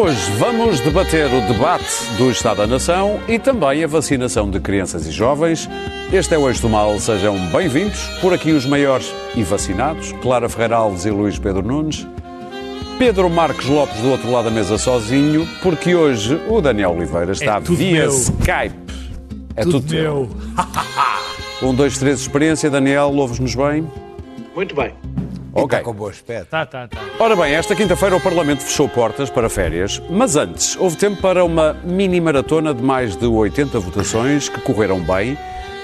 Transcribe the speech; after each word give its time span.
Hoje 0.00 0.30
vamos 0.38 0.80
debater 0.80 1.26
o 1.26 1.42
debate 1.52 1.84
do 2.16 2.30
Estado 2.30 2.56
da 2.58 2.66
Nação 2.66 3.20
e 3.28 3.38
também 3.38 3.84
a 3.84 3.86
vacinação 3.86 4.48
de 4.50 4.58
crianças 4.58 5.06
e 5.06 5.10
jovens. 5.10 5.68
Este 6.10 6.34
é 6.34 6.38
o 6.38 6.48
Eixo 6.48 6.62
do 6.62 6.70
Mal, 6.70 6.98
sejam 6.98 7.36
bem-vindos. 7.50 8.00
Por 8.22 8.32
aqui 8.32 8.52
os 8.52 8.64
maiores 8.64 9.12
e 9.36 9.42
vacinados, 9.42 10.12
Clara 10.22 10.48
Ferreira 10.48 10.76
Alves 10.76 11.04
e 11.04 11.10
Luís 11.10 11.38
Pedro 11.38 11.60
Nunes. 11.62 12.06
Pedro 12.98 13.28
Marcos 13.28 13.66
Lopes 13.66 14.00
do 14.00 14.10
outro 14.10 14.30
lado 14.32 14.46
da 14.46 14.50
mesa 14.50 14.78
sozinho, 14.78 15.46
porque 15.62 15.94
hoje 15.94 16.40
o 16.48 16.62
Daniel 16.62 16.92
Oliveira 16.92 17.32
está 17.32 17.56
É 17.56 17.60
via 17.60 18.00
meu. 18.04 18.10
Skype. 18.10 18.74
É 19.54 19.62
Tudo, 19.64 19.80
tudo, 19.82 19.94
meu. 19.94 20.28
teu. 20.56 20.60
Um, 21.62 21.74
dois, 21.74 21.98
três, 21.98 22.20
experiência. 22.20 22.70
Daniel, 22.70 23.12
ouves-nos 23.14 23.54
bem? 23.54 23.86
Muito 24.56 24.74
bem. 24.74 24.94
Ok. 25.52 25.78
Está 25.78 25.80
com 25.80 25.92
bom 25.92 26.08
aspecto. 26.08 26.48
Tá, 26.50 26.64
tá, 26.64 26.88
tá. 26.88 26.98
Ora 27.18 27.34
bem, 27.34 27.54
esta 27.54 27.74
quinta-feira 27.74 28.16
o 28.16 28.20
Parlamento 28.20 28.62
fechou 28.62 28.88
portas 28.88 29.28
para 29.28 29.48
férias, 29.48 30.00
mas 30.08 30.36
antes 30.36 30.76
houve 30.76 30.96
tempo 30.96 31.20
para 31.20 31.44
uma 31.44 31.72
mini 31.84 32.20
maratona 32.20 32.72
de 32.72 32.82
mais 32.82 33.16
de 33.16 33.26
80 33.26 33.78
votações 33.80 34.48
que 34.48 34.60
correram 34.60 35.00
bem 35.00 35.36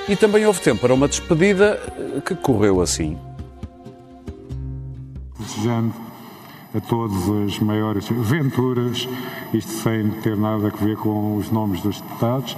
e 0.08 0.14
também 0.14 0.46
houve 0.46 0.60
tempo 0.60 0.80
para 0.80 0.94
uma 0.94 1.08
despedida 1.08 1.80
eh, 1.98 2.20
que 2.20 2.34
correu 2.36 2.80
assim. 2.80 3.18
desejando 5.38 5.94
a 6.74 6.80
todos 6.80 7.28
as 7.46 7.58
maiores 7.58 8.06
venturas, 8.08 9.08
isto 9.52 9.70
sem 9.82 10.10
ter 10.22 10.36
nada 10.36 10.68
a 10.68 10.84
ver 10.84 10.96
com 10.96 11.36
os 11.36 11.50
nomes 11.50 11.80
dos 11.80 12.00
deputados, 12.00 12.56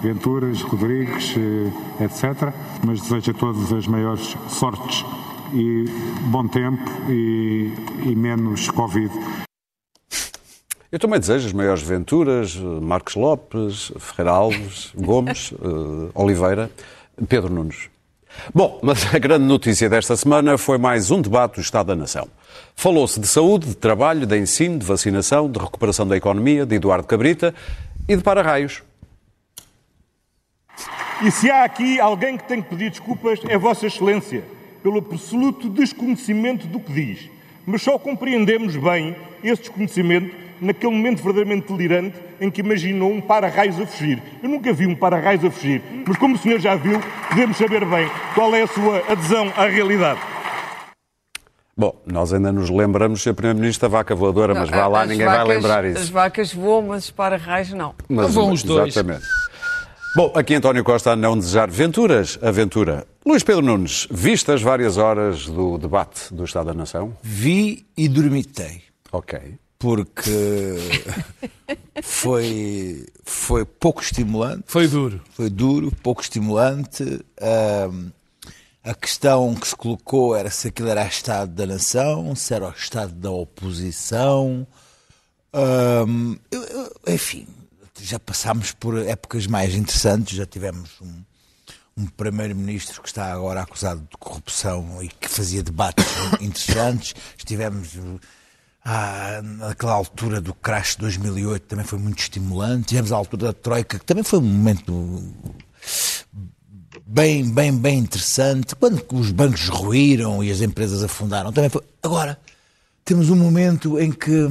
Venturas, 0.00 0.62
Rodrigues, 0.62 1.34
eh, 1.36 2.04
etc. 2.04 2.52
Mas 2.86 3.00
desejo 3.00 3.32
a 3.32 3.34
todos 3.34 3.72
as 3.72 3.84
maiores 3.88 4.36
sortes 4.48 5.04
e 5.52 5.84
bom 6.30 6.46
tempo 6.48 6.82
e, 7.08 7.72
e 8.06 8.14
menos 8.16 8.70
Covid. 8.70 9.12
Eu 10.90 10.98
também 10.98 11.20
desejo 11.20 11.46
as 11.46 11.52
maiores 11.52 11.82
venturas, 11.82 12.56
Marcos 12.56 13.14
Lopes, 13.14 13.92
Ferreira 13.98 14.30
Alves, 14.32 14.90
Gomes, 14.94 15.52
eh, 15.60 16.10
Oliveira, 16.14 16.70
Pedro 17.28 17.52
Nunes. 17.52 17.90
Bom, 18.54 18.80
mas 18.82 19.14
a 19.14 19.18
grande 19.18 19.44
notícia 19.44 19.88
desta 19.88 20.16
semana 20.16 20.56
foi 20.56 20.78
mais 20.78 21.10
um 21.10 21.20
debate 21.20 21.56
do 21.56 21.60
Estado 21.60 21.88
da 21.88 21.96
Nação. 21.96 22.28
Falou-se 22.74 23.20
de 23.20 23.26
saúde, 23.26 23.66
de 23.66 23.74
trabalho, 23.74 24.26
de 24.26 24.38
ensino, 24.38 24.78
de 24.78 24.86
vacinação, 24.86 25.50
de 25.50 25.58
recuperação 25.58 26.06
da 26.06 26.16
economia, 26.16 26.64
de 26.64 26.76
Eduardo 26.76 27.06
Cabrita 27.06 27.54
e 28.08 28.16
de 28.16 28.22
para-raios. 28.22 28.82
E 31.22 31.30
se 31.30 31.50
há 31.50 31.64
aqui 31.64 32.00
alguém 32.00 32.38
que 32.38 32.44
tem 32.44 32.62
que 32.62 32.68
pedir 32.70 32.90
desculpas, 32.90 33.40
é 33.48 33.58
Vossa 33.58 33.86
Excelência, 33.86 34.44
pelo 34.82 34.98
absoluto 34.98 35.68
desconhecimento 35.68 36.66
do 36.66 36.80
que 36.80 36.92
diz. 36.92 37.30
Mas 37.66 37.82
só 37.82 37.98
compreendemos 37.98 38.76
bem 38.76 39.14
esse 39.44 39.62
desconhecimento 39.62 40.34
naquele 40.60 40.92
momento 40.92 41.22
verdadeiramente 41.22 41.72
delirante 41.72 42.16
em 42.40 42.50
que 42.50 42.60
imaginou 42.60 43.12
um 43.12 43.20
para-raios 43.20 43.78
a 43.80 43.86
fugir. 43.86 44.20
Eu 44.42 44.48
nunca 44.48 44.72
vi 44.72 44.86
um 44.86 44.94
para-raios 44.94 45.44
a 45.44 45.50
fugir, 45.50 45.82
mas 46.06 46.16
como 46.16 46.34
o 46.34 46.38
senhor 46.38 46.58
já 46.60 46.74
viu, 46.74 47.00
podemos 47.28 47.56
saber 47.56 47.84
bem 47.84 48.08
qual 48.34 48.54
é 48.54 48.62
a 48.62 48.66
sua 48.66 48.98
adesão 49.08 49.52
à 49.56 49.66
realidade. 49.66 50.18
Bom, 51.76 51.94
nós 52.04 52.32
ainda 52.32 52.50
nos 52.50 52.70
lembramos 52.70 53.20
de 53.20 53.28
a 53.28 53.34
Primeira-Ministra 53.34 53.88
vaca 53.88 54.12
voadora, 54.12 54.52
mas 54.52 54.68
vá 54.68 54.88
lá, 54.88 55.02
As 55.02 55.10
ninguém 55.10 55.26
vai 55.26 55.36
vacas- 55.38 55.48
lembrar 55.54 55.84
As 55.84 55.98
isso. 56.00 56.12
vacas 56.12 56.52
voam, 56.52 56.82
mas 56.88 57.04
os 57.04 57.10
para-raios 57.12 57.72
não. 57.72 57.94
Mas, 58.08 58.34
Vão 58.34 58.50
os 58.50 58.64
dois. 58.64 58.96
Exatamente. 58.96 59.24
Bom, 60.18 60.32
aqui 60.34 60.52
António 60.56 60.82
Costa 60.82 61.12
a 61.12 61.16
não 61.16 61.38
desejar 61.38 61.70
venturas, 61.70 62.40
aventura. 62.42 63.06
Luís 63.24 63.44
Pedro 63.44 63.62
Nunes, 63.62 64.08
vistas 64.10 64.60
várias 64.60 64.96
horas 64.96 65.46
do 65.46 65.78
debate 65.78 66.34
do 66.34 66.42
Estado 66.44 66.66
da 66.66 66.74
Nação? 66.74 67.16
Vi 67.22 67.86
e 67.96 68.08
dormitei, 68.08 68.82
Ok. 69.12 69.38
porque 69.78 70.74
foi, 72.02 73.06
foi 73.24 73.64
pouco 73.64 74.02
estimulante, 74.02 74.64
Foi 74.66 74.88
duro. 74.88 75.20
foi 75.34 75.48
duro, 75.48 75.92
pouco 76.02 76.20
estimulante. 76.20 77.24
A 78.82 78.94
questão 78.96 79.54
que 79.54 79.68
se 79.68 79.76
colocou 79.76 80.34
era 80.34 80.50
se 80.50 80.66
aquilo 80.66 80.88
era 80.88 81.04
o 81.04 81.06
Estado 81.06 81.52
da 81.52 81.64
Nação, 81.64 82.34
se 82.34 82.52
era 82.52 82.66
o 82.66 82.72
Estado 82.72 83.12
da 83.12 83.30
oposição. 83.30 84.66
Eu- 85.52 86.64
eu- 86.64 86.92
enfim, 87.14 87.46
já 88.00 88.18
passámos 88.18 88.72
por 88.72 88.98
épocas 88.98 89.46
mais 89.46 89.74
interessantes, 89.74 90.36
já 90.36 90.46
tivemos 90.46 90.90
um, 91.00 91.22
um 91.96 92.06
primeiro-ministro 92.06 93.02
que 93.02 93.08
está 93.08 93.32
agora 93.32 93.62
acusado 93.62 94.00
de 94.00 94.16
corrupção 94.18 95.02
e 95.02 95.08
que 95.08 95.28
fazia 95.28 95.62
debates 95.62 96.04
interessantes. 96.40 97.14
Estivemos 97.36 97.96
ah, 98.84 99.40
naquela 99.42 99.92
altura 99.92 100.40
do 100.40 100.54
crash 100.54 100.92
de 100.92 101.02
2008, 101.02 101.66
também 101.66 101.84
foi 101.84 101.98
muito 101.98 102.20
estimulante. 102.20 102.88
Tivemos 102.88 103.12
a 103.12 103.16
altura 103.16 103.46
da 103.46 103.52
Troika, 103.52 103.98
que 103.98 104.04
também 104.04 104.24
foi 104.24 104.38
um 104.38 104.42
momento 104.42 105.22
bem, 107.06 107.50
bem, 107.50 107.76
bem 107.76 107.98
interessante. 107.98 108.74
Quando 108.76 109.04
os 109.12 109.30
bancos 109.30 109.68
ruíram 109.68 110.42
e 110.42 110.50
as 110.50 110.60
empresas 110.60 111.02
afundaram, 111.02 111.52
também 111.52 111.70
foi. 111.70 111.82
Agora, 112.02 112.38
temos 113.04 113.30
um 113.30 113.36
momento 113.36 113.98
em 113.98 114.12
que 114.12 114.48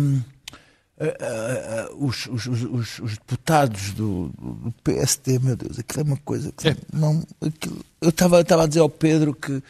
ah, 0.99 1.05
ah, 1.19 1.87
ah, 1.89 1.95
os, 1.97 2.25
os- 2.27 2.47
os- 2.47 2.63
os- 2.63 2.99
os 2.99 3.11
deputados 3.13 3.91
do, 3.93 4.29
do 4.39 4.73
PSD, 4.83 5.39
meu 5.39 5.55
Deus, 5.55 5.77
aquilo 5.79 6.01
é 6.01 6.03
uma 6.03 6.17
coisa 6.17 6.51
que 6.51 6.75
não. 6.91 7.23
aquilo- 7.41 7.85
eu 8.01 8.09
estava 8.09 8.39
a 8.39 8.67
dizer 8.67 8.79
ao 8.79 8.89
Pedro 8.89 9.33
que 9.33 9.61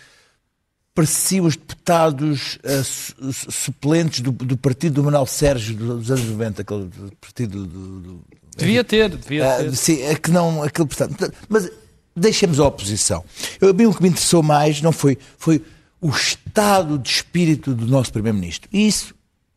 pareciam 0.95 1.45
os 1.45 1.55
deputados 1.55 2.57
su- 2.83 3.33
su- 3.33 3.51
suplentes 3.51 4.21
do, 4.21 4.31
do 4.31 4.57
partido 4.57 4.93
do 4.95 5.03
Manuel 5.03 5.25
Sérgio 5.27 5.75
dos 5.75 6.09
anos 6.09 6.25
90, 6.25 6.61
aquele 6.63 6.85
do 6.85 7.11
partido 7.21 7.65
do- 7.65 7.99
do, 7.99 8.21
Devia 8.57 8.83
ter, 8.83 9.09
devia 9.15 9.57
ter. 9.57 9.75
sim, 9.75 10.01
é 10.01 10.15
que 10.15 10.31
não, 10.31 10.63
aquilo, 10.63 10.87
portanto, 10.87 11.31
mas 11.47 11.69
deixemos 12.15 12.59
a 12.59 12.65
oposição. 12.65 13.23
Eu, 13.61 13.69
a 13.69 13.73
mim 13.73 13.85
o 13.85 13.93
que 13.93 14.01
me 14.01 14.09
interessou 14.09 14.41
mais 14.41 14.81
não 14.81 14.91
foi, 14.91 15.15
foi 15.37 15.63
o 16.01 16.09
estado 16.09 16.97
de 16.97 17.09
espírito 17.09 17.75
do 17.75 17.85
nosso 17.85 18.11
Primeiro-Ministro. 18.11 18.67
E 18.73 18.87
isso 18.87 19.13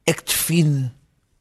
é 0.07 0.13
que 0.13 0.23
define 0.25 0.91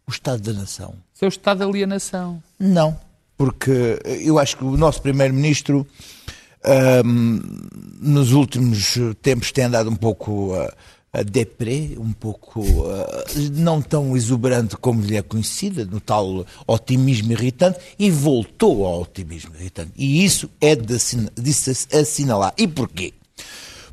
o 0.10 0.12
Estado 0.12 0.42
da 0.42 0.60
Nação. 0.60 0.96
Seu 1.14 1.30
estado 1.30 1.60
de 1.60 1.64
alienação. 1.64 2.42
Não, 2.60 3.00
porque 3.38 4.00
eu 4.22 4.40
acho 4.40 4.58
que 4.58 4.64
o 4.64 4.76
nosso 4.76 5.02
Primeiro-Ministro 5.02 5.86
ahm, 6.64 7.40
nos 8.02 8.32
últimos 8.34 8.98
tempos 9.22 9.52
tem 9.52 9.66
andado 9.66 9.90
um 9.90 9.96
pouco 9.96 10.54
a, 10.56 10.74
a 11.14 11.24
deprê, 11.24 11.96
um 11.98 12.12
pouco 12.12 12.64
ah, 12.88 13.26
não 13.54 13.82
tão 13.82 14.18
exuberante 14.18 14.76
como 14.78 15.02
lhe 15.02 15.16
é 15.16 15.22
conhecida, 15.22 15.86
no 15.86 16.02
tal 16.02 16.46
otimismo 16.66 17.32
irritante, 17.32 17.80
e 18.00 18.10
voltou 18.10 18.86
ao 18.86 19.02
otimismo 19.02 19.56
irritante. 19.56 19.92
E 19.96 20.26
isso 20.26 20.50
é 20.60 20.76
de, 20.76 20.98
de 21.36 21.54
se 21.54 21.88
assinalar. 21.96 22.54
E 22.58 22.68
porquê? 22.68 23.14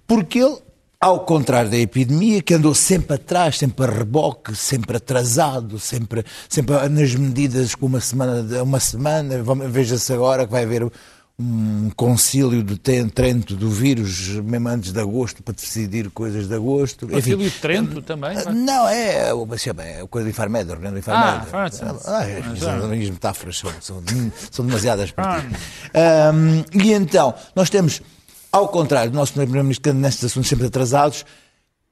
Porque 0.06 0.38
ele, 0.38 0.56
ao 1.00 1.20
contrário 1.20 1.70
da 1.70 1.76
epidemia, 1.76 2.40
que 2.42 2.54
andou 2.54 2.74
sempre 2.74 3.14
atrás, 3.16 3.58
sempre 3.58 3.84
a 3.86 3.90
reboque, 3.90 4.54
sempre 4.56 4.96
atrasado, 4.96 5.78
sempre, 5.78 6.24
sempre 6.48 6.88
nas 6.88 7.14
medidas 7.14 7.74
com 7.74 7.86
uma 7.86 8.00
semana, 8.00 8.62
uma 8.62 8.80
semana, 8.80 9.42
veja-se 9.68 10.12
agora 10.12 10.46
que 10.46 10.52
vai 10.52 10.64
haver 10.64 10.90
um 11.38 11.90
concílio 11.94 12.62
Ten- 12.78 13.10
Trento 13.10 13.54
do 13.56 13.68
vírus, 13.68 14.30
mesmo 14.42 14.68
antes 14.70 14.90
de 14.90 14.98
agosto, 14.98 15.42
para 15.42 15.52
decidir 15.52 16.08
coisas 16.10 16.48
de 16.48 16.54
agosto. 16.54 17.06
Concílio 17.06 17.50
de 17.50 17.50
Trento 17.58 18.00
também. 18.00 18.34
vai. 18.34 18.54
não, 18.54 18.88
é, 18.88 19.28
é 19.28 19.30
a 19.30 20.06
coisa 20.06 20.24
do 20.24 20.30
Infarmed, 20.30 20.71
reunião 20.71 20.92
do 20.92 20.98
Infarmed. 20.98 21.47
Ah, 21.53 21.66
Infarmed. 21.68 22.00
Ah, 22.06 22.24
é, 22.26 22.38
as 23.04 23.10
metáforas 23.10 23.59
são, 23.59 23.71
são, 23.82 24.03
são 24.50 24.65
demasiadas 24.65 25.10
para 25.10 25.42
ti. 25.42 25.47
Ahm, 25.92 26.65
e 26.72 26.92
então, 26.94 27.34
nós 27.54 27.68
temos, 27.68 28.00
ao 28.56 28.68
contrário 28.68 29.10
do 29.10 29.14
nosso 29.16 29.32
Primeiro-Ministro, 29.34 29.92
que 29.92 29.98
nestes 29.98 30.24
assuntos 30.24 30.48
sempre 30.48 30.66
atrasados, 30.66 31.24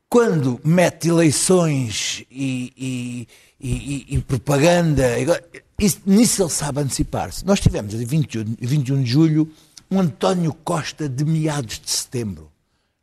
quando 0.09 0.61
mete 0.65 1.09
eleições 1.09 2.25
e, 2.31 2.73
e- 2.77 3.29
e- 3.61 4.17
e- 4.17 4.21
propaganda, 4.21 5.05
isso- 5.79 6.01
nisso 6.07 6.43
ele 6.43 6.51
sabe 6.51 6.81
antecipar-se. 6.81 7.45
Nós 7.45 7.61
tivemos, 7.61 7.95
a 7.95 7.99
21, 7.99 8.45
21 8.61 9.03
de 9.03 9.11
julho, 9.11 9.51
um 9.91 10.01
António 10.01 10.53
Costa 10.65 11.09
de 11.09 11.25
meados 11.25 11.81
de 11.81 11.91
setembro. 11.91 12.51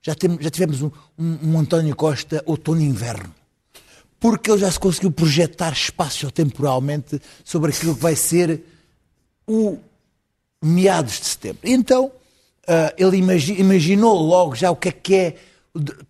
Já, 0.02 0.16
temos, 0.16 0.44
já 0.44 0.50
tivemos 0.50 0.82
um, 0.82 0.90
um- 1.18 1.38
um 1.54 1.60
António 1.60 1.96
Costa 1.96 2.42
outono-inverno. 2.46 3.34
Porque 4.20 4.50
ele 4.52 4.60
já 4.60 4.72
se 4.72 4.80
conseguiu 4.80 5.12
projetar 5.12 5.72
espaço-temporalmente 5.74 7.20
sobre 7.44 7.72
aquilo 7.72 7.96
que 7.96 8.02
vai 8.02 8.16
ser 8.16 8.64
o 9.48 9.78
meados 10.64 11.20
de 11.20 11.26
setembro. 11.26 11.60
Então, 11.64 12.12
ah, 12.68 12.94
ele 12.98 13.18
imagi- 13.18 13.60
imaginou 13.60 14.16
logo 14.22 14.56
já 14.56 14.70
o 14.72 14.76
que 14.76 14.90
é 14.90 14.92
que 14.92 15.16
é, 15.16 15.36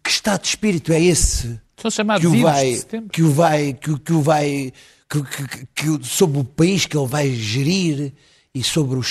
que 0.03 0.09
estado 0.09 0.41
de 0.41 0.47
espírito 0.49 0.91
é 0.91 1.01
esse 1.01 1.59
São 1.77 1.89
chamados 1.91 2.21
que 2.21 2.27
o 2.27 2.41
vai, 2.43 2.75
que 3.11 3.21
o 3.23 3.31
vai, 3.31 3.73
que, 3.73 3.91
o- 3.91 3.99
que 3.99 4.13
o 4.13 4.21
vai, 4.21 4.73
que, 5.09 5.23
que- 5.23 5.67
que- 5.97 6.05
sobre 6.07 6.39
o 6.39 6.43
país 6.43 6.85
que 6.85 6.97
ele 6.97 7.07
vai 7.07 7.29
gerir 7.31 8.13
e 8.53 8.63
sobre 8.63 8.97
o, 8.99 9.03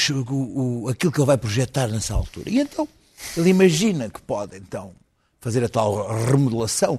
o- 0.85 0.89
aquilo 0.89 1.11
que 1.13 1.19
ele 1.21 1.27
vai 1.27 1.39
projetar 1.39 1.89
nessa 1.89 2.15
altura. 2.15 2.49
E 2.51 2.59
então, 2.61 2.87
ele 3.37 3.51
imagina 3.51 4.09
que 4.11 4.21
pode, 4.23 4.57
então, 4.57 4.93
fazer 5.41 5.65
a 5.65 5.69
tal 5.71 6.07
remodelação, 6.27 6.99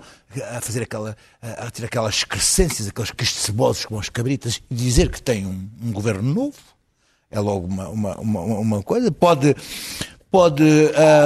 a 0.56 0.60
fazer 0.62 0.82
aquela, 0.84 1.16
a 1.42 1.70
ter 1.70 1.86
aquelas 1.86 2.16
excrescências, 2.16 2.88
aqueles 2.88 3.32
cebosos 3.34 3.86
com 3.86 4.00
as 4.00 4.10
cabritas 4.10 4.60
e 4.70 4.74
dizer 4.76 5.10
que 5.12 5.22
tem 5.22 5.46
um, 5.46 5.70
um 5.84 5.92
governo 5.92 6.34
novo. 6.34 6.58
É 7.30 7.40
logo 7.40 7.66
uma, 7.68 7.88
uma, 7.90 8.16
uma, 8.20 8.42
uma 8.42 8.84
coisa. 8.84 9.12
Pode, 9.12 9.56
pode 10.32 10.64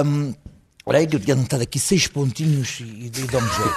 um, 0.05 0.33
Olha 0.87 0.99
aí 0.99 1.07
que 1.07 1.15
eu 1.15 1.19
tinha 1.19 1.33
anotado 1.33 1.63
aqui 1.63 1.79
seis 1.79 2.05
pontinhos 2.05 2.79
e, 2.79 3.07
e 3.07 3.09
dá-me 3.09 3.49
jeito. 3.49 3.75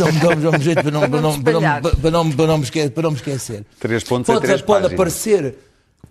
dá-me 0.40 0.64
jeito 0.64 0.82
para 0.82 0.90
não, 0.90 1.00
para 1.00 1.20
não, 1.20 1.42
para 1.42 1.52
não, 1.52 1.60
para 1.60 2.10
não, 2.10 2.32
para 2.32 2.46
não, 2.46 2.58
me, 2.58 2.64
esquecer, 2.64 2.90
para 2.90 3.02
não 3.02 3.10
me 3.10 3.16
esquecer. 3.16 3.66
Três 3.78 4.02
pontos 4.02 4.26
pode, 4.26 4.38
e 4.38 4.48
três 4.48 4.62
pode 4.62 4.80
páginas. 4.80 4.92
aparecer 4.94 5.58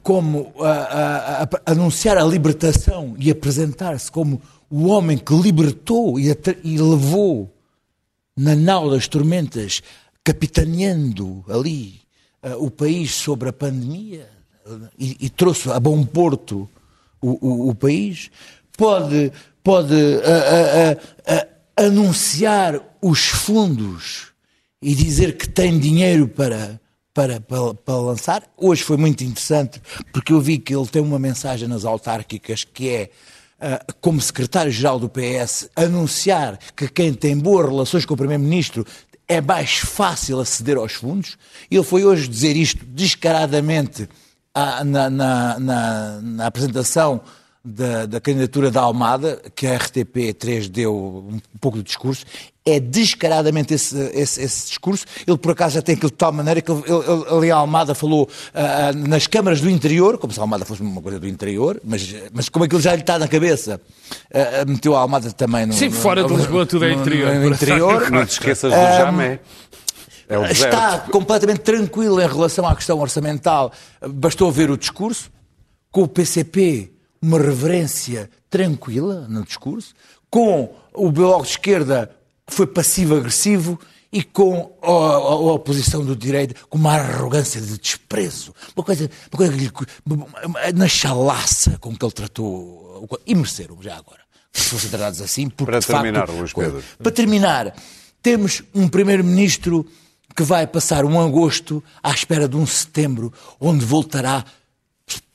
como 0.04 0.54
a, 0.60 0.70
a, 0.70 1.44
a, 1.44 1.48
anunciar 1.66 2.16
a 2.16 2.24
libertação 2.24 3.16
e 3.18 3.32
apresentar-se 3.32 4.12
como 4.12 4.40
o 4.70 4.86
homem 4.86 5.18
que 5.18 5.34
libertou 5.34 6.20
e, 6.20 6.28
e 6.64 6.78
levou 6.78 7.52
na 8.38 8.56
nau 8.56 8.92
das 8.92 9.08
tormentas, 9.08 9.82
capitaneando 10.24 11.44
ali 11.50 12.02
uh, 12.44 12.64
o 12.64 12.70
país 12.70 13.16
sobre 13.16 13.50
a 13.50 13.54
pandemia 13.54 14.30
e, 15.00 15.18
e 15.22 15.30
trouxe 15.30 15.72
a 15.72 15.80
bom 15.80 16.06
porto 16.06 16.70
o, 17.30 17.70
o, 17.70 17.76
país. 17.76 18.30
Pode, 18.78 19.32
pode 19.64 19.94
uh, 19.94 20.98
uh, 20.98 21.48
anunciar 21.78 22.80
os 23.02 23.26
fundos 23.26 24.28
e 24.82 24.94
dizer 24.94 25.38
que 25.38 25.48
tem 25.48 25.80
dinheiro 25.80 26.28
para, 26.28 26.80
para, 27.14 27.40
para, 27.40 27.74
para, 27.74 27.98
lançar. 27.98 28.44
Hoje 28.58 28.84
foi 28.84 28.98
muito 28.98 29.24
interessante 29.24 29.82
porque 30.12 30.34
eu 30.34 30.42
vi 30.42 30.58
que 30.58 30.76
ele 30.76 30.88
tem 30.88 31.02
uma 31.02 31.20
mensagem 31.20 31.68
nas 31.68 31.86
autárquicas 31.86 32.64
que 32.64 32.90
é. 32.90 33.10
Uh, 33.58 33.94
como 34.02 34.20
secretário-geral 34.20 35.00
do 35.00 35.08
PS, 35.08 35.70
anunciar 35.78 36.60
que 36.76 36.90
quem 36.90 37.14
tem 37.14 37.38
boas 37.38 37.66
relações 37.66 38.06
com 38.06 38.14
o 38.14 38.18
Primeiro-Ministro 38.18 38.86
é 39.30 39.40
mais 39.40 39.78
fácil 39.78 40.42
aceder 40.42 40.76
aos 40.76 40.92
fundos. 40.92 41.38
Ele 41.72 41.82
foi 41.82 42.04
hoje 42.04 42.28
dizer 42.28 42.58
isto 42.58 42.86
descaradamente 42.86 44.10
ah, 44.56 44.84
na, 44.86 45.10
na, 45.10 45.60
na, 45.60 46.22
na 46.22 46.48
apresentação 46.48 47.20
da, 47.66 48.06
da, 48.06 48.22
candidatura 48.22 48.72
da 48.72 48.82
Almada, 48.82 49.42
que 49.54 49.68
a 49.68 49.78
RTP3 49.78 50.70
deu 50.70 50.96
um 50.96 51.40
pouco 51.60 51.78
do 51.78 51.84
discurso, 51.84 52.26
é 52.66 52.80
descaradamente 52.80 53.74
esse, 53.74 53.98
esse, 54.14 54.42
esse 54.42 54.68
discurso. 54.70 55.06
Ele, 55.28 55.38
por 55.38 55.52
acaso, 55.52 55.76
já 55.76 55.82
tem 55.82 55.96
aquilo 55.96 56.10
de 56.10 56.18
tal 56.18 56.32
maneira 56.32 56.62
que 56.62 56.72
ele, 56.72 56.84
ele, 56.88 57.26
ali 57.38 57.52
a 57.52 57.58
Almada 57.58 57.94
falou 57.94 58.24
uh, 58.24 59.08
nas 59.08 59.28
câmaras 59.28 59.60
do 59.62 59.70
interior, 59.70 60.18
como 60.18 60.32
se 60.32 60.40
a 60.40 60.44
Almada 60.44 60.64
fosse 60.64 60.82
uma 60.82 61.02
coisa 61.02 61.20
do 61.20 61.28
interior, 61.28 61.82
mas, 61.84 62.16
mas 62.32 62.48
como 62.48 62.66
aquilo 62.66 62.82
já 62.82 62.96
lhe 62.96 63.02
está 63.02 63.20
na 63.20 63.28
cabeça, 63.28 63.82
uh, 64.32 64.70
meteu 64.70 64.96
a 64.96 65.00
Almada 65.00 65.32
também 65.32 65.66
no. 65.66 65.74
Sim, 65.74 65.92
fora 65.92 66.22
no, 66.22 66.30
de 66.30 66.36
Lisboa 66.36 66.66
tudo 66.66 66.86
é 66.86 66.94
interior. 66.94 67.34
No, 67.34 67.42
no 67.42 67.48
interior. 67.50 68.10
Não 68.10 68.26
te 68.26 68.32
esqueças 68.32 68.72
do 68.72 68.78
Jamé. 68.78 69.40
É 70.28 70.52
está 70.52 71.00
completamente 71.12 71.60
tranquilo 71.60 72.22
em 72.22 72.28
relação 72.28 72.68
à 72.68 72.76
questão 72.76 73.00
orçamental. 73.00 73.72
Bastou 74.08 74.52
ver 74.52 74.70
o 74.72 74.78
discurso. 74.78 75.32
Com 75.92 76.04
o 76.04 76.08
PCP, 76.08 76.92
uma 77.22 77.40
reverência 77.40 78.30
tranquila 78.50 79.28
no 79.30 79.44
discurso, 79.44 79.94
com 80.30 80.76
o 80.94 81.12
Bloco 81.12 81.44
de 81.44 81.52
Esquerda 81.52 82.12
foi 82.48 82.68
passivo-agressivo 82.68 83.80
e 84.12 84.24
com 84.24 84.78
a, 84.82 84.88
a, 84.88 84.92
a, 84.92 85.54
oposição 85.54 86.06
do 86.06 86.16
direito 86.16 86.68
com 86.70 86.78
uma 86.78 86.94
arrogância 86.94 87.60
de 87.60 87.78
desprezo. 87.78 88.54
Uma 88.76 88.84
coisa, 88.84 89.10
uma 89.32 89.38
coisa 89.38 89.54
que 89.54 89.60
lhe, 89.60 89.72
na 90.74 90.88
chalaça 90.88 91.78
com 91.80 91.96
que 91.96 92.06
ele 92.06 92.14
tratou, 92.14 93.10
e 93.26 93.36
mereceram 93.36 93.78
já 93.82 93.98
agora, 93.98 94.22
que 94.54 94.62
fossem 94.62 94.90
tratados 94.90 95.22
assim. 95.22 95.50
Porque, 95.50 95.72
Para 95.72 95.82
terminar, 95.82 96.28
facto, 96.28 96.38
Luís 96.38 96.54
Pedro. 96.54 96.84
Para 97.02 97.12
terminar, 97.12 97.76
temos 98.22 98.64
um 98.74 98.88
primeiro-ministro 98.88 99.86
que 100.36 100.44
vai 100.44 100.68
passar 100.68 101.06
um 101.06 101.20
agosto 101.20 101.84
à 102.04 102.12
espera 102.12 102.48
de 102.48 102.58
um 102.58 102.66
setembro, 102.66 103.32
onde 103.60 103.86
voltará, 103.86 104.44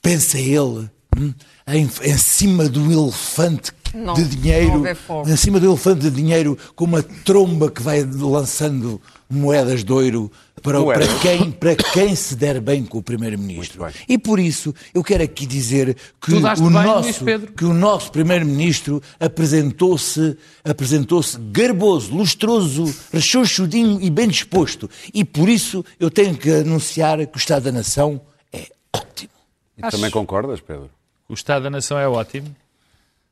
pensa 0.02 0.38
ele, 0.38 0.90
hum, 1.16 1.32
em, 1.66 1.88
em 2.02 2.18
cima 2.18 2.68
do 2.68 2.92
elefante 2.92 3.72
Não, 3.94 4.12
de 4.14 4.24
dinheiro, 4.24 4.82
em 5.26 5.36
cima 5.36 5.58
do 5.58 5.66
elefante 5.66 6.02
de 6.02 6.10
dinheiro, 6.10 6.58
com 6.76 6.84
uma 6.84 7.02
tromba 7.02 7.70
que 7.70 7.82
vai 7.82 8.02
lançando 8.04 9.00
moedas 9.30 9.84
de 9.84 9.92
ouro 9.92 10.30
para, 10.62 10.80
Moedas. 10.80 11.06
para, 11.06 11.18
quem, 11.20 11.50
para 11.52 11.76
quem 11.92 12.14
se 12.14 12.34
der 12.34 12.60
bem 12.60 12.84
com 12.84 12.98
o 12.98 13.02
Primeiro-Ministro. 13.02 13.86
E 14.08 14.18
por 14.18 14.38
isso 14.38 14.74
eu 14.92 15.02
quero 15.02 15.22
aqui 15.22 15.46
dizer 15.46 15.96
que 16.20 16.34
o, 16.34 16.40
nosso, 16.40 17.24
que 17.56 17.64
o 17.64 17.72
nosso 17.72 18.10
Primeiro-Ministro 18.10 19.02
apresentou-se 19.18 20.36
apresentou-se 20.64 21.38
garboso, 21.38 22.14
lustroso, 22.14 22.94
rechonchudinho 23.12 24.00
e 24.02 24.10
bem 24.10 24.28
disposto. 24.28 24.90
E 25.14 25.24
por 25.24 25.48
isso 25.48 25.84
eu 25.98 26.10
tenho 26.10 26.36
que 26.36 26.50
anunciar 26.50 27.24
que 27.26 27.36
o 27.36 27.38
Estado 27.38 27.64
da 27.64 27.72
Nação 27.72 28.20
é 28.52 28.66
ótimo. 28.92 29.32
E 29.78 29.82
também 29.82 30.10
concordas, 30.10 30.60
Pedro? 30.60 30.90
O 31.28 31.34
Estado 31.34 31.62
da 31.62 31.70
Nação 31.70 31.98
é 31.98 32.08
ótimo. 32.08 32.54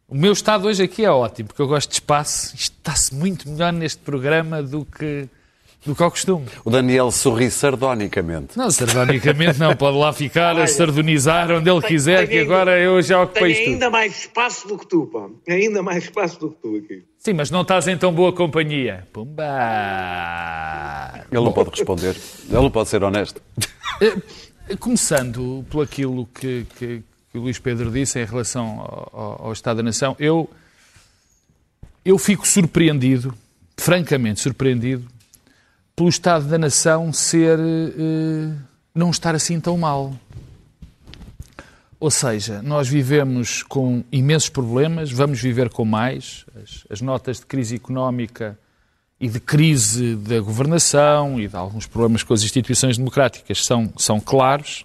O 0.09 0.15
meu 0.15 0.33
Estado 0.33 0.67
hoje 0.67 0.83
aqui 0.83 1.05
é 1.05 1.11
ótimo, 1.11 1.49
porque 1.49 1.61
eu 1.61 1.69
gosto 1.69 1.91
de 1.91 1.97
espaço. 1.97 2.55
Isto 2.57 2.75
está-se 2.79 3.15
muito 3.15 3.47
melhor 3.47 3.73
neste 3.75 3.99
programa 3.99 4.63
do 4.63 4.83
que, 4.87 5.29
do 5.87 5.95
que 5.95 6.03
ao 6.03 6.11
costume. 6.11 6.47
O 6.65 6.71
Daniel 6.71 7.11
sorri 7.11 7.51
sardonicamente. 7.51 8.59
Não, 8.59 8.71
sardonicamente 8.71 9.59
não. 9.59 9.75
Pode 9.77 9.97
lá 9.97 10.13
ficar 10.13 10.59
a 10.59 10.67
sardonizar 10.67 11.51
onde 11.51 11.71
ele 11.71 11.81
quiser, 11.83 12.27
que 12.29 12.39
ainda- 12.39 12.53
agora 12.55 12.79
eu 12.79 13.01
já 13.01 13.23
ocupei 13.23 13.53
isto 13.53 13.71
ainda 13.71 13.89
mais 13.91 14.19
espaço 14.21 14.67
do 14.69 14.77
que 14.77 14.87
tu, 14.87 15.07
pá. 15.07 15.29
Ainda 15.53 15.83
mais 15.83 16.05
espaço 16.05 16.39
do 16.41 16.51
que 16.51 16.57
tu 16.61 16.77
aqui. 16.77 17.05
Sim, 17.19 17.33
mas 17.33 17.51
não 17.51 17.63
estás 17.63 17.87
em 17.89 17.97
tão 17.97 18.13
boa 18.13 18.33
companhia. 18.33 19.07
Pumba! 19.13 19.45
Ele 21.31 21.43
não 21.45 21.53
pode 21.53 21.71
responder. 21.71 22.17
Ele 22.49 22.55
não 22.61 22.71
pode 22.71 22.89
ser 22.89 23.03
honesto. 23.03 23.41
Eh, 24.01 24.17
Começando 24.79 25.65
por 25.71 25.83
aquilo 25.83 26.27
que, 26.39 26.67
que- 26.79 27.03
que 27.33 27.39
o 27.39 27.41
Luís 27.41 27.59
Pedro 27.59 27.91
disse 27.91 28.21
em 28.21 28.25
relação 28.27 28.81
ao, 28.81 29.11
ao- 29.13 29.47
ao 29.47 29.53
Estado 29.53 29.79
da 29.79 29.83
Nação, 29.83 30.15
eu, 30.19 30.49
eu 32.05 32.19
fico 32.19 32.47
surpreendido, 32.47 33.33
francamente 33.79 34.41
surpreendido, 34.41 35.07
pelo 35.99 36.09
Estado 36.09 36.47
da 36.47 36.57
Nação 36.57 37.13
ser. 37.13 37.59
eh, 37.59 38.53
não 38.95 39.11
estar 39.11 39.35
assim 39.35 39.59
tão 39.61 39.77
mal. 39.77 40.15
Ou 41.99 42.11
seja, 42.11 42.63
nós 42.63 42.89
vivemos 42.89 43.65
com 43.65 44.05
imensos 44.13 44.49
problemas, 44.49 45.11
vamos 45.11 45.41
viver 45.41 45.69
com 45.71 45.85
mais. 45.85 46.47
As, 46.63 46.85
as 46.89 47.01
notas 47.01 47.41
de 47.41 47.47
crise 47.47 47.75
económica 47.75 48.57
e 49.21 49.29
de 49.29 49.41
crise 49.41 50.15
da 50.15 50.39
governação 50.39 51.41
e 51.41 51.49
de 51.49 51.57
alguns 51.57 51.87
problemas 51.87 52.23
com 52.23 52.33
as 52.33 52.45
instituições 52.45 52.97
democráticas 52.97 53.65
são, 53.65 53.93
são 53.97 54.21
claros. 54.21 54.85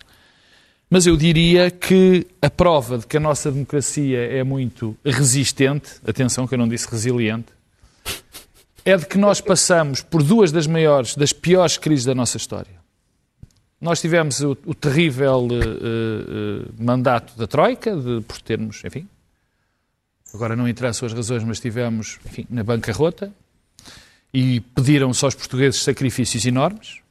Mas 0.89 1.05
eu 1.05 1.15
diria 1.15 1.69
que 1.69 2.25
a 2.41 2.49
prova 2.49 2.97
de 2.97 3.05
que 3.05 3.17
a 3.17 3.19
nossa 3.19 3.51
democracia 3.51 4.17
é 4.17 4.43
muito 4.43 4.97
resistente, 5.05 5.91
atenção 6.07 6.47
que 6.47 6.55
eu 6.55 6.57
não 6.59 6.67
disse 6.67 6.89
resiliente, 6.89 7.53
é 8.85 8.97
de 8.97 9.05
que 9.05 9.17
nós 9.17 9.39
passamos 9.39 10.01
por 10.01 10.21
duas 10.21 10.51
das 10.51 10.67
maiores, 10.67 11.15
das 11.15 11.31
piores 11.31 11.77
crises 11.77 12.05
da 12.05 12.13
nossa 12.13 12.37
história. 12.37 12.83
Nós 13.79 13.99
tivemos 13.99 14.39
o, 14.41 14.57
o 14.65 14.73
terrível 14.73 15.47
eh, 15.51 15.55
eh, 15.55 16.71
mandato 16.79 17.37
da 17.37 17.45
Troika, 17.45 17.95
de, 17.95 18.21
por 18.21 18.41
termos, 18.41 18.81
enfim, 18.85 19.07
agora 20.33 20.55
não 20.55 20.67
interessam 20.67 21.05
as 21.05 21.13
razões, 21.13 21.43
mas 21.43 21.57
estivemos, 21.57 22.19
enfim, 22.25 22.45
na 22.49 22.63
bancarrota 22.63 23.33
e 24.33 24.61
pediram-se 24.73 25.23
aos 25.23 25.35
portugueses 25.35 25.83
sacrifícios 25.83 26.45
enormes. 26.45 27.01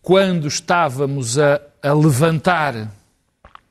Quando 0.00 0.46
estávamos 0.46 1.38
a, 1.38 1.60
a 1.82 1.92
levantar, 1.92 2.90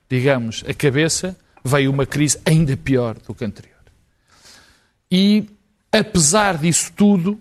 digamos, 0.10 0.64
a 0.68 0.74
cabeça, 0.74 1.38
veio 1.64 1.92
uma 1.92 2.06
crise 2.06 2.40
ainda 2.46 2.76
pior 2.76 3.18
do 3.20 3.34
que 3.34 3.44
a 3.44 3.48
anterior. 3.48 3.80
E, 5.12 5.50
apesar 5.92 6.58
disso 6.58 6.92
tudo, 6.96 7.40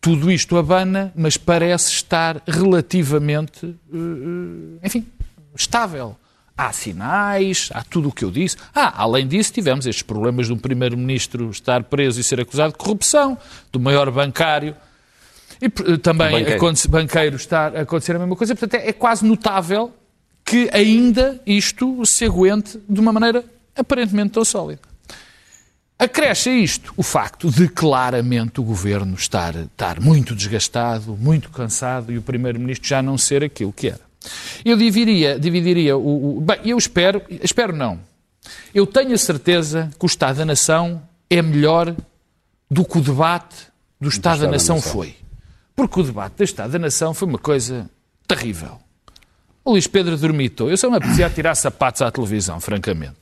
tudo 0.00 0.30
isto 0.30 0.56
abana, 0.56 1.12
mas 1.16 1.36
parece 1.36 1.90
estar 1.92 2.42
relativamente, 2.46 3.66
eh, 3.92 4.86
enfim, 4.86 5.06
estável. 5.54 6.16
Há 6.58 6.72
sinais, 6.72 7.68
há 7.74 7.82
tudo 7.84 8.08
o 8.08 8.12
que 8.12 8.24
eu 8.24 8.30
disse. 8.30 8.56
Ah, 8.74 9.02
além 9.02 9.28
disso, 9.28 9.52
tivemos 9.52 9.84
estes 9.86 10.02
problemas 10.02 10.46
de 10.46 10.54
um 10.54 10.56
primeiro-ministro 10.58 11.50
estar 11.50 11.82
preso 11.84 12.18
e 12.18 12.24
ser 12.24 12.40
acusado 12.40 12.72
de 12.72 12.78
corrupção, 12.78 13.36
do 13.70 13.78
maior 13.78 14.10
bancário. 14.10 14.74
E 15.60 15.66
eh, 15.66 15.96
também 15.98 16.30
Banqueiro. 16.30 16.56
aconte- 16.56 16.88
banqueiro 16.88 17.36
está 17.36 17.66
a 17.66 17.80
acontecer 17.82 18.16
a 18.16 18.18
mesma 18.18 18.34
coisa. 18.36 18.54
Portanto, 18.54 18.80
é, 18.82 18.88
é 18.88 18.92
quase 18.92 19.26
notável 19.26 19.92
que 20.44 20.70
ainda 20.72 21.38
isto 21.46 22.04
se 22.06 22.24
aguente 22.24 22.80
de 22.88 23.00
uma 23.00 23.12
maneira 23.12 23.44
aparentemente 23.76 24.30
tão 24.30 24.44
sólida. 24.44 24.80
Acresce 25.98 26.50
a 26.50 26.52
isto 26.54 26.92
o 26.96 27.02
facto 27.02 27.50
de 27.50 27.68
claramente 27.68 28.60
o 28.60 28.64
governo 28.64 29.14
estar, 29.14 29.54
estar 29.56 29.98
muito 29.98 30.34
desgastado, 30.34 31.16
muito 31.16 31.48
cansado 31.50 32.12
e 32.12 32.18
o 32.18 32.22
primeiro-ministro 32.22 32.86
já 32.86 33.00
não 33.00 33.16
ser 33.16 33.42
aquilo 33.42 33.72
que 33.72 33.88
era. 33.88 34.00
Eu 34.64 34.76
dividiria, 34.76 35.38
dividiria 35.38 35.96
o, 35.96 36.38
o- 36.38 36.40
Bem, 36.40 36.58
eu 36.64 36.76
espero, 36.76 37.22
espero 37.42 37.74
não. 37.74 37.98
Eu 38.74 38.86
tenho 38.86 39.14
a 39.14 39.18
certeza 39.18 39.90
que 39.98 40.04
o 40.04 40.06
Estado 40.06 40.36
da 40.38 40.44
Nação 40.44 41.02
é 41.30 41.40
melhor 41.40 41.94
do 42.70 42.84
que 42.84 42.98
o 42.98 43.00
debate 43.00 43.56
do 44.00 44.08
Estado, 44.08 44.40
da 44.42 44.50
Nação 44.50 44.82
foi. 44.82 45.16
Porque 45.74 46.00
o 46.00 46.02
debate 46.02 46.34
do 46.36 46.44
Estado 46.44 46.72
da 46.72 46.78
Nação 46.78 47.14
foi 47.14 47.26
uma 47.26 47.38
coisa 47.38 47.88
terrível. 48.28 48.78
O 49.64 49.72
Luís 49.72 49.86
Pedro 49.86 50.16
dormitou. 50.16 50.70
Eu 50.70 50.76
só 50.76 50.90
me 50.90 50.96
apetecia 50.96 51.28
tirar 51.30 51.54
sapatos 51.54 52.02
à 52.02 52.10
televisão, 52.10 52.60
francamente. 52.60 53.16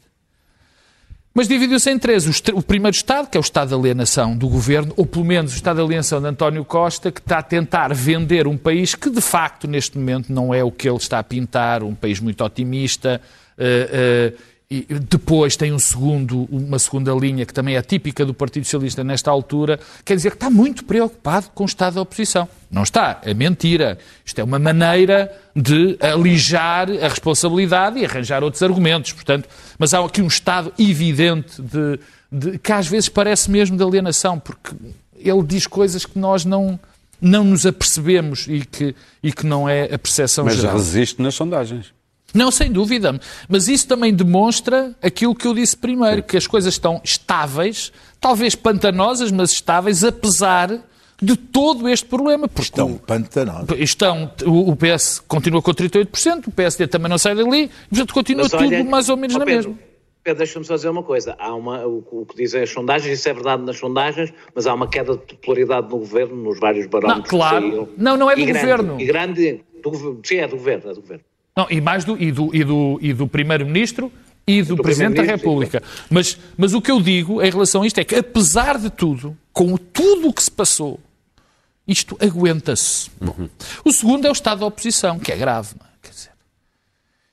Mas 1.34 1.48
dividiu-se 1.48 1.90
em 1.90 1.98
três. 1.98 2.26
O, 2.28 2.58
o 2.58 2.62
primeiro 2.62 2.94
Estado, 2.94 3.28
que 3.28 3.36
é 3.36 3.40
o 3.40 3.42
Estado 3.42 3.68
de 3.70 3.74
alienação 3.74 4.36
do 4.36 4.48
governo, 4.48 4.94
ou 4.96 5.04
pelo 5.04 5.24
menos 5.24 5.52
o 5.52 5.56
Estado 5.56 5.76
de 5.76 5.82
alienação 5.82 6.20
de 6.20 6.28
António 6.28 6.64
Costa, 6.64 7.10
que 7.10 7.18
está 7.18 7.38
a 7.38 7.42
tentar 7.42 7.92
vender 7.92 8.46
um 8.46 8.56
país 8.56 8.94
que, 8.94 9.10
de 9.10 9.20
facto, 9.20 9.66
neste 9.66 9.98
momento 9.98 10.32
não 10.32 10.54
é 10.54 10.62
o 10.62 10.70
que 10.70 10.88
ele 10.88 10.96
está 10.96 11.18
a 11.18 11.24
pintar, 11.24 11.82
um 11.82 11.94
país 11.94 12.20
muito 12.20 12.44
otimista. 12.44 13.20
eh, 13.58 14.32
eh, 14.32 14.53
e 14.88 14.94
depois 14.98 15.56
tem 15.56 15.72
um 15.72 15.78
segundo, 15.78 16.48
uma 16.50 16.78
segunda 16.78 17.12
linha 17.12 17.44
que 17.46 17.52
também 17.54 17.76
é 17.76 17.82
típica 17.82 18.24
do 18.24 18.34
Partido 18.34 18.64
Socialista 18.64 19.04
nesta 19.04 19.30
altura, 19.30 19.78
quer 20.04 20.16
dizer 20.16 20.30
que 20.30 20.36
está 20.36 20.50
muito 20.50 20.84
preocupado 20.84 21.46
com 21.54 21.62
o 21.64 21.66
estado 21.66 21.94
da 21.94 22.00
oposição. 22.02 22.48
Não 22.70 22.82
está, 22.82 23.20
é 23.22 23.32
mentira. 23.32 23.98
Isto 24.24 24.40
é 24.40 24.44
uma 24.44 24.58
maneira 24.58 25.30
de 25.54 25.96
alijar 26.00 26.88
a 26.90 27.08
responsabilidade 27.08 27.98
e 28.00 28.04
arranjar 28.04 28.42
outros 28.42 28.62
argumentos. 28.62 29.12
Portanto, 29.12 29.48
mas 29.78 29.94
há 29.94 30.04
aqui 30.04 30.20
um 30.20 30.26
estado 30.26 30.72
evidente 30.78 31.62
de, 31.62 32.00
de- 32.32 32.58
que 32.58 32.72
às 32.72 32.86
vezes 32.88 33.08
parece 33.08 33.50
mesmo 33.50 33.76
de 33.76 33.82
alienação, 33.84 34.38
porque 34.40 34.72
ele 35.16 35.42
diz 35.44 35.66
coisas 35.66 36.04
que 36.04 36.18
nós 36.18 36.44
não, 36.44 36.78
não 37.20 37.44
nos 37.44 37.64
apercebemos 37.64 38.46
e 38.48 38.60
que, 38.64 38.94
e 39.22 39.32
que 39.32 39.46
não 39.46 39.68
é 39.68 39.84
a 39.94 39.98
percepção 39.98 40.44
Mas 40.44 40.56
geral. 40.56 40.74
resiste 40.76 41.22
nas 41.22 41.34
sondagens. 41.36 41.93
Não, 42.34 42.50
sem 42.50 42.70
dúvida. 42.72 43.18
Mas 43.48 43.68
isso 43.68 43.86
também 43.86 44.12
demonstra 44.12 44.94
aquilo 45.00 45.34
que 45.34 45.46
eu 45.46 45.54
disse 45.54 45.76
primeiro, 45.76 46.22
que 46.22 46.36
as 46.36 46.46
coisas 46.46 46.74
estão 46.74 47.00
estáveis, 47.04 47.92
talvez 48.20 48.54
pantanosas, 48.54 49.30
mas 49.30 49.52
estáveis, 49.52 50.02
apesar 50.02 50.80
de 51.22 51.36
todo 51.36 51.88
este 51.88 52.06
problema. 52.06 52.48
Porque 52.48 52.62
Estão 52.62 52.94
pantanosos. 52.96 53.78
estão, 53.78 54.30
o 54.46 54.74
PS 54.76 55.20
continua 55.20 55.62
com 55.62 55.70
38%, 55.72 56.48
o 56.48 56.50
PSD 56.50 56.86
também 56.88 57.08
não 57.08 57.16
sai 57.18 57.34
dali, 57.36 57.70
portanto 57.88 58.12
continua 58.12 58.42
Mas 58.44 58.50
tudo 58.52 58.64
olha- 58.66 58.84
mais 58.84 59.08
ou 59.08 59.16
menos 59.16 59.36
na 59.36 59.44
Pedro, 59.44 59.70
mesma. 59.70 59.84
Pedro, 60.24 60.38
deixa-me 60.38 60.64
só 60.64 60.74
dizer 60.74 60.88
uma 60.88 61.02
coisa. 61.02 61.36
Há 61.38 61.54
uma, 61.54 61.86
o, 61.86 62.02
o 62.10 62.26
que 62.26 62.34
dizem 62.36 62.62
as 62.62 62.70
sondagens, 62.70 63.18
isso 63.18 63.28
é 63.28 63.32
verdade 63.34 63.62
nas 63.62 63.78
sondagens, 63.78 64.32
mas 64.54 64.66
há 64.66 64.74
uma 64.74 64.88
queda 64.88 65.12
de 65.12 65.18
popularidade 65.18 65.88
no 65.88 65.98
governo, 65.98 66.34
nos 66.34 66.58
vários 66.58 66.86
barómetros. 66.86 67.30
Não, 67.30 67.38
claro. 67.38 67.56
que 67.62 67.68
saíram. 67.70 67.88
Não, 67.96 68.16
não 68.16 68.30
é 68.30 68.34
do 68.34 68.40
E 68.40 68.44
grande- 68.46 68.60
governo. 68.66 69.00
E 69.00 69.04
grande. 69.04 69.64
Do, 69.82 69.90
governo. 69.90 70.20
sim, 70.24 70.36
é 70.36 70.48
do 70.48 70.56
governo. 70.56 70.90
É 70.90 70.94
do 70.94 71.00
governo. 71.00 71.24
Não, 71.56 71.66
e 71.70 71.80
mais 71.80 72.04
do, 72.04 72.20
e 72.20 72.32
do, 72.32 72.54
e 72.54 72.64
do, 72.64 72.98
e 73.00 73.12
do 73.12 73.28
Primeiro-Ministro 73.28 74.12
e 74.46 74.62
do, 74.62 74.76
Do 74.76 74.82
Presidente 74.82 75.16
da 75.16 75.22
República. 75.22 75.82
Mas, 76.10 76.38
mas 76.56 76.74
o 76.74 76.82
que 76.82 76.90
eu 76.90 77.00
digo 77.00 77.42
em 77.42 77.50
relação 77.50 77.82
a 77.82 77.86
isto 77.86 77.98
é 77.98 78.04
que, 78.04 78.14
apesar 78.14 78.78
de 78.78 78.90
tudo, 78.90 79.36
com 79.52 79.76
tudo 79.76 80.28
o 80.28 80.32
que 80.32 80.42
se 80.42 80.50
passou, 80.50 81.00
isto 81.86 82.16
aguenta-se. 82.20 83.10
Bom, 83.20 83.48
O 83.84 83.92
segundo 83.92 84.26
é 84.26 84.30
o 84.30 84.32
estado 84.32 84.60
da 84.60 84.66
oposição, 84.66 85.18
que 85.18 85.32
é 85.32 85.36
grave. 85.36 85.74
É? 85.80 85.84
Quer 86.02 86.10
dizer, 86.10 86.30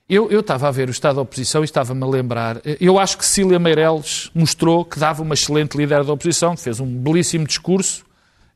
eu, 0.08 0.30
eu 0.30 0.40
estava 0.40 0.68
a 0.68 0.70
ver 0.70 0.88
o 0.88 0.90
estado 0.90 1.16
da 1.16 1.22
oposição 1.22 1.62
e 1.62 1.64
estava-me 1.64 2.02
a 2.02 2.06
lembrar. 2.06 2.60
Eu 2.80 2.98
acho 2.98 3.18
que 3.18 3.26
Cília 3.26 3.58
Meireles 3.58 4.30
mostrou 4.34 4.84
que 4.84 4.98
dava 4.98 5.22
uma 5.22 5.34
excelente 5.34 5.76
líder 5.76 6.04
da 6.04 6.12
oposição, 6.12 6.56
fez 6.56 6.80
um 6.80 6.86
belíssimo 6.86 7.46
discurso. 7.46 8.04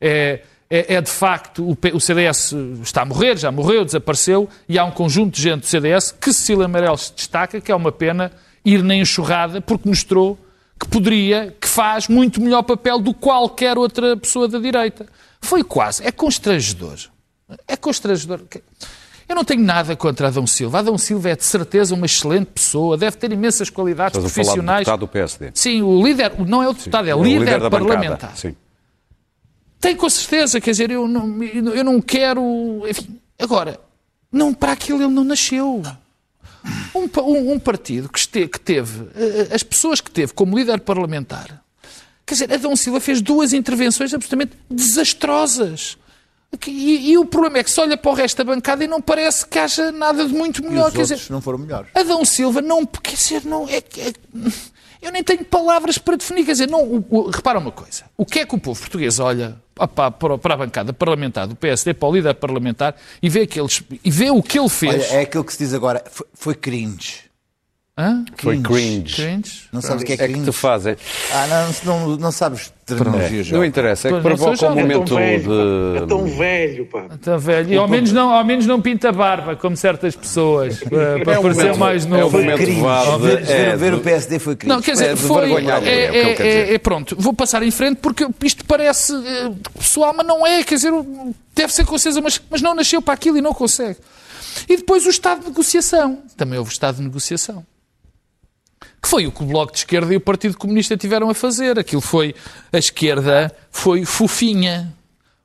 É, 0.00 0.42
é, 0.68 0.94
é 0.94 1.00
de 1.00 1.10
facto, 1.10 1.62
o, 1.64 1.78
o 1.94 2.00
CDS 2.00 2.52
está 2.82 3.02
a 3.02 3.04
morrer, 3.04 3.36
já 3.36 3.50
morreu, 3.52 3.84
desapareceu, 3.84 4.48
e 4.68 4.78
há 4.78 4.84
um 4.84 4.90
conjunto 4.90 5.34
de 5.34 5.42
gente 5.42 5.60
do 5.60 5.66
CDS 5.66 6.12
que 6.12 6.32
Cília 6.32 6.66
Meireles 6.66 7.12
destaca, 7.14 7.60
que 7.60 7.70
é 7.70 7.74
uma 7.74 7.92
pena 7.92 8.32
ir 8.64 8.82
na 8.82 8.94
enxurrada, 8.94 9.60
porque 9.60 9.88
mostrou 9.88 10.38
que 10.78 10.88
poderia, 10.88 11.54
que 11.60 11.68
faz 11.68 12.08
muito 12.08 12.40
melhor 12.40 12.62
papel 12.62 12.98
do 12.98 13.14
que 13.14 13.20
qualquer 13.20 13.78
outra 13.78 14.16
pessoa 14.16 14.46
da 14.48 14.58
direita. 14.58 15.06
Foi 15.40 15.62
quase, 15.62 16.04
é 16.04 16.10
constrangedor. 16.10 16.98
É 17.66 17.76
constrangedor. 17.76 18.42
Eu 19.28 19.34
não 19.34 19.44
tenho 19.44 19.62
nada 19.62 19.96
contra 19.96 20.28
Adão 20.28 20.46
Silva. 20.46 20.80
Adão 20.80 20.98
Silva 20.98 21.30
é 21.30 21.36
de 21.36 21.44
certeza 21.44 21.94
uma 21.94 22.06
excelente 22.06 22.46
pessoa, 22.46 22.96
deve 22.96 23.16
ter 23.16 23.32
imensas 23.32 23.70
qualidades 23.70 24.18
Estás 24.18 24.24
a 24.24 24.28
falar 24.28 24.42
do 24.42 24.44
profissionais. 24.44 24.78
deputado 24.80 25.00
do 25.00 25.08
PSD. 25.08 25.50
Sim, 25.54 25.82
o 25.82 26.04
líder, 26.04 26.32
não 26.46 26.62
é 26.62 26.68
o 26.68 26.72
deputado, 26.72 27.08
é 27.08 27.14
o 27.14 27.18
o 27.18 27.24
líder, 27.24 27.60
da 27.60 27.70
parlamentar. 27.70 28.10
bancada. 28.10 28.36
Sim. 28.36 28.54
Tem 29.80 29.94
com 29.94 30.08
certeza, 30.08 30.60
quer 30.60 30.70
dizer, 30.70 30.90
eu 30.90 31.06
não, 31.06 31.42
eu 31.42 31.84
não 31.84 32.00
quero. 32.00 32.82
Enfim, 32.88 33.18
agora, 33.38 33.78
não, 34.32 34.52
para 34.54 34.72
aquilo 34.72 35.02
ele 35.02 35.12
não 35.12 35.24
nasceu. 35.24 35.82
Um, 36.94 37.08
um- 37.22 37.52
um 37.52 37.58
partido 37.58 38.08
que, 38.08 38.18
este- 38.18 38.48
que 38.48 38.58
teve, 38.58 39.04
eh, 39.14 39.48
as 39.54 39.62
pessoas 39.62 40.00
que 40.00 40.10
teve 40.10 40.32
como 40.32 40.58
líder 40.58 40.80
parlamentar, 40.80 41.62
quer 42.24 42.34
dizer, 42.34 42.52
Adão 42.52 42.74
Silva 42.74 42.98
fez 42.98 43.20
duas 43.20 43.52
intervenções 43.52 44.12
absolutamente 44.12 44.52
desastrosas. 44.68 45.96
E, 46.66 47.10
e 47.12 47.18
o 47.18 47.24
problema 47.26 47.58
é 47.58 47.64
que 47.64 47.70
se 47.70 47.78
olha 47.80 47.96
para 47.96 48.10
o 48.10 48.14
resto 48.14 48.38
da 48.38 48.44
bancada 48.44 48.82
e 48.82 48.88
não 48.88 49.00
parece 49.00 49.44
que 49.46 49.58
haja 49.58 49.92
nada 49.92 50.24
de 50.26 50.32
muito 50.32 50.62
E 50.62 50.68
melhor. 50.68 50.88
os 50.88 50.94
Quer 50.94 51.02
dizer, 51.02 51.20
não 51.30 51.40
foram 51.40 51.58
melhores. 51.58 51.88
Adão 51.94 52.24
Silva 52.24 52.62
não, 52.62 52.84
quer 52.86 53.14
dizer, 53.14 53.44
não 53.44 53.68
é, 53.68 53.76
é- 53.76 54.12
eu 55.02 55.10
nem 55.12 55.22
tenho 55.22 55.44
palavras 55.44 55.98
para 55.98 56.16
definir, 56.16 56.44
quer 56.44 56.52
dizer, 56.52 56.68
não, 56.68 56.82
o- 56.82 57.04
o- 57.10 57.30
repara 57.30 57.58
uma 57.58 57.70
coisa, 57.72 58.04
o 58.16 58.24
que 58.24 58.40
é 58.40 58.46
que 58.46 58.54
o 58.54 58.58
povo 58.58 58.78
português 58.80 59.18
olha 59.18 59.56
opá, 59.78 60.10
para, 60.10 60.38
para 60.38 60.54
a 60.54 60.56
bancada 60.56 60.92
parlamentar 60.92 61.46
do 61.46 61.54
PSD, 61.54 61.94
para 61.94 62.08
o 62.08 62.14
líder 62.14 62.34
parlamentar 62.34 62.96
e 63.22 63.28
vê, 63.28 63.42
aqueles, 63.42 63.82
e 64.04 64.10
vê 64.10 64.30
o 64.30 64.42
que 64.42 64.58
ele 64.58 64.68
fez. 64.68 64.94
Olha, 64.94 65.18
é 65.18 65.20
aquilo 65.22 65.44
que 65.44 65.52
se 65.52 65.58
diz 65.58 65.74
agora. 65.74 66.02
Foi, 66.10 66.26
foi 66.34 66.54
cringe. 66.54 67.25
Hã? 67.98 68.26
Foi 68.36 68.58
cringe. 68.60 69.14
Cringe? 69.14 69.62
Não 69.72 69.80
sabes 69.80 70.02
o 70.02 70.04
que 70.06 70.12
é 70.12 70.16
É 70.16 70.18
que 70.18 70.24
cringe? 70.34 70.50
te 70.50 70.52
fazem. 70.54 70.96
Ah, 71.32 71.46
não, 71.82 71.98
não, 72.08 72.16
não 72.18 72.30
sabes 72.30 72.70
terminologia, 72.84 73.56
Não 73.56 73.64
interessa, 73.64 74.08
é 74.08 74.12
que 74.12 74.20
provoca 74.20 74.50
um 74.50 74.54
jovem. 74.56 74.84
É 74.84 74.86
tão 76.06 76.18
momento 76.18 76.36
velho, 76.36 76.86
pá. 76.86 77.04
É 77.10 77.16
tão 77.16 77.38
de. 77.38 77.44
velho. 77.44 77.72
E 77.72 77.76
ao 77.78 77.88
menos, 77.88 78.12
não, 78.12 78.28
ao 78.34 78.44
menos 78.44 78.66
não 78.66 78.82
pinta 78.82 79.10
barba, 79.12 79.56
como 79.56 79.74
certas 79.78 80.14
pessoas, 80.14 80.78
para, 80.80 81.20
para 81.24 81.32
É 81.36 81.38
um 81.38 81.42
parecer 81.42 81.62
momento- 81.62 81.78
mais 81.78 82.04
é 82.04 82.06
um 82.06 82.10
novo. 82.10 82.38
momento 82.38 82.58
Cringe. 82.58 82.80
vado, 82.82 83.18
Ver, 83.18 83.42
ver- 83.42 83.50
é 83.68 83.76
ver 83.76 83.94
o 83.94 84.00
PSD 84.00 84.38
foi 84.40 84.56
cringe. 84.56 84.74
Não, 84.74 84.82
quer 84.82 84.92
dizer, 84.92 85.06
É 85.06 85.14
de 85.14 85.20
foi. 85.22 85.50
É, 85.54 85.88
é 85.88 86.42
é- 86.42 86.74
é- 86.74 86.78
pronto, 86.78 87.16
vou 87.18 87.32
passar 87.32 87.62
em 87.62 87.70
frente 87.70 87.96
porque 88.02 88.26
isto 88.44 88.62
parece 88.66 89.14
eh, 89.14 89.50
pessoal, 89.78 90.12
mas 90.14 90.26
não 90.26 90.46
é, 90.46 90.62
quer 90.62 90.74
dizer, 90.74 90.92
deve 91.54 91.72
ser 91.72 91.86
com 91.86 91.96
certeza, 91.96 92.20
mas, 92.20 92.38
mas 92.50 92.60
não 92.60 92.74
nasceu 92.74 93.00
para 93.00 93.14
aquilo 93.14 93.38
e 93.38 93.40
não 93.40 93.54
consegue. 93.54 93.96
E 94.68 94.76
depois 94.76 95.06
o 95.06 95.08
estado 95.10 95.40
de 95.40 95.46
negociação. 95.46 96.18
Também 96.36 96.58
houve 96.58 96.70
estado 96.70 96.96
de 96.96 97.02
negociação. 97.02 97.64
Que 99.02 99.08
foi 99.08 99.26
o 99.26 99.32
que 99.32 99.42
o 99.42 99.46
Bloco 99.46 99.72
de 99.72 99.78
Esquerda 99.78 100.12
e 100.12 100.16
o 100.16 100.20
Partido 100.20 100.56
Comunista 100.56 100.96
tiveram 100.96 101.30
a 101.30 101.34
fazer. 101.34 101.78
Aquilo 101.78 102.00
foi. 102.00 102.34
A 102.72 102.78
esquerda 102.78 103.54
foi 103.70 104.04
fofinha. 104.04 104.92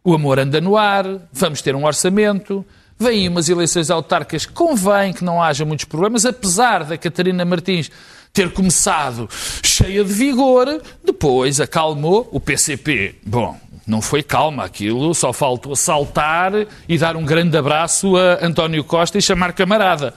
O 0.03 0.13
amor 0.13 0.39
anda 0.39 0.59
no 0.59 0.77
ar. 0.77 1.05
Vamos 1.31 1.61
ter 1.61 1.75
um 1.75 1.85
orçamento. 1.85 2.65
Vêm 2.97 3.27
umas 3.27 3.49
eleições 3.49 3.89
autárquicas. 3.89 4.45
Convém 4.45 5.13
que 5.13 5.23
não 5.23 5.41
haja 5.41 5.65
muitos 5.65 5.85
problemas, 5.85 6.25
apesar 6.25 6.83
da 6.83 6.97
Catarina 6.97 7.43
Martins 7.43 7.89
ter 8.33 8.51
começado 8.51 9.29
cheia 9.63 10.03
de 10.03 10.13
vigor. 10.13 10.81
Depois 11.03 11.59
acalmou 11.59 12.29
o 12.31 12.39
PCP. 12.39 13.15
Bom, 13.25 13.59
não 13.85 14.01
foi 14.01 14.23
calma 14.23 14.63
aquilo, 14.63 15.13
só 15.13 15.33
faltou 15.33 15.75
saltar 15.75 16.53
e 16.87 16.97
dar 16.97 17.15
um 17.15 17.25
grande 17.25 17.57
abraço 17.57 18.15
a 18.15 18.45
António 18.45 18.83
Costa 18.83 19.17
e 19.17 19.21
chamar 19.21 19.53
camarada. 19.53 20.13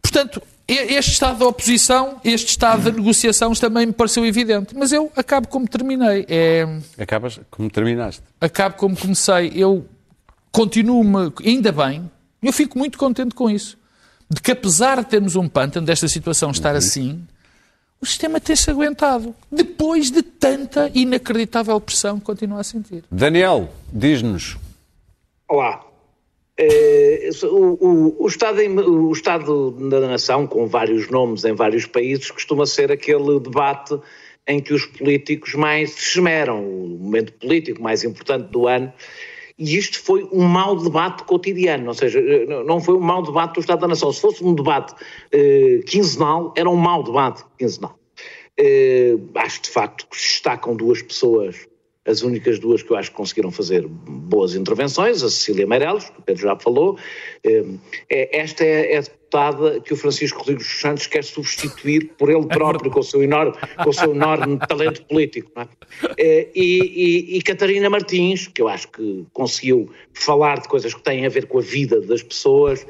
Portanto, 0.00 0.42
este 0.78 1.12
estado 1.12 1.38
da 1.38 1.46
oposição, 1.46 2.20
este 2.24 2.50
estado 2.50 2.82
da 2.84 2.90
negociação 2.90 3.52
também 3.54 3.86
me 3.86 3.92
pareceu 3.92 4.24
evidente. 4.24 4.74
Mas 4.76 4.92
eu 4.92 5.10
acabo 5.16 5.48
como 5.48 5.66
terminei. 5.68 6.24
É, 6.28 6.66
Acabas 6.98 7.40
como 7.50 7.70
terminaste. 7.70 8.22
acabo 8.40 8.76
como 8.76 8.96
comecei. 8.96 9.52
Eu 9.54 9.86
continuo-me, 10.50 11.32
ainda 11.44 11.72
bem, 11.72 12.10
eu 12.42 12.52
fico 12.52 12.78
muito 12.78 12.98
contente 12.98 13.34
com 13.34 13.48
isso. 13.50 13.78
De 14.28 14.40
que 14.40 14.50
apesar 14.52 14.98
de 15.02 15.06
termos 15.10 15.36
um 15.36 15.48
pântano, 15.48 15.86
desta 15.86 16.08
situação 16.08 16.50
estar 16.50 16.74
assim, 16.74 17.26
o 18.00 18.06
sistema 18.06 18.40
tem-se 18.40 18.70
aguentado. 18.70 19.34
Depois 19.50 20.10
de 20.10 20.22
tanta 20.22 20.90
inacreditável 20.94 21.78
pressão 21.80 22.18
que 22.18 22.24
continua 22.24 22.60
a 22.60 22.64
sentir. 22.64 23.04
Daniel, 23.10 23.72
diz-nos. 23.92 24.56
Olá. 25.48 25.82
Eh, 26.64 27.30
o, 27.44 27.76
o- 27.84 28.24
o 28.24 28.26
Estado, 28.28 28.60
o 28.62 29.12
Estado 29.12 29.70
da 29.88 30.00
Nação, 30.00 30.46
com 30.46 30.66
vários 30.66 31.08
nomes 31.10 31.44
em 31.44 31.52
vários 31.54 31.86
países, 31.86 32.30
costuma 32.30 32.66
ser 32.66 32.92
aquele 32.92 33.40
debate 33.40 33.98
em 34.46 34.60
que 34.60 34.72
os 34.72 34.86
políticos 34.86 35.54
mais 35.54 35.90
se 35.92 36.18
esmeram, 36.18 36.64
o 36.64 36.98
momento 37.00 37.32
político 37.34 37.82
mais 37.82 38.04
importante 38.04 38.48
do 38.50 38.66
ano. 38.68 38.92
E 39.58 39.76
isto 39.76 40.00
foi 40.02 40.28
um 40.32 40.42
mau 40.44 40.76
debate 40.76 41.24
cotidiano, 41.24 41.88
ou 41.88 41.94
seja, 41.94 42.18
eh, 42.20 42.46
não 42.64 42.80
foi 42.80 42.94
um 42.94 43.00
mau 43.00 43.22
debate 43.22 43.54
do 43.54 43.60
Estado 43.60 43.80
da 43.80 43.88
Nação. 43.88 44.12
Se 44.12 44.20
fosse 44.20 44.42
um 44.44 44.54
debate 44.54 44.94
eh, 45.32 45.80
quinzenal, 45.86 46.52
era 46.56 46.68
um 46.70 46.76
mau 46.76 47.02
debate 47.02 47.44
quinzenal. 47.58 47.98
Eh, 48.58 49.16
acho 49.36 49.62
de 49.62 49.70
facto 49.70 50.06
que 50.08 50.16
se 50.16 50.28
destacam 50.34 50.74
duas 50.76 51.02
pessoas, 51.02 51.56
as 52.04 52.22
únicas 52.22 52.58
duas 52.58 52.82
que 52.82 52.90
eu 52.90 52.96
acho 52.96 53.10
que 53.10 53.16
conseguiram 53.16 53.50
fazer 53.52 53.86
boas 53.86 54.54
intervenções, 54.56 55.22
a 55.22 55.30
Cecília 55.30 55.66
Meirelles, 55.66 56.10
que 56.10 56.18
o 56.18 56.22
Pedro 56.22 56.42
já 56.42 56.56
falou. 56.58 56.98
Eh, 57.44 57.64
é- 58.10 58.38
esta 58.40 58.64
é, 58.64 58.94
é 58.96 59.00
deputada 59.02 59.80
que 59.80 59.94
o 59.94 59.96
Francisco 59.96 60.38
Rodrigues 60.40 60.66
dos 60.66 60.80
Santos 60.80 61.06
quer 61.06 61.22
substituir 61.22 62.10
por 62.18 62.28
ele 62.28 62.44
próprio, 62.46 62.90
com 62.90 62.98
o 63.00 63.04
seu 63.04 63.22
enorme, 63.22 63.52
com 63.82 63.90
o 63.90 63.92
seu 63.92 64.10
enorme 64.12 64.58
talento 64.68 65.04
político. 65.04 65.52
é? 65.56 65.68
Eh, 66.18 66.48
E, 66.54 67.34
e- 67.34 67.38
e 67.38 67.42
Catarina 67.42 67.88
Martins, 67.88 68.48
que 68.48 68.60
eu 68.60 68.66
acho 68.68 68.88
que 68.88 69.24
conseguiu 69.32 69.88
falar 70.12 70.60
de 70.60 70.68
coisas 70.68 70.92
que 70.92 71.02
têm 71.02 71.24
a 71.24 71.28
ver 71.28 71.46
com 71.46 71.58
a 71.58 71.62
vida 71.62 72.00
das 72.00 72.22
pessoas, 72.22 72.84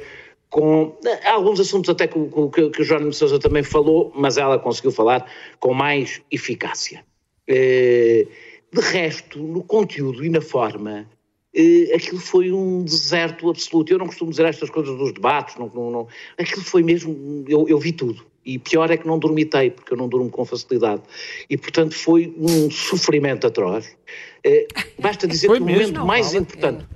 com 0.48 0.96
eh, 1.04 1.28
alguns 1.28 1.60
assuntos 1.60 1.90
até 1.90 2.06
que, 2.06 2.18
o- 2.18 2.50
que, 2.50 2.70
que 2.70 2.80
o 2.80 2.84
Jorge 2.84 3.10
de 3.10 3.16
Sousa 3.16 3.38
também 3.38 3.62
falou, 3.62 4.10
mas 4.16 4.38
ela 4.38 4.58
conseguiu 4.58 4.90
falar 4.90 5.30
com 5.60 5.74
mais 5.74 6.22
eficácia. 6.30 7.04
Eh, 7.46 8.26
De 8.72 8.80
resto, 8.80 9.38
no 9.38 9.62
conteúdo 9.62 10.24
e 10.24 10.30
na 10.30 10.40
forma, 10.40 11.06
eh, 11.54 11.92
aquilo 11.94 12.18
foi 12.18 12.50
um 12.50 12.82
deserto 12.82 13.50
absoluto. 13.50 13.92
Eu 13.92 13.98
não 13.98 14.06
costumo 14.06 14.30
dizer 14.30 14.46
estas 14.46 14.70
coisas 14.70 14.96
dos 14.96 15.12
debates, 15.12 15.56
não, 15.56 15.70
não, 15.74 15.90
não. 15.90 16.08
aquilo 16.38 16.62
foi 16.62 16.82
mesmo, 16.82 17.44
eu, 17.46 17.68
eu 17.68 17.78
vi 17.78 17.92
tudo. 17.92 18.24
E 18.44 18.58
pior 18.58 18.90
é 18.90 18.96
que 18.96 19.06
não 19.06 19.18
dormitei, 19.18 19.70
porque 19.70 19.92
eu 19.92 19.96
não 19.96 20.08
durmo 20.08 20.28
com 20.30 20.44
facilidade. 20.44 21.02
E, 21.48 21.56
portanto, 21.56 21.94
foi 21.94 22.34
um 22.38 22.70
sofrimento 22.70 23.46
atroz. 23.46 23.94
Eh, 24.42 24.66
basta 24.98 25.28
dizer 25.28 25.46
Foi 25.48 25.58
que 25.58 25.62
o 25.62 25.66
mesmo? 25.66 25.80
momento 25.82 25.98
Não, 25.98 26.06
mais 26.06 26.26
vale 26.28 26.38
importante, 26.38 26.86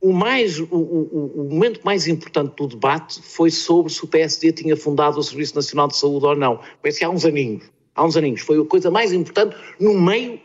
o, 0.00 0.12
mais, 0.12 0.60
o, 0.60 0.64
o- 0.70 1.32
o 1.34 1.48
momento 1.52 1.80
mais 1.84 2.06
importante 2.06 2.54
do 2.56 2.68
debate 2.68 3.20
foi 3.20 3.50
sobre 3.50 3.92
se 3.92 4.02
o 4.04 4.06
PSD 4.06 4.52
tinha 4.52 4.76
fundado 4.76 5.18
o 5.18 5.22
Serviço 5.22 5.56
Nacional 5.56 5.88
de 5.88 5.96
Saúde 5.96 6.24
ou 6.24 6.36
não. 6.36 6.60
Parece 6.80 7.00
que 7.00 7.04
há 7.04 7.10
uns 7.10 7.24
aninhos. 7.24 7.64
Há 7.94 8.04
uns 8.04 8.16
aninhos. 8.16 8.40
Foi 8.42 8.60
a 8.60 8.64
coisa 8.64 8.90
mais 8.90 9.12
importante 9.12 9.56
no 9.80 9.98
meio 10.00 10.38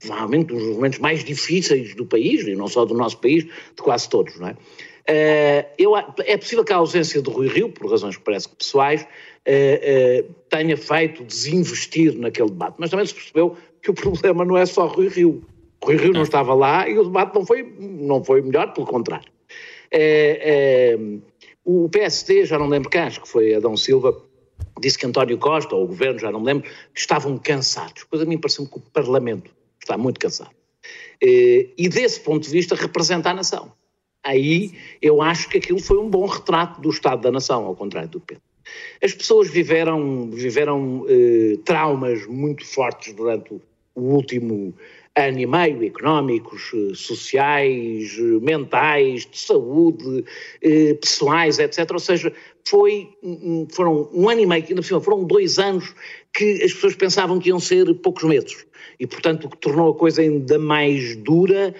provavelmente 0.00 0.52
um 0.52 0.58
dos 0.58 0.76
momentos 0.76 0.98
mais 0.98 1.24
difíceis 1.24 1.94
do 1.94 2.06
país, 2.06 2.46
e 2.46 2.54
não 2.54 2.68
só 2.68 2.84
do 2.84 2.94
nosso 2.94 3.18
país, 3.18 3.44
de 3.44 3.82
quase 3.82 4.08
todos, 4.08 4.38
não 4.38 4.48
é? 4.48 4.56
Eh, 5.08 5.66
eu, 5.78 5.96
é 5.96 6.36
possível 6.36 6.64
que 6.64 6.72
a 6.72 6.76
ausência 6.76 7.22
de 7.22 7.30
Rui 7.30 7.46
Rio, 7.46 7.68
por 7.68 7.88
razões 7.88 8.16
que 8.16 8.22
parece 8.24 8.48
que 8.48 8.56
pessoais, 8.56 9.06
eh, 9.44 9.80
eh, 9.82 10.24
tenha 10.48 10.76
feito 10.76 11.22
desinvestir 11.22 12.18
naquele 12.18 12.48
debate, 12.48 12.74
mas 12.78 12.90
também 12.90 13.06
se 13.06 13.14
percebeu 13.14 13.56
que 13.80 13.90
o 13.90 13.94
problema 13.94 14.44
não 14.44 14.56
é 14.56 14.66
só 14.66 14.86
Rui 14.86 15.08
Rio. 15.08 15.44
Rui 15.82 15.96
Rio 15.96 16.12
não 16.12 16.22
estava 16.22 16.54
lá 16.54 16.88
e 16.88 16.98
o 16.98 17.04
debate 17.04 17.34
não 17.34 17.46
foi, 17.46 17.62
não 17.78 18.24
foi 18.24 18.42
melhor, 18.42 18.72
pelo 18.72 18.86
contrário. 18.86 19.30
O 21.64 21.88
PSD, 21.88 22.44
já 22.44 22.58
não 22.58 22.68
lembro 22.68 22.90
quem, 22.90 23.02
acho 23.02 23.20
que 23.20 23.28
foi 23.28 23.54
Adão 23.54 23.76
Silva, 23.76 24.20
disse 24.80 24.98
que 24.98 25.06
António 25.06 25.38
Costa, 25.38 25.76
ou 25.76 25.84
o 25.84 25.86
governo, 25.86 26.18
já 26.18 26.32
não 26.32 26.40
me 26.40 26.46
lembro, 26.46 26.68
estavam 26.94 27.38
cansados. 27.38 28.04
Pois 28.10 28.22
a 28.22 28.24
mim 28.24 28.38
pareceu-me 28.38 28.70
que 28.70 28.78
o 28.78 28.80
Parlamento 28.80 29.50
está 29.86 29.96
muito 29.96 30.20
cansado. 30.20 30.50
Eh, 31.22 31.70
E 31.78 31.88
desse 31.88 32.20
ponto 32.20 32.44
de 32.44 32.50
vista 32.50 32.74
representa 32.74 33.30
a 33.30 33.34
nação. 33.34 33.72
Aí 34.22 34.72
eu 35.00 35.22
acho 35.22 35.48
que 35.48 35.58
aquilo 35.58 35.78
foi 35.78 35.98
um 35.98 36.10
bom 36.10 36.26
retrato 36.26 36.80
do 36.80 36.90
Estado 36.90 37.22
da 37.22 37.30
nação, 37.30 37.64
ao 37.64 37.76
contrário 37.76 38.08
do 38.08 38.20
Pedro. 38.20 38.42
As 39.02 39.14
pessoas 39.14 39.48
viveram, 39.48 40.28
viveram 40.30 41.06
eh, 41.08 41.56
traumas 41.64 42.26
muito 42.26 42.66
fortes 42.66 43.14
durante 43.14 43.54
o, 43.54 43.62
o 43.94 44.00
último 44.14 44.74
ano 45.16 45.38
e 45.38 45.46
meio, 45.46 45.82
económicos, 45.82 46.72
sociais, 46.94 48.18
mentais, 48.42 49.26
de 49.26 49.38
saúde, 49.38 50.24
eh, 50.60 50.94
pessoais, 50.94 51.58
etc. 51.58 51.90
Ou 51.90 51.98
seja, 51.98 52.32
foi, 52.68 53.08
foram 53.72 54.10
um 54.12 54.28
ano 54.28 54.42
e 54.42 54.46
meio, 54.46 54.62
ainda 54.62 54.76
por 54.76 54.84
cima, 54.84 55.00
foram 55.00 55.24
dois 55.24 55.58
anos 55.58 55.94
que 56.34 56.62
as 56.62 56.72
pessoas 56.74 56.94
pensavam 56.94 57.38
que 57.38 57.48
iam 57.48 57.58
ser 57.58 57.92
poucos 57.94 58.24
meses. 58.24 58.66
E, 59.00 59.06
portanto, 59.06 59.46
o 59.46 59.50
que 59.50 59.56
tornou 59.56 59.90
a 59.90 59.94
coisa 59.94 60.20
ainda 60.20 60.58
mais 60.58 61.16
dura 61.16 61.74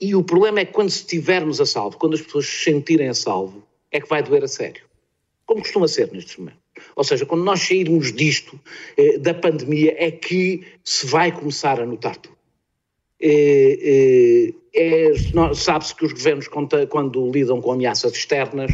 e 0.00 0.14
o 0.14 0.24
problema 0.24 0.60
é 0.60 0.64
que 0.64 0.72
quando 0.72 0.88
estivermos 0.88 1.60
a 1.60 1.66
salvo, 1.66 1.98
quando 1.98 2.14
as 2.14 2.22
pessoas 2.22 2.46
se 2.46 2.64
sentirem 2.64 3.08
a 3.08 3.14
salvo, 3.14 3.62
é 3.92 4.00
que 4.00 4.08
vai 4.08 4.22
doer 4.22 4.42
a 4.42 4.48
sério. 4.48 4.82
Como 5.44 5.60
costuma 5.60 5.86
ser 5.86 6.10
nestes 6.10 6.36
momentos. 6.36 6.60
Ou 6.96 7.04
seja, 7.04 7.26
quando 7.26 7.44
nós 7.44 7.60
sairmos 7.60 8.12
disto, 8.12 8.58
eh, 8.96 9.18
da 9.18 9.34
pandemia, 9.34 9.94
é 9.98 10.10
que 10.10 10.64
se 10.82 11.06
vai 11.06 11.30
começar 11.30 11.78
a 11.80 11.84
notar 11.84 12.16
tudo. 12.16 12.39
Eh, 13.20 14.52
eh, 14.74 15.10
é- 15.12 15.54
Sabe-se 15.54 15.94
que 15.94 16.04
os 16.04 16.12
governos, 16.12 16.48
quando 16.48 17.30
lidam 17.30 17.60
com 17.60 17.72
ameaças 17.72 18.12
externas, 18.12 18.70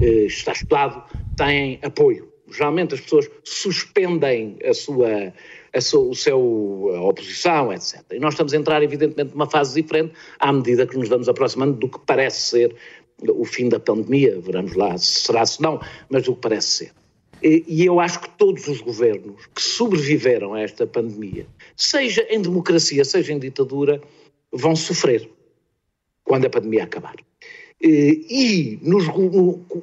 eh, 0.00 0.24
está 0.26 0.52
estudado, 0.52 1.02
têm 1.36 1.78
apoio. 1.82 2.28
Geralmente 2.50 2.94
as 2.94 3.00
pessoas 3.00 3.28
suspendem 3.44 4.56
a 4.64 4.72
sua, 4.72 5.32
a 5.72 5.80
sua- 5.80 6.08
o 6.08 6.14
seu 6.14 6.90
a 6.94 7.02
oposição, 7.02 7.72
etc. 7.72 8.02
E 8.12 8.18
nós 8.18 8.34
estamos 8.34 8.54
a 8.54 8.56
entrar, 8.56 8.82
evidentemente, 8.82 9.32
numa 9.32 9.50
fase 9.50 9.80
diferente 9.82 10.12
à 10.38 10.52
medida 10.52 10.86
que 10.86 10.96
nos 10.96 11.08
vamos 11.08 11.28
aproximando 11.28 11.74
do 11.74 11.88
que 11.88 11.98
parece 12.06 12.40
ser 12.50 12.74
o 13.28 13.44
fim 13.44 13.68
da 13.68 13.80
pandemia. 13.80 14.40
Veremos 14.40 14.74
lá 14.74 14.96
se 14.96 15.20
será, 15.22 15.44
se 15.44 15.60
não, 15.60 15.80
mas 16.08 16.22
do 16.22 16.34
que 16.34 16.40
parece 16.40 16.68
ser. 16.68 16.92
E 17.42 17.84
eu 17.84 18.00
acho 18.00 18.20
que 18.20 18.30
todos 18.30 18.66
os 18.66 18.80
governos 18.80 19.46
que 19.54 19.62
sobreviveram 19.62 20.54
a 20.54 20.60
esta 20.60 20.86
pandemia, 20.86 21.46
seja 21.78 22.26
em 22.28 22.42
democracia, 22.42 23.04
seja 23.04 23.32
em 23.32 23.38
ditadura, 23.38 24.02
vão 24.52 24.74
sofrer 24.74 25.30
quando 26.24 26.44
a 26.44 26.50
pandemia 26.50 26.84
acabar. 26.84 27.14
Eh, 27.80 28.20
E 28.28 28.78
nos, 28.82 29.06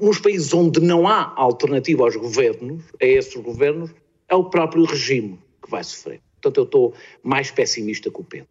nos 0.01 0.19
países 0.19 0.53
onde 0.53 0.81
não 0.81 1.07
há 1.07 1.33
alternativa 1.37 2.03
aos 2.03 2.15
governos, 2.17 2.83
a 3.01 3.05
esses 3.05 3.33
governos, 3.41 3.91
é 4.27 4.35
o 4.35 4.43
próprio 4.43 4.83
regime 4.83 5.39
que 5.63 5.71
vai 5.71 5.83
sofrer. 5.83 6.21
Portanto, 6.33 6.57
eu 6.57 6.63
estou 6.65 6.93
mais 7.23 7.49
pessimista 7.49 8.11
que 8.11 8.19
o 8.19 8.23
Pedro. 8.23 8.49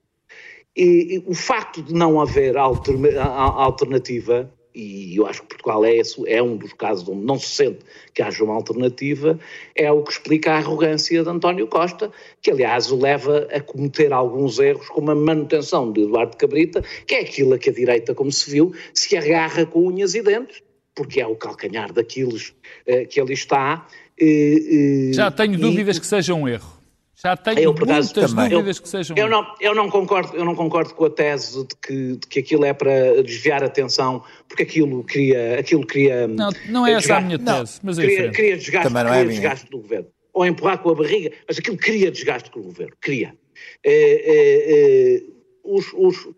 E, 0.75 1.15
e 1.15 1.19
o 1.27 1.35
facto 1.35 1.83
de 1.83 1.93
não 1.93 2.21
haver 2.21 2.57
alternativa, 2.57 4.53
e 4.75 5.17
eu 5.17 5.27
acho 5.27 5.43
que 5.43 5.49
Portugal 5.49 5.85
é, 5.85 5.97
esse, 5.97 6.21
é 6.29 6.43
um 6.43 6.57
dos 6.57 6.73
casos 6.73 7.09
onde 7.09 7.25
não 7.25 7.39
se 7.39 7.49
sente 7.49 7.79
que 8.13 8.21
haja 8.23 8.43
uma 8.43 8.55
alternativa, 8.55 9.39
é 9.75 9.91
o 9.91 10.03
que 10.03 10.13
explica 10.13 10.53
a 10.53 10.57
arrogância 10.57 11.23
de 11.23 11.29
António 11.29 11.67
Costa, 11.67 12.11
que 12.43 12.51
aliás 12.51 12.91
o 12.91 12.97
leva 13.01 13.47
a 13.53 13.61
cometer 13.61 14.13
alguns 14.13 14.59
erros, 14.59 14.89
como 14.89 15.11
a 15.11 15.15
manutenção 15.15 15.93
de 15.93 16.03
Eduardo 16.03 16.37
Cabrita, 16.37 16.83
que 17.07 17.15
é 17.15 17.21
aquilo 17.21 17.55
a 17.55 17.59
que 17.59 17.71
a 17.71 17.73
direita, 17.73 18.15
como 18.15 18.33
se 18.33 18.51
viu, 18.51 18.73
se 18.93 19.17
agarra 19.17 19.65
com 19.65 19.87
unhas 19.87 20.15
e 20.15 20.23
dentes, 20.23 20.63
porque 20.95 21.21
é 21.21 21.27
o 21.27 21.37
calcanhar 21.37 21.93
daqueles 21.93 22.53
eh, 22.87 23.05
que 23.05 23.21
ali 23.21 23.35
está. 23.35 23.87
eh, 24.19 25.09
eh, 25.11 25.13
Já 25.13 25.31
tenho 25.31 25.55
e- 25.55 25.57
dúvidas 25.59 25.99
que 25.99 26.07
seja 26.07 26.35
um 26.35 26.49
erro. 26.49 26.84
Já 27.25 27.37
tenho 27.39 27.59
eu, 27.59 27.75
por 27.75 27.85
acaso, 27.85 28.13
muitas 28.15 28.31
também. 28.31 28.49
dúvidas 28.51 28.77
Eu- 28.77 28.83
que 28.83 28.89
sejam 28.91 29.17
eu 29.17 29.29
não, 29.31 29.55
eu 29.59 29.75
não 29.75 29.89
concordo, 29.89 30.37
eu 30.37 30.45
não 30.45 30.55
concordo 30.55 30.93
com 30.95 31.07
a 31.07 31.11
tese 31.11 31.67
de 31.67 31.75
que, 31.77 32.17
de 32.17 32.27
que 32.29 32.39
aquilo 32.41 32.67
é 32.67 32.75
para 32.75 33.23
desviar 33.23 33.63
a 33.63 33.67
atenção, 33.67 34.23
porque 34.47 34.63
aquilo 34.65 35.03
cria, 35.05 35.59
aquilo 35.59 35.87
cria 35.87 36.29
Não, 36.29 36.51
não 36.69 36.87
é 36.87 36.93
essa 36.93 37.17
a 37.17 37.21
minha 37.23 37.39
Não, 37.39 37.61
tese, 37.61 37.81
mas 37.83 37.99
é 37.99 38.03
Cria, 38.03 38.11
diferente. 38.17 38.37
cria 38.37 38.57
desgaste, 38.59 38.89
Também 38.89 39.05
não 39.05 39.11
é 39.11 39.15
cria 39.15 39.25
minha. 39.29 39.41
desgaste 39.41 39.71
do 39.71 39.79
governo. 39.79 40.07
Ou 40.35 40.45
empurrar 40.45 40.79
com 40.83 40.91
a 40.91 40.95
barriga, 40.95 41.33
mas 41.49 41.59
aquilo 41.59 41.79
cria 41.79 42.11
desgaste 42.11 42.51
com 42.51 42.61
o 42.61 42.65
governo. 42.65 42.93
Cria. 43.01 43.35
Eh, 43.83 44.23
eh, 44.27 44.65
eh, 44.69 45.23
os- 45.65 45.93
os- 45.95 46.29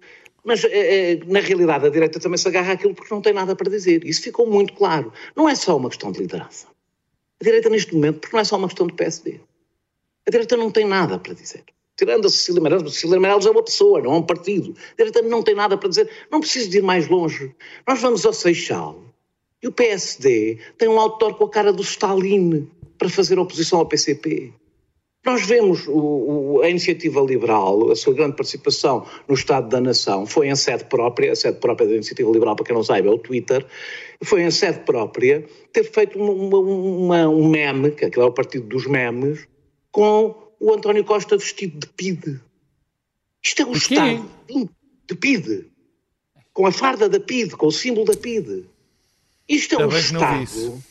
mas, 0.44 0.62
eh, 0.62 0.68
eh, 1.14 1.20
na 1.26 1.40
realidade, 1.40 1.84
a 1.86 1.88
direita 1.90 2.20
também 2.20 2.38
se 2.38 2.46
agarra 2.46 2.74
àquilo 2.74 2.94
porque 2.94 3.12
não 3.12 3.20
tem 3.20 3.32
nada 3.32 3.56
para 3.56 3.68
dizer. 3.68 4.04
Isso 4.06 4.22
ficou 4.22 4.46
muito 4.46 4.72
claro. 4.74 5.12
Não 5.34 5.48
é 5.48 5.54
só 5.56 5.76
uma 5.76 5.88
questão 5.88 6.12
de 6.12 6.20
liderança. 6.20 6.68
A 7.40 7.44
direita, 7.44 7.68
neste 7.68 7.92
momento, 7.92 8.20
porque 8.20 8.36
não 8.36 8.40
é 8.40 8.44
só 8.44 8.56
uma 8.56 8.68
questão 8.68 8.86
de 8.86 8.92
PSD. 8.92 9.40
A 10.26 10.30
direita 10.30 10.56
não 10.56 10.70
tem 10.70 10.84
nada 10.86 11.18
para 11.18 11.34
dizer. 11.34 11.62
Tirando 11.96 12.26
a 12.26 12.28
Cecília 12.28 12.60
Meirelles, 12.60 12.92
Cecília 12.94 13.18
Meirelles 13.18 13.46
é 13.46 13.50
uma 13.50 13.62
pessoa, 13.62 14.02
não 14.02 14.12
é 14.12 14.16
um 14.18 14.22
partido. 14.22 14.74
A 14.92 14.96
direita 14.96 15.22
não 15.22 15.42
tem 15.42 15.54
nada 15.54 15.78
para 15.78 15.88
dizer. 15.88 16.10
Não 16.30 16.40
preciso 16.40 16.68
de 16.68 16.78
ir 16.78 16.82
mais 16.82 17.08
longe. 17.08 17.54
Nós 17.88 18.00
vamos 18.00 18.26
ao 18.26 18.32
Seixal 18.32 19.02
e 19.62 19.68
o 19.68 19.72
PSD 19.72 20.58
tem 20.76 20.88
um 20.88 21.00
outdoor 21.00 21.34
com 21.34 21.44
a 21.44 21.50
cara 21.50 21.72
do 21.72 21.82
Stalin 21.82 22.68
para 22.98 23.08
fazer 23.08 23.38
oposição 23.38 23.78
ao 23.78 23.86
PCP. 23.86 24.52
Nós 25.24 25.42
vemos 25.44 25.88
o- 25.88 25.92
o- 26.56 26.60
a 26.62 26.68
iniciativa 26.68 27.20
liberal, 27.20 27.90
a 27.90 27.96
sua 27.96 28.14
grande 28.14 28.36
participação 28.36 29.04
no 29.26 29.34
Estado 29.34 29.68
da 29.68 29.80
Nação, 29.80 30.24
foi 30.24 30.48
em 30.48 30.54
sede 30.54 30.84
própria, 30.84 31.32
a 31.32 31.36
sede 31.36 31.58
própria 31.58 31.88
da 31.88 31.94
iniciativa 31.94 32.30
liberal, 32.30 32.54
para 32.54 32.64
quem 32.64 32.76
não 32.76 32.84
saiba, 32.84 33.08
é 33.08 33.10
o 33.10 33.18
Twitter, 33.18 33.66
foi 34.22 34.42
em 34.42 34.50
sede 34.52 34.80
própria 34.80 35.44
ter 35.72 35.82
feito 35.82 36.16
uma- 36.18 36.32
uma- 36.32 36.58
uma- 36.58 37.28
um 37.28 37.48
meme, 37.48 37.90
que 37.90 38.04
é 38.04 38.24
o 38.24 38.30
partido 38.30 38.68
dos 38.68 38.86
memes, 38.86 39.48
com 39.96 40.34
o 40.60 40.74
António 40.74 41.02
Costa 41.04 41.38
vestido 41.38 41.78
de 41.78 41.86
PIDE. 41.86 42.38
Isto 43.42 43.62
é 43.62 43.64
o? 43.64 43.72
Estado 43.72 44.28
de 45.08 45.14
PIDE. 45.14 45.70
Com 46.52 46.66
a 46.66 46.72
farda 46.72 47.08
da 47.08 47.18
PIDE, 47.18 47.56
com 47.56 47.68
o 47.68 47.72
símbolo 47.72 48.04
da 48.04 48.14
PIDE. 48.14 48.66
Isto 49.48 49.80
é 49.80 49.86
o 49.86 49.88
Estado. 49.88 50.82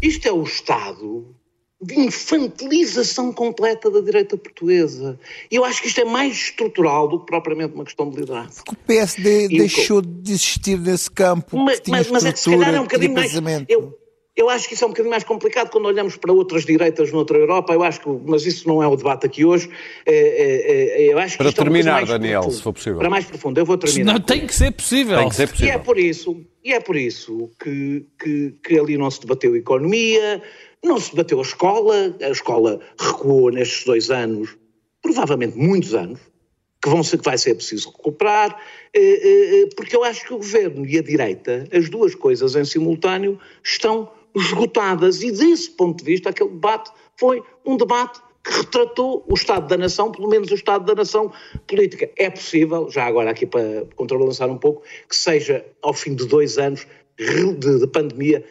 Isto 0.00 0.26
é 0.26 0.32
o 0.32 0.42
Estado 0.42 1.36
de 1.82 2.00
infantilização 2.00 3.30
completa 3.30 3.90
da 3.90 4.00
direita 4.00 4.38
portuguesa. 4.38 5.20
E 5.50 5.56
eu 5.56 5.64
acho 5.64 5.82
que 5.82 5.88
isto 5.88 6.00
é 6.00 6.04
mais 6.06 6.34
estrutural 6.34 7.08
do 7.08 7.20
que 7.20 7.26
propriamente 7.26 7.74
uma 7.74 7.84
questão 7.84 8.08
de 8.08 8.20
liderança. 8.20 8.62
O 8.70 8.74
PSD 8.74 9.48
E 9.48 9.56
o 9.56 9.58
deixou 9.58 10.00
de 10.00 10.32
existir 10.32 10.78
nesse 10.78 11.10
campo, 11.10 11.58
Mas, 11.58 11.76
que 11.78 11.84
tinha 11.86 11.98
mas- 11.98 12.10
mas 12.10 12.24
é 12.24 12.32
que 12.32 12.38
se 12.38 12.50
calhar 12.50 12.74
é 12.74 12.80
um 12.80 12.84
bocadinho 12.84 13.12
mais. 13.12 13.34
Eu, 13.68 13.98
eu 14.36 14.48
acho 14.48 14.68
que 14.68 14.74
isso 14.74 14.84
é 14.84 14.86
um 14.86 14.90
bocadinho 14.90 15.10
mais 15.10 15.24
complicado 15.24 15.70
quando 15.70 15.86
olhamos 15.86 16.16
para 16.16 16.32
outras 16.32 16.64
direitas 16.64 17.10
noutra 17.12 17.36
Europa. 17.36 17.72
Eu 17.72 17.82
acho 17.82 18.00
que, 18.00 18.08
mas 18.08 18.46
isso 18.46 18.66
não 18.66 18.82
é 18.82 18.86
o 18.86 18.96
debate 18.96 19.26
aqui 19.26 19.44
hoje. 19.44 19.68
É, 20.06 20.14
é, 20.14 21.02
é, 21.04 21.12
eu 21.12 21.18
acho 21.18 21.32
que 21.32 21.38
Para 21.38 21.48
é 21.50 21.52
terminar, 21.52 21.92
mais 21.92 22.08
Daniel, 22.08 22.40
profundo. 22.40 22.56
se 22.56 22.62
for 22.62 22.72
possível. 22.72 22.98
Para 22.98 23.10
mais 23.10 23.24
profundo, 23.24 23.58
eu 23.58 23.64
vou 23.64 23.76
terminar. 23.76 24.12
Não, 24.14 24.20
tem 24.20 24.46
que 24.46 24.54
ser 24.54 24.70
possível. 24.70 25.18
Tem 25.18 25.28
que 25.28 25.34
ser 25.34 25.42
E 25.42 25.44
é 25.44 25.48
possível. 25.48 25.80
por 25.80 25.98
isso 25.98 26.46
e 26.62 26.72
é 26.72 26.80
por 26.80 26.96
isso 26.96 27.50
que, 27.62 28.06
que, 28.22 28.54
que 28.62 28.78
ali 28.78 28.96
não 28.98 29.10
se 29.10 29.20
debateu 29.20 29.56
economia, 29.56 30.42
não 30.84 31.00
se 31.00 31.10
debateu 31.10 31.38
a 31.38 31.42
escola, 31.42 32.16
a 32.20 32.28
escola 32.28 32.80
recuou 32.98 33.50
nestes 33.50 33.84
dois 33.84 34.10
anos, 34.10 34.56
provavelmente 35.00 35.56
muitos 35.56 35.94
anos, 35.94 36.20
que, 36.82 36.88
vão 36.88 37.02
ser, 37.02 37.18
que 37.18 37.24
vai 37.24 37.38
ser 37.38 37.54
preciso 37.54 37.90
recuperar, 37.90 38.58
porque 39.74 39.96
eu 39.96 40.04
acho 40.04 40.26
que 40.26 40.34
o 40.34 40.38
governo 40.38 40.86
e 40.86 40.98
a 40.98 41.02
direita, 41.02 41.64
as 41.72 41.88
duas 41.88 42.14
coisas 42.14 42.54
em 42.54 42.64
simultâneo, 42.64 43.38
estão 43.64 44.10
esgotadas. 44.34 45.22
E 45.22 45.30
desse 45.30 45.70
ponto 45.70 45.98
de 45.98 46.04
vista, 46.04 46.30
aquele 46.30 46.50
debate 46.50 46.90
foi 47.16 47.42
um 47.64 47.76
debate 47.76 48.20
que 48.42 48.52
retratou 48.52 49.24
o 49.28 49.34
Estado 49.34 49.68
da 49.68 49.76
Nação, 49.76 50.10
pelo 50.10 50.28
menos 50.28 50.50
o 50.50 50.54
Estado 50.54 50.84
da 50.84 50.94
Nação 50.94 51.32
política. 51.66 52.10
É 52.16 52.30
possível, 52.30 52.90
já 52.90 53.04
agora 53.04 53.30
aqui 53.30 53.46
para 53.46 53.84
contrabalançar 53.94 54.48
um 54.48 54.58
pouco, 54.58 54.82
que 55.08 55.14
seja 55.14 55.64
ao 55.82 55.92
fim 55.92 56.14
de 56.14 56.26
dois 56.26 56.58
anos 56.58 56.86
de, 57.18 57.78
de 57.78 57.86
pandemia 57.86 58.44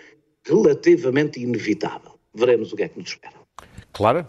relativamente 0.46 1.40
inevitável. 1.40 2.12
Veremos 2.34 2.72
o 2.72 2.76
que 2.76 2.84
é 2.84 2.88
que 2.88 3.00
nos 3.00 3.10
espera. 3.10 3.34
Clara? 3.92 4.28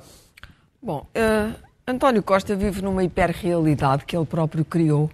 Bom, 0.83 1.07
uh, 1.15 1.55
António 1.87 2.23
Costa 2.23 2.57
vive 2.57 2.81
numa 2.81 3.05
hiperrealidade 3.05 4.05
que 4.05 4.17
ele 4.17 4.25
próprio 4.25 4.65
criou. 4.65 5.11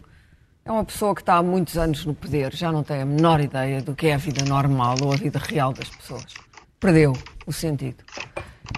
É 0.67 0.73
uma 0.73 0.85
pessoa 0.85 1.15
que 1.15 1.23
está 1.23 1.37
há 1.37 1.43
muitos 1.45 1.79
anos 1.79 2.05
no 2.05 2.13
poder, 2.13 2.53
já 2.53 2.73
não 2.73 2.83
tem 2.83 3.01
a 3.01 3.07
menor 3.07 3.41
ideia 3.41 3.81
do 3.81 3.95
que 3.95 4.09
é 4.09 4.15
a 4.15 4.17
vida 4.17 4.45
normal 4.45 4.97
ou 5.01 5.13
a 5.13 5.17
vida 5.17 5.39
real 5.39 5.73
das 5.73 5.89
pessoas. 5.89 6.35
Perdeu 6.81 7.13
o 7.47 7.53
sentido. 7.53 8.03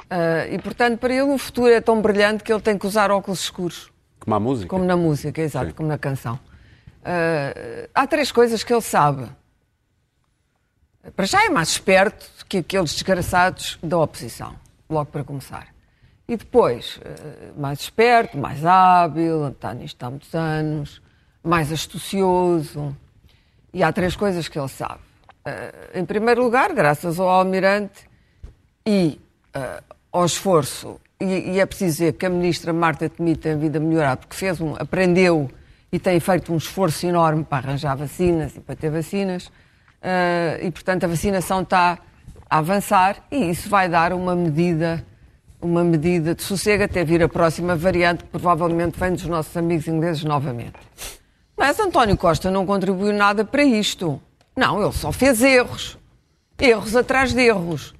Uh, 0.04 0.52
e, 0.52 0.58
portanto, 0.58 0.98
para 0.98 1.14
ele 1.14 1.32
o 1.32 1.38
futuro 1.38 1.72
é 1.72 1.80
tão 1.80 2.02
brilhante 2.02 2.44
que 2.44 2.52
ele 2.52 2.60
tem 2.60 2.76
que 2.76 2.86
usar 2.86 3.10
óculos 3.10 3.40
escuros. 3.40 3.90
Como 4.20 4.36
a 4.36 4.38
música. 4.38 4.68
Como 4.68 4.84
na 4.84 4.98
música, 4.98 5.40
exato, 5.40 5.68
Sim. 5.68 5.72
como 5.72 5.88
na 5.88 5.96
canção. 5.96 6.38
Uh, 7.00 7.88
há 7.94 8.06
três 8.06 8.30
coisas 8.30 8.62
que 8.62 8.70
ele 8.70 8.82
sabe. 8.82 9.26
Para 11.16 11.24
já 11.24 11.42
é 11.42 11.48
mais 11.48 11.70
esperto 11.70 12.44
que 12.46 12.58
aqueles 12.58 12.92
desgraçados 12.92 13.78
da 13.82 13.96
oposição, 13.96 14.54
logo 14.90 15.10
para 15.10 15.24
começar. 15.24 15.68
E 16.28 16.36
depois, 16.36 16.98
uh, 16.98 17.58
mais 17.58 17.80
esperto, 17.80 18.36
mais 18.36 18.62
hábil, 18.62 19.48
está 19.48 19.72
nisto 19.72 20.02
há 20.02 20.10
muitos 20.10 20.34
anos, 20.34 21.00
mais 21.42 21.72
astucioso. 21.72 22.96
E 23.72 23.82
há 23.82 23.92
três 23.92 24.16
coisas 24.16 24.48
que 24.48 24.58
ele 24.58 24.68
sabe. 24.68 25.00
em 25.94 26.04
primeiro 26.04 26.42
lugar, 26.42 26.72
graças 26.72 27.18
ao 27.18 27.28
Almirante 27.28 28.08
e 28.86 29.20
uh, 29.54 29.82
ao 30.10 30.24
esforço, 30.24 31.00
e, 31.20 31.52
e, 31.52 31.60
é 31.60 31.66
preciso 31.66 31.92
dizer 31.92 32.12
que 32.14 32.24
a 32.24 32.30
ministra 32.30 32.72
Marta 32.72 33.08
Temi 33.08 33.36
tem 33.36 33.58
vindo 33.58 33.76
a 33.76 33.80
melhorar, 33.80 34.16
porque 34.16 34.36
fez 34.36 34.60
um, 34.60 34.74
aprendeu 34.78 35.50
e 35.90 35.98
tem 35.98 36.20
feito 36.20 36.52
um 36.52 36.56
esforço 36.56 37.06
enorme 37.06 37.44
para 37.44 37.68
arranjar 37.68 37.96
vacinas 37.96 38.56
e 38.56 38.60
para 38.60 38.76
ter 38.76 38.90
vacinas, 38.90 39.46
uh, 39.46 40.62
e 40.62 40.70
portanto 40.70 41.04
a 41.04 41.08
vacinação 41.08 41.62
está 41.62 41.98
a 42.48 42.58
avançar 42.58 43.16
e 43.30 43.50
isso 43.50 43.68
vai 43.68 43.88
dar 43.88 44.12
uma 44.12 44.34
medida 44.34 45.04
uma 45.60 45.82
medida 45.82 46.36
de 46.36 46.42
sossego 46.42 46.84
até 46.84 47.04
vir 47.04 47.20
a 47.20 47.28
próxima 47.28 47.74
variante, 47.74 48.22
que 48.22 48.30
provavelmente 48.30 48.96
vem 48.96 49.12
dos 49.12 49.26
nossos 49.26 49.56
amigos 49.56 49.88
ingleses 49.88 50.22
novamente. 50.22 50.78
Mas 51.58 51.78
António 51.80 52.16
Costa 52.16 52.52
não 52.52 52.64
contribuiu 52.64 53.12
nada 53.12 53.44
para 53.44 53.64
isto. 53.64 54.22
Não, 54.56 54.80
ele 54.80 54.92
só 54.92 55.10
fez 55.10 55.42
erros. 55.42 55.98
Erros 56.56 56.94
atrás 56.94 57.34
de 57.34 57.42
erros. 57.42 57.94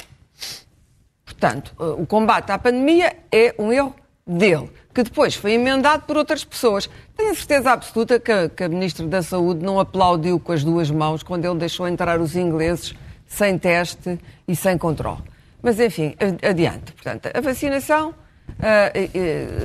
Portanto, 1.25 1.75
o 1.77 2.07
combate 2.07 2.51
à 2.53 2.59
pandemia 2.59 3.17
é 3.31 3.55
um 3.59 3.73
erro 3.73 3.95
dele, 4.25 4.71
que 4.95 5.03
depois 5.03 5.35
foi 5.35 5.53
emendado 5.53 6.05
por 6.05 6.17
outras 6.17 6.45
pessoas. 6.45 6.89
Tenho 7.17 7.35
certeza 7.35 7.73
absoluta 7.73 8.21
que 8.21 8.31
a, 8.31 8.49
que 8.49 8.63
a 8.63 8.69
Ministra 8.69 9.07
da 9.07 9.23
Saúde 9.23 9.65
não 9.65 9.81
aplaudiu 9.81 10.39
com 10.39 10.53
as 10.53 10.63
duas 10.63 10.91
mãos 10.91 11.23
quando 11.23 11.45
ele 11.45 11.59
deixou 11.59 11.87
entrar 11.89 12.21
os 12.21 12.37
ingleses 12.37 12.95
sem 13.27 13.59
teste 13.59 14.19
e 14.47 14.55
sem 14.55 14.79
controle. 14.79 15.23
Mas, 15.61 15.81
enfim, 15.81 16.15
adiante. 16.49 16.93
Portanto, 16.93 17.29
a 17.35 17.41
vacinação, 17.41 18.15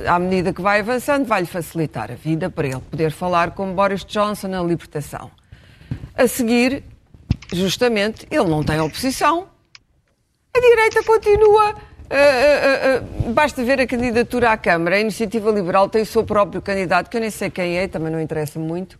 à 0.08 0.18
medida 0.18 0.52
que 0.52 0.62
vai 0.62 0.80
avançando, 0.80 1.26
vai-lhe 1.26 1.46
facilitar 1.46 2.10
a 2.10 2.14
vida 2.14 2.48
para 2.48 2.66
ele 2.68 2.80
poder 2.90 3.10
falar 3.10 3.50
com 3.52 3.72
Boris 3.74 4.04
Johnson 4.04 4.48
na 4.48 4.62
libertação. 4.62 5.30
A 6.16 6.28
seguir, 6.28 6.84
justamente, 7.52 8.26
ele 8.30 8.48
não 8.48 8.62
tem 8.62 8.80
oposição, 8.80 9.48
a 10.56 10.60
direita 10.60 11.02
continua. 11.02 11.74
Uh, 12.04 13.24
uh, 13.24 13.28
uh, 13.28 13.32
basta 13.32 13.64
ver 13.64 13.80
a 13.80 13.86
candidatura 13.86 14.52
à 14.52 14.56
Câmara. 14.56 14.96
A 14.96 15.00
Iniciativa 15.00 15.50
Liberal 15.50 15.88
tem 15.88 16.02
o 16.02 16.06
seu 16.06 16.22
próprio 16.22 16.62
candidato, 16.62 17.10
que 17.10 17.16
eu 17.16 17.20
nem 17.20 17.30
sei 17.30 17.50
quem 17.50 17.76
é, 17.76 17.88
também 17.88 18.12
não 18.12 18.20
interessa 18.20 18.60
muito. 18.60 18.96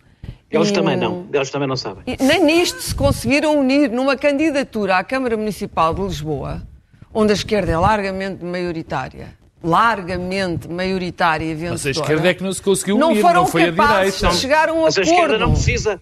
Eles 0.50 0.70
e, 0.70 0.72
também 0.72 0.96
não, 0.96 1.28
eles 1.32 1.50
também 1.50 1.68
não 1.68 1.76
sabem. 1.76 2.02
Nem 2.20 2.44
nisto 2.44 2.80
se 2.80 2.94
conseguiram 2.94 3.58
unir 3.58 3.90
numa 3.90 4.16
candidatura 4.16 4.96
à 4.96 5.04
Câmara 5.04 5.36
Municipal 5.36 5.94
de 5.94 6.02
Lisboa, 6.02 6.62
onde 7.12 7.32
a 7.32 7.34
esquerda 7.34 7.72
é 7.72 7.78
largamente 7.78 8.44
maioritária. 8.44 9.43
Largamente 9.64 10.68
maioritária 10.68 11.44
e 11.44 11.54
vencedora. 11.54 11.72
Mas 11.72 11.86
a 11.86 11.90
esquerda 11.90 12.28
é 12.28 12.34
que 12.34 12.42
não 12.42 12.52
se 12.52 12.60
conseguiu 12.60 12.96
unir, 12.96 13.14
não, 13.14 13.22
foram 13.22 13.40
não 13.40 13.46
foi 13.46 13.72
capazes 13.72 13.92
a 13.96 13.98
direita. 14.00 14.28
De 14.28 14.36
chegar 14.36 14.68
a 14.68 14.72
um 14.72 14.82
Mas 14.82 14.98
acordo. 14.98 15.10
a 15.10 15.14
esquerda 15.14 15.38
não 15.38 15.52
precisa 15.52 16.00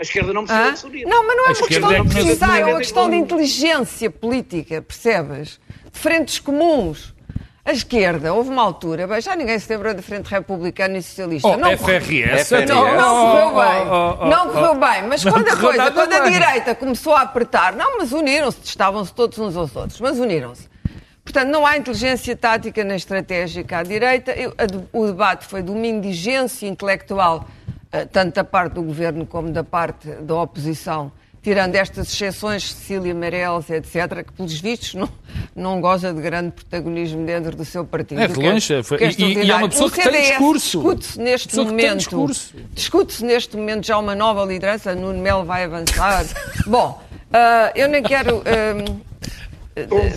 a 0.00 0.02
esquerda 0.02 0.32
não 0.32 0.44
precisa 0.46 0.68
ah? 0.68 0.70
de 0.70 0.78
se 0.78 0.86
unir. 0.86 1.06
Não, 1.06 1.26
mas 1.26 1.36
não 1.36 1.44
é 1.44 1.48
uma 1.50 1.66
questão 1.66 1.92
é 1.92 2.00
de 2.00 2.08
precisar, 2.08 2.58
é 2.58 2.64
uma 2.64 2.78
questão 2.78 3.10
de 3.10 3.16
inteligência 3.16 4.10
política, 4.10 4.80
percebes? 4.80 5.60
De 5.92 5.98
frentes 5.98 6.40
comuns. 6.40 7.14
A 7.62 7.72
esquerda, 7.72 8.32
houve 8.32 8.48
uma 8.48 8.62
altura, 8.62 9.06
bem, 9.06 9.20
já 9.20 9.36
ninguém 9.36 9.58
se 9.58 9.70
lembra 9.70 9.92
da 9.92 10.00
Frente 10.00 10.26
Republicana 10.26 10.96
e 10.96 11.02
Socialista. 11.02 11.46
Oh, 11.46 11.58
não, 11.58 11.76
FRS, 11.76 12.50
não, 12.66 12.96
não 12.96 13.26
correu 13.26 13.48
bem. 13.54 13.88
Oh, 13.90 14.16
oh, 14.18 14.26
não 14.26 14.48
correu 14.48 14.74
bem. 14.76 15.02
Mas 15.06 15.22
quando 15.22 15.46
a 15.46 15.56
coisa, 15.56 15.90
quando 15.90 16.12
a 16.14 16.20
direita 16.20 16.74
começou 16.74 17.14
a 17.14 17.20
apertar, 17.20 17.74
não, 17.74 17.98
mas 17.98 18.12
uniram-se, 18.12 18.60
estavam-se 18.64 19.12
todos 19.12 19.38
uns 19.38 19.54
aos 19.54 19.76
outros, 19.76 20.00
mas 20.00 20.18
uniram-se. 20.18 20.70
Portanto, 21.32 21.52
não 21.52 21.64
há 21.64 21.76
inteligência 21.76 22.34
tática 22.36 22.82
nem 22.82 22.96
estratégica 22.96 23.78
à 23.78 23.82
direita. 23.84 24.34
O 24.92 25.06
debate 25.06 25.46
foi 25.46 25.62
de 25.62 25.70
uma 25.70 25.86
indigência 25.86 26.66
intelectual 26.66 27.46
eh, 27.92 28.04
tanto 28.04 28.34
da 28.34 28.44
parte 28.44 28.74
do 28.74 28.82
governo 28.82 29.24
como 29.24 29.50
da 29.50 29.64
parte 29.64 30.08
da 30.08 30.34
oposição, 30.36 31.10
tirando 31.42 31.74
estas 31.74 32.12
exceções, 32.12 32.72
Cecília 32.72 33.12
Meirelles, 33.12 33.68
etc., 33.68 34.24
que, 34.24 34.32
pelos 34.32 34.60
vistos, 34.60 34.94
não, 34.94 35.08
não 35.54 35.80
goza 35.80 36.12
de 36.12 36.20
grande 36.20 36.50
protagonismo 36.52 37.24
dentro 37.26 37.56
do 37.56 37.64
seu 37.64 37.84
partido. 37.84 38.20
É 38.20 38.28
de 38.28 38.34
longe, 38.34 38.74
é, 38.74 38.82
foi, 38.82 38.98
e, 38.98 39.44
e, 39.44 39.50
é 39.50 39.54
uma 39.56 39.68
pessoa 39.68 39.90
que 39.90 40.02
tem 40.02 40.22
discurso. 40.22 40.78
Discute-se 40.78 41.20
neste 41.20 41.56
momento. 41.56 42.26
Discute-se 42.72 43.24
neste 43.24 43.56
momento 43.56 43.86
já 43.86 43.98
uma 43.98 44.14
nova 44.14 44.44
liderança, 44.44 44.94
Nuno 44.94 45.20
Melo 45.20 45.44
vai 45.44 45.64
avançar. 45.64 46.26
Bom, 46.66 47.00
uh, 47.10 47.70
eu 47.74 47.88
nem 47.88 48.02
quero. 48.02 48.38
Uh, 48.38 49.10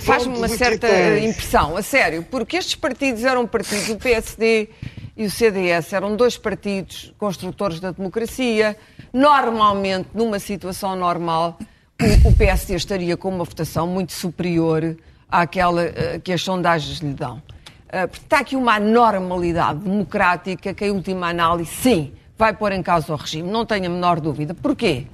Faz-me 0.01 0.35
uma 0.35 0.47
certa 0.47 0.87
impressão, 1.19 1.77
a 1.77 1.81
sério, 1.81 2.23
porque 2.23 2.57
estes 2.57 2.75
partidos 2.75 3.23
eram 3.23 3.45
partidos, 3.45 3.89
o 3.89 3.97
PSD 3.97 4.69
e 5.15 5.25
o 5.25 5.31
CDS 5.31 5.93
eram 5.93 6.15
dois 6.15 6.37
partidos 6.37 7.13
construtores 7.17 7.79
da 7.79 7.91
democracia. 7.91 8.75
Normalmente, 9.11 10.09
numa 10.13 10.39
situação 10.39 10.95
normal, 10.95 11.57
o, 12.01 12.29
o 12.29 12.35
PSD 12.35 12.75
estaria 12.75 13.15
com 13.15 13.29
uma 13.29 13.43
votação 13.43 13.85
muito 13.85 14.11
superior 14.11 14.97
àquela 15.29 15.83
uh, 15.83 16.19
que 16.21 16.33
as 16.33 16.41
sondagens 16.41 16.99
lhe 16.99 17.13
dão. 17.13 17.37
Uh, 17.37 18.09
está 18.11 18.39
aqui 18.39 18.55
uma 18.55 18.75
anormalidade 18.75 19.79
democrática 19.79 20.73
que, 20.73 20.85
em 20.85 20.91
última 20.91 21.29
análise, 21.29 21.71
sim, 21.71 22.11
vai 22.35 22.53
pôr 22.53 22.71
em 22.71 22.81
causa 22.81 23.13
o 23.13 23.15
regime, 23.15 23.49
não 23.49 23.65
tenho 23.65 23.85
a 23.85 23.89
menor 23.89 24.19
dúvida. 24.19 24.55
Porquê? 24.55 25.05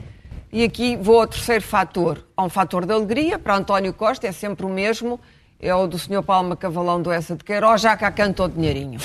E 0.51 0.63
aqui 0.63 0.95
vou 0.95 1.21
ao 1.21 1.27
terceiro 1.27 1.63
fator. 1.63 2.25
Há 2.35 2.43
um 2.43 2.49
fator 2.49 2.83
de 2.83 2.91
alegria, 2.91 3.37
para 3.37 3.55
António 3.55 3.93
Costa 3.93 4.25
é 4.25 4.31
sempre 4.31 4.65
o 4.65 4.69
mesmo, 4.69 5.19
é 5.59 5.73
o 5.75 5.85
do 5.85 5.99
Sr. 5.99 6.23
Palma 6.23 6.55
Cavalão 6.55 6.99
do 6.99 7.11
Essa 7.11 7.35
de 7.35 7.43
Queiroz, 7.43 7.81
já 7.81 7.95
cá 7.95 8.11
cantou 8.11 8.47
dinheirinho. 8.47 8.99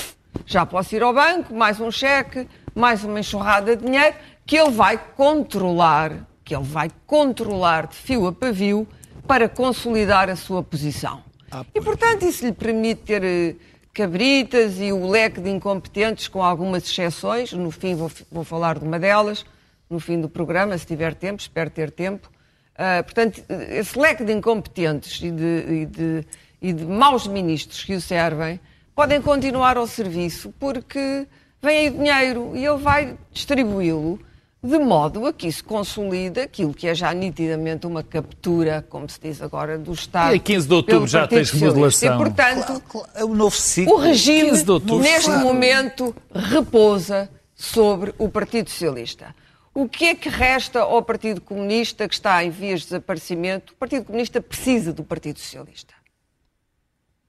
Já 0.47 0.65
posso 0.65 0.95
ir 0.95 1.03
ao 1.03 1.13
banco, 1.13 1.53
mais 1.53 1.79
um 1.79 1.91
cheque, 1.91 2.47
mais 2.73 3.03
uma 3.03 3.19
enxurrada 3.19 3.75
de 3.75 3.85
dinheiro, 3.85 4.15
que 4.43 4.57
ele 4.57 4.71
vai 4.71 4.97
controlar, 4.97 6.27
que 6.43 6.55
ele 6.55 6.63
vai 6.63 6.89
controlar 7.05 7.87
de 7.87 7.95
fio 7.95 8.25
a 8.25 8.33
pavio 8.33 8.87
para 9.27 9.47
consolidar 9.47 10.31
a 10.31 10.35
sua 10.35 10.63
posição. 10.63 11.21
Ah, 11.51 11.63
e, 11.75 11.79
portanto, 11.79 12.25
isso 12.25 12.43
lhe 12.43 12.53
permite 12.53 13.01
ter 13.03 13.23
eh, 13.23 13.55
cabritas 13.93 14.79
e 14.79 14.91
o 14.91 15.07
leque 15.07 15.39
de 15.39 15.51
incompetentes, 15.51 16.27
com 16.27 16.43
algumas 16.43 16.83
exceções. 16.83 17.53
No 17.53 17.69
fim, 17.69 17.95
vou, 17.95 18.11
vou 18.31 18.43
falar 18.43 18.79
de 18.79 18.85
uma 18.85 18.97
delas, 18.97 19.45
no 19.89 19.99
fim 19.99 20.19
do 20.19 20.29
programa, 20.29 20.77
se 20.77 20.85
tiver 20.85 21.13
tempo, 21.13 21.41
espero 21.41 21.69
ter 21.69 21.91
tempo. 21.91 22.29
Uh, 22.73 23.03
portanto, 23.03 23.41
esse 23.69 23.97
leque 23.97 24.23
de 24.23 24.33
incompetentes 24.33 25.21
e 25.21 25.31
de, 25.31 25.65
e, 25.67 25.85
de, 25.85 26.25
e 26.61 26.73
de 26.73 26.85
maus 26.85 27.25
ministros 27.25 27.83
que 27.83 27.93
o 27.95 28.01
servem 28.01 28.59
podem 28.93 29.21
continuar 29.21 29.77
ao 29.77 29.87
serviço 29.87 30.53
porque 30.59 31.27
vem 31.61 31.77
aí 31.77 31.89
dinheiro 31.89 32.51
e 32.55 32.65
ele 32.65 32.77
vai 32.77 33.17
distribuí-lo 33.31 34.19
de 34.65 34.79
modo 34.79 35.27
a 35.27 35.31
que 35.31 35.47
isso 35.47 35.63
consolida 35.63 36.43
aquilo 36.43 36.73
que 36.73 36.87
é 36.87 36.95
já 36.95 37.13
nitidamente 37.13 37.85
uma 37.85 38.01
captura, 38.01 38.83
como 38.89 39.07
se 39.07 39.19
diz 39.21 39.41
agora, 39.41 39.77
do 39.77 39.93
Estado. 39.93 40.33
E 40.33 40.37
a 40.37 40.39
15 40.39 40.67
de 40.67 40.73
outubro 40.73 41.07
já 41.07 41.27
tens 41.27 41.53
modulação. 41.53 42.15
E, 42.15 42.17
portanto, 42.17 42.81
é 43.13 43.23
o 43.23 43.35
novo 43.35 43.55
ciclo. 43.55 43.93
O 43.93 43.97
regime, 43.97 44.51
outubro, 44.67 44.99
neste 44.99 45.29
claro. 45.29 45.43
momento, 45.43 46.15
repousa 46.33 47.29
sobre 47.53 48.13
o 48.17 48.27
Partido 48.27 48.69
Socialista. 48.69 49.35
O 49.77 49.89
que 49.89 50.05
é 50.05 50.15
que 50.15 50.29
resta 50.29 50.79
ao 50.79 51.03
Partido 51.03 51.41
Comunista 51.41 52.07
que 52.07 52.13
está 52.13 52.41
em 52.41 52.49
vias 52.49 52.79
de 52.79 52.85
desaparecimento? 52.85 53.73
O 53.73 53.75
Partido 53.75 54.05
Comunista 54.05 54.39
precisa 54.39 54.93
do 54.93 55.03
Partido 55.03 55.37
Socialista. 55.37 55.93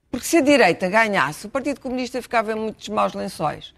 Porque 0.09 0.29
se 0.29 0.37
a 0.37 0.41
direita 0.41 0.89
ganhasse, 0.89 1.47
o 1.47 1.51
Partido 1.51 1.81
Comunista 1.81 2.23
ficava 2.23 2.53
em 2.53 2.55
muitos 2.55 2.89
maus 2.89 3.15
lençóis. 3.15 3.75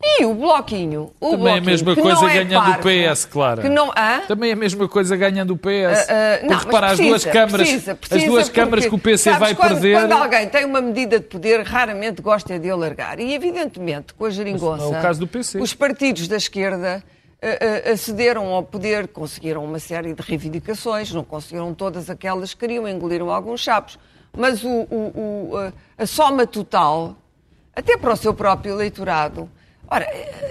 E 0.00 0.24
o 0.24 0.32
Bloquinho, 0.32 1.12
o 1.20 1.30
Também 1.30 1.46
é 1.46 1.58
a 1.58 1.60
Bloquinho, 1.60 1.64
mesma 1.64 1.94
que 1.94 2.02
coisa 2.02 2.20
não 2.20 2.28
é 2.28 2.44
ganhando 2.44 2.70
o 2.70 2.78
PS, 2.78 3.24
claro. 3.24 3.62
Que 3.62 3.68
não, 3.68 3.90
hã? 3.90 4.20
Também 4.28 4.50
é 4.50 4.52
a 4.52 4.56
mesma 4.56 4.88
coisa 4.88 5.16
ganhando 5.16 5.52
o 5.52 5.56
PS. 5.56 5.66
Ah, 5.66 6.06
ah, 6.08 6.40
não, 6.42 6.48
Porque 6.48 6.64
repara, 6.66 6.86
mas 6.86 7.00
as 7.00 7.06
duas 7.06 7.22
precisa, 7.24 7.32
câmaras, 7.32 7.68
precisa, 7.68 7.94
precisa, 7.96 8.20
as 8.20 8.30
duas 8.30 8.44
porque, 8.44 8.60
câmaras 8.60 8.86
que 8.86 8.94
o 8.94 8.98
PC 8.98 9.24
sabes, 9.24 9.40
vai 9.40 9.54
quando, 9.56 9.68
perder. 9.70 10.00
Quando 10.00 10.12
alguém 10.12 10.48
tem 10.48 10.64
uma 10.64 10.80
medida 10.80 11.18
de 11.18 11.26
poder, 11.26 11.62
raramente 11.62 12.22
gosta 12.22 12.58
de 12.60 12.70
alargar. 12.70 13.18
E, 13.18 13.34
evidentemente, 13.34 14.14
com 14.14 14.24
a 14.24 14.30
geringonça, 14.30 14.84
não 14.84 14.94
é 14.94 14.98
o 15.00 15.02
caso 15.02 15.18
do 15.18 15.26
PC. 15.26 15.58
os 15.58 15.74
partidos 15.74 16.28
da 16.28 16.36
esquerda 16.36 17.02
ah, 17.02 17.02
ah, 17.02 17.23
acederam 17.92 18.46
ao 18.52 18.62
poder, 18.62 19.08
conseguiram 19.08 19.64
uma 19.64 19.78
série 19.78 20.14
de 20.14 20.22
reivindicações, 20.22 21.12
não 21.12 21.24
conseguiram 21.24 21.74
todas 21.74 22.08
aquelas 22.08 22.54
que 22.54 22.60
queriam, 22.60 22.88
engoliram 22.88 23.30
alguns 23.30 23.60
chapos. 23.60 23.98
Mas 24.36 24.64
o- 24.64 24.68
o- 24.90 25.50
o, 25.52 25.72
a 25.96 26.06
soma 26.06 26.46
total, 26.46 27.16
até 27.74 27.96
para 27.96 28.12
o 28.12 28.16
seu 28.16 28.34
próprio 28.34 28.74
eleitorado, 28.74 29.48
ora, 29.90 30.06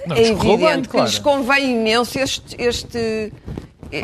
Não, 0.07 0.15
é 0.15 0.21
correu 0.35 0.37
bem, 0.37 0.53
evidente 0.53 0.87
que 0.87 0.91
claro. 0.93 1.07
lhes 1.09 1.19
convém 1.19 1.71
imenso 1.75 2.17
este... 2.19 2.55
este 2.61 3.33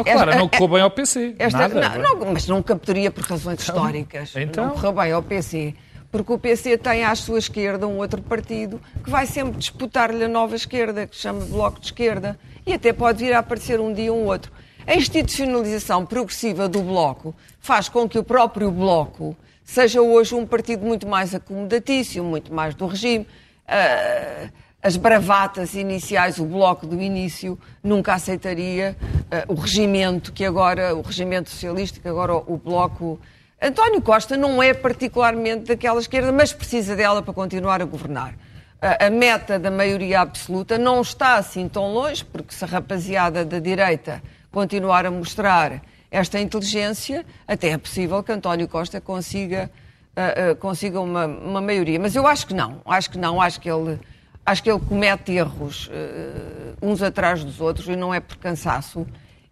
claro, 0.04 0.32
não 0.32 0.46
esta- 0.46 0.50
correu 0.50 0.68
bem 0.68 0.82
ao 0.82 0.92
PC. 0.92 1.36
esta- 1.40 1.58
Nada. 1.68 1.98
não, 1.98 2.16
não, 2.20 2.34
mas 2.34 2.48
não 2.48 2.62
captaria 2.62 3.10
por 3.10 3.24
razões 3.24 3.60
históricas. 3.62 4.34
então? 4.36 4.66
Não 4.68 4.74
correu 4.74 4.92
bem 4.94 5.12
ao 5.14 5.24
PC. 5.24 5.74
Porque 6.12 6.34
o 6.34 6.40
PC 6.40 6.78
tem 6.78 7.04
à 7.04 7.14
sua 7.16 7.40
esquerda 7.40 7.88
um 7.88 7.98
outro 7.98 8.22
partido 8.22 8.82
que 9.04 9.10
vai 9.10 9.26
sempre 9.26 9.60
disputar-lhe 9.60 10.24
a 10.24 10.28
nova 10.28 10.56
esquerda, 10.56 11.06
que 11.06 11.16
se 11.16 11.22
chama 11.22 11.46
Bloco 11.46 11.80
de 11.80 11.88
Esquerda. 11.88 12.40
E 12.66 12.74
até 12.74 12.92
pode 12.92 13.24
vir 13.24 13.34
a 13.34 13.40
aparecer 13.40 13.80
um 13.80 13.94
dia 13.94 14.12
um 14.12 14.26
outro. 14.26 14.52
A 14.88 14.96
institucionalização 14.96 16.06
progressiva 16.06 16.68
do 16.68 16.82
Bloco 16.82 17.36
faz 17.60 17.88
com 17.88 18.10
que 18.10 18.18
o 18.18 18.24
próprio 18.24 18.72
Bloco 18.72 19.36
seja 19.64 20.02
hoje 20.02 20.34
um 20.34 20.48
partido 20.48 20.84
muito 20.84 21.08
mais 21.08 21.36
acomodatício, 21.36 22.24
muito 22.24 22.52
mais 22.52 22.74
do 22.74 22.88
regime. 22.88 23.28
Ah, 23.68 24.50
as 24.82 24.98
bravatas 24.98 25.76
iniciais, 25.76 26.40
o 26.40 26.46
bloco 26.46 26.88
do 26.88 27.00
início, 27.00 27.60
nunca 27.84 28.16
aceitaria 28.16 28.98
ah, 29.30 29.46
o 29.48 29.54
regimento 29.54 30.34
que 30.34 30.44
agora, 30.44 30.96
o 30.96 31.02
regimento 31.02 31.52
socialista, 31.52 32.00
que 32.00 32.08
agora 32.08 32.34
o, 32.34 32.54
o 32.54 32.58
bloco. 32.58 33.20
António 33.62 34.02
Costa 34.02 34.38
não 34.38 34.64
é 34.64 34.74
particularmente 34.74 35.66
daquela 35.66 36.00
esquerda, 36.00 36.32
mas 36.32 36.54
precisa 36.54 36.96
dela 36.96 37.22
para 37.22 37.34
continuar 37.34 37.82
a 37.82 37.86
governar. 37.86 38.34
A, 38.82 39.08
a 39.08 39.10
meta 39.10 39.60
da 39.60 39.70
maioria 39.70 40.22
absoluta 40.22 40.78
não 40.78 41.02
está 41.02 41.36
assim 41.36 41.68
tão 41.68 41.94
longe, 41.94 42.24
porque 42.24 42.54
se 42.54 42.64
a 42.64 42.68
rapaziada 42.68 43.44
da 43.44 43.60
direita 43.60 44.24
continuar 44.52 45.06
a 45.06 45.12
mostrar 45.12 45.82
esta 46.10 46.40
inteligência, 46.40 47.26
até 47.48 47.70
é 47.70 47.78
possível 47.78 48.24
que 48.24 48.32
António 48.32 48.68
Costa 48.68 49.02
consiga 49.02 49.70
uh, 50.16 50.52
uh, 50.52 50.56
consiga 50.56 51.00
uma, 51.00 51.26
uma 51.26 51.62
maioria. 51.62 52.00
Mas 52.00 52.16
eu 52.16 52.26
acho 52.28 52.48
que 52.48 52.54
não. 52.54 52.82
Acho 52.86 53.10
que 53.10 53.18
não. 53.18 53.42
Acho 53.42 53.60
que 53.60 53.70
ele, 53.70 54.00
acho 54.46 54.64
que 54.64 54.72
ele 54.72 54.80
comete 54.80 55.32
erros 55.34 55.88
uh, 55.88 56.78
uns 56.82 57.02
atrás 57.02 57.44
dos 57.44 57.62
outros 57.62 57.88
e 57.88 57.96
não 57.96 58.14
é 58.14 58.20
por 58.20 58.38
cansaço. 58.38 59.06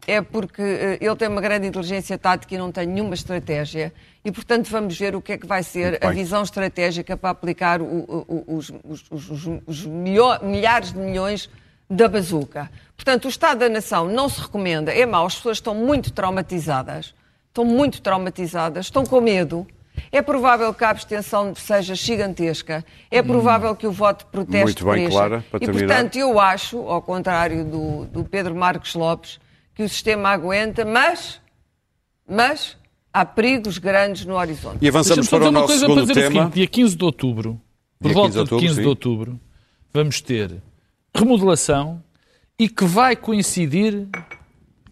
É 0.09 0.21
porque 0.21 0.61
uh, 0.61 0.97
ele 1.01 1.15
tem 1.17 1.27
uma 1.27 1.41
grande 1.41 1.67
inteligência 1.67 2.17
tática 2.17 2.55
e 2.55 2.57
não 2.57 2.71
tem 2.71 2.87
nenhuma 2.87 3.13
estratégia. 3.13 3.93
E, 4.23 4.31
portanto, 4.31 4.69
vamos 4.71 4.97
ver 4.97 5.13
o 5.15 5.21
que 5.21 5.33
é 5.33 5.37
que 5.37 5.45
vai 5.45 5.61
ser 5.61 5.99
a 6.01 6.09
visão 6.11 6.41
estratégica 6.43 7.17
para 7.17 7.29
aplicar 7.29 7.81
o- 7.81 7.85
o- 7.85 8.43
os, 8.57 8.71
os- 9.11 9.45
os- 9.67 9.85
milho- 9.85 10.39
milhares 10.43 10.93
de 10.93 10.97
milhões 10.97 11.49
da 11.89 12.07
bazuca. 12.07 12.69
Portanto, 12.95 13.25
o 13.25 13.29
Estado 13.29 13.59
da 13.59 13.69
Nação 13.69 14.07
não 14.07 14.29
se 14.29 14.39
recomenda. 14.41 14.93
É 14.93 15.05
mau, 15.05 15.25
as 15.25 15.35
pessoas 15.35 15.57
estão 15.57 15.75
muito 15.75 16.11
traumatizadas. 16.11 17.13
Estão 17.49 17.65
muito 17.65 18.01
traumatizadas, 18.01 18.85
estão 18.85 19.05
com 19.05 19.19
medo. 19.19 19.67
É 20.11 20.21
provável 20.21 20.73
que 20.73 20.83
a 20.85 20.89
abstenção 20.89 21.53
seja 21.55 21.95
gigantesca. 21.95 22.85
É 23.09 23.21
provável 23.21 23.75
que 23.75 23.87
o 23.87 23.91
voto 23.91 24.25
de 24.25 24.31
protesto 24.31 24.63
Muito 24.65 24.85
bem, 24.85 24.93
cresça. 25.05 25.11
Clara, 25.11 25.43
para 25.49 25.57
E, 25.57 25.65
terminar. 25.65 25.87
portanto, 25.87 26.15
eu 26.17 26.39
acho, 26.39 26.77
ao 26.87 27.01
contrário 27.01 27.65
do, 27.65 28.05
do 28.05 28.23
Pedro 28.23 28.55
Marcos 28.55 28.93
Lopes, 28.93 29.39
que 29.77 29.83
o 29.83 29.87
sistema 29.89 30.29
aguenta, 30.29 30.83
mas, 30.83 31.39
mas 32.27 32.75
há 33.13 33.23
perigos 33.23 33.77
grandes 33.77 34.25
no 34.25 34.33
horizonte. 34.35 34.79
E 34.81 34.87
avançamos 34.89 35.27
para 35.29 35.37
o 35.37 35.39
dizer 35.39 35.49
uma 35.49 35.59
nosso 35.61 35.67
coisa 35.67 35.85
para 35.85 35.93
segundo 35.95 36.07
dizer 36.07 36.19
o 36.19 36.23
tema. 36.29 36.39
seguinte, 36.41 36.53
dia 36.55 36.67
15 36.67 36.95
de 36.97 37.05
outubro, 37.05 37.61
por 37.99 38.11
Dia 38.11 38.13
15 38.13 38.13
volta 38.15 38.27
de 38.29 38.33
de 38.33 38.39
outubro, 38.39 38.67
15 38.67 38.81
de 38.81 38.87
outubro, 38.87 39.39
vamos 39.93 40.19
ter 40.21 40.61
remodelação 41.15 42.03
e 42.59 42.67
que 42.67 42.85
vai 42.85 43.15
coincidir, 43.15 44.07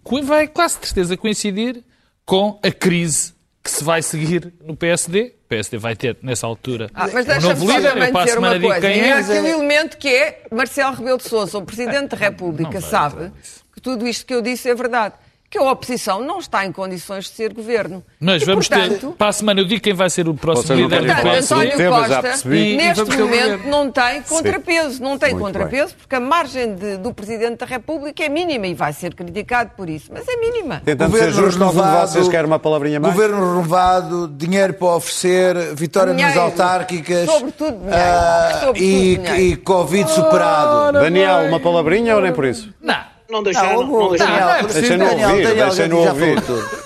co- 0.03 0.21
vai 0.23 0.47
quase 0.47 0.79
de 0.79 0.85
certeza 0.87 1.17
coincidir 1.17 1.83
com 2.25 2.59
a 2.63 2.71
crise 2.71 3.33
que 3.63 3.71
se 3.71 3.83
vai 3.83 4.01
seguir 4.03 4.53
no 4.63 4.75
PSD. 4.75 5.33
O 5.45 5.47
PSD 5.47 5.77
vai 5.77 5.95
ter, 5.95 6.17
nessa 6.21 6.45
altura, 6.45 6.89
Ah, 6.93 7.07
mas 7.11 7.25
um 7.25 7.27
deixa-me 7.27 7.47
novo 7.53 7.65
só 7.67 7.77
líder. 7.77 7.97
Eu 7.97 8.11
para 8.11 8.21
a 8.21 8.25
dizer 8.25 8.37
uma 8.39 8.59
coisa. 8.59 8.81
quem 8.81 8.99
É 8.99 9.07
é. 9.09 9.13
aquele 9.13 9.49
elemento 9.49 9.97
que 9.97 10.07
é 10.07 10.43
Marcelo 10.51 10.95
Rebelo 10.95 11.17
de 11.17 11.23
Sousa, 11.23 11.57
o 11.57 11.61
Presidente 11.65 12.09
da 12.09 12.17
República, 12.17 12.73
Não 12.73 12.81
vai 12.81 12.89
sabe. 12.89 13.31
Que 13.75 13.81
tudo 13.81 14.07
isto 14.07 14.25
que 14.25 14.33
eu 14.33 14.41
disse 14.41 14.67
é 14.69 14.73
verdade. 14.73 15.13
Que 15.47 15.59
a 15.59 15.71
oposição 15.71 16.21
não 16.21 16.39
está 16.39 16.65
em 16.65 16.71
condições 16.71 17.25
de 17.25 17.29
ser 17.29 17.53
governo. 17.53 18.03
Mas 18.19 18.41
E, 18.41 18.45
vamos 18.45 18.67
ter, 18.67 18.77
portanto, 18.89 19.15
para 19.17 19.27
a 19.27 19.31
semana 19.31 19.61
eu 19.61 19.65
digo 19.65 19.79
quem 19.79 19.93
vai 19.93 20.09
ser 20.09 20.27
o 20.27 20.33
próximo 20.33 20.75
líder 20.75 21.01
do 21.01 21.05
querem 21.05 21.21
Portanto, 21.21 21.43
António 21.53 21.77
tema, 21.77 21.95
já 21.99 22.07
Costa, 22.07 22.21
percebi. 22.23 22.57
E 22.73 22.77
neste 22.77 23.05
ter 23.05 23.17
momento, 23.19 23.41
governo. 23.43 23.69
não 23.69 23.91
tem 23.91 24.21
contrapeso. 24.23 25.03
Não 25.03 25.17
tem 25.19 25.29
Muito 25.33 25.43
contrapeso 25.45 25.95
porque 25.95 26.15
a 26.15 26.19
margem 26.19 26.73
de- 26.75 26.97
do 26.97 27.13
Presidente 27.13 27.57
da 27.59 27.65
República 27.67 28.23
é 28.25 28.27
mínima 28.27 28.65
e 28.67 28.73
vai 28.73 28.91
ser 28.91 29.13
criticado 29.13 29.69
por 29.77 29.87
isso. 29.87 30.09
Mas 30.11 30.27
é 30.27 30.35
mínima. 30.35 30.81
Tentando 30.83 31.15
ser 31.15 31.31
justo, 31.31 31.63
vocês 31.71 32.27
quer 32.27 32.43
uma 32.43 32.57
palavrinha 32.59 32.99
mais? 32.99 33.13
Governo 33.13 33.37
renovado, 33.37 34.27
dinheiro 34.27 34.73
para 34.73 34.87
oferecer, 34.95 35.55
vitória 35.75 36.11
nas 36.11 36.21
Dinheiro. 36.21 36.41
autárquicas 36.41 37.29
Sobretudo 37.29 37.77
dinheiro. 37.77 37.95
ah, 37.95 38.49
Sobretudo 38.61 38.83
e, 38.83 39.15
dinheiro. 39.17 39.35
e 39.41 39.55
Covid 39.57 40.09
superado. 40.09 40.93
Daniel, 40.99 41.47
uma 41.47 41.59
palavrinha 41.59 42.15
ou 42.15 42.21
nem 42.21 42.33
por 42.33 42.43
isso? 42.45 42.73
Não. 42.81 43.14
Não 43.29 43.41
deixaram, 43.43 43.81
Não, 43.81 43.87
não 43.87 44.05
o 44.05 44.09
deixaram, 44.09 44.33
não 44.33 44.49
é 44.49 44.63
Daniel. 44.63 45.29
Daniel, 45.43 45.75
Daniel, 45.75 46.15
falou 46.15 46.41
tudo. 46.41 46.83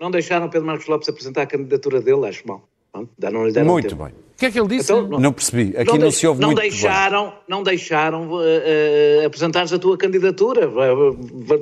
não 0.00 0.10
deixaram 0.10 0.48
Pedro 0.48 0.66
Marcos 0.66 0.86
Lopes 0.86 1.08
apresentar 1.08 1.42
a 1.42 1.46
candidatura 1.46 2.00
dele, 2.00 2.26
acho 2.26 2.46
mal. 2.46 2.68
Não 2.94 3.46
lhe 3.46 3.52
deram 3.52 3.66
Muito 3.68 3.88
tempo. 3.88 4.04
bem. 4.04 4.12
O 4.12 4.36
que 4.42 4.46
é 4.46 4.50
que 4.50 4.58
ele 4.58 4.68
disse? 4.76 4.92
Então, 4.92 5.20
Não 5.20 5.32
percebi. 5.32 5.72
Aqui 5.76 5.92
não, 5.92 5.98
deix- 5.98 6.16
se 6.16 6.26
ouve 6.26 6.40
não 6.40 6.48
muito 6.48 6.60
bem. 6.60 6.68
deixaram, 6.70 7.32
não 7.48 7.62
deixaram 7.62 8.28
eh, 8.42 9.20
eh, 9.22 9.24
apresentares 9.24 9.72
a 9.72 9.78
tua 9.78 9.96
candidatura. 9.96 10.68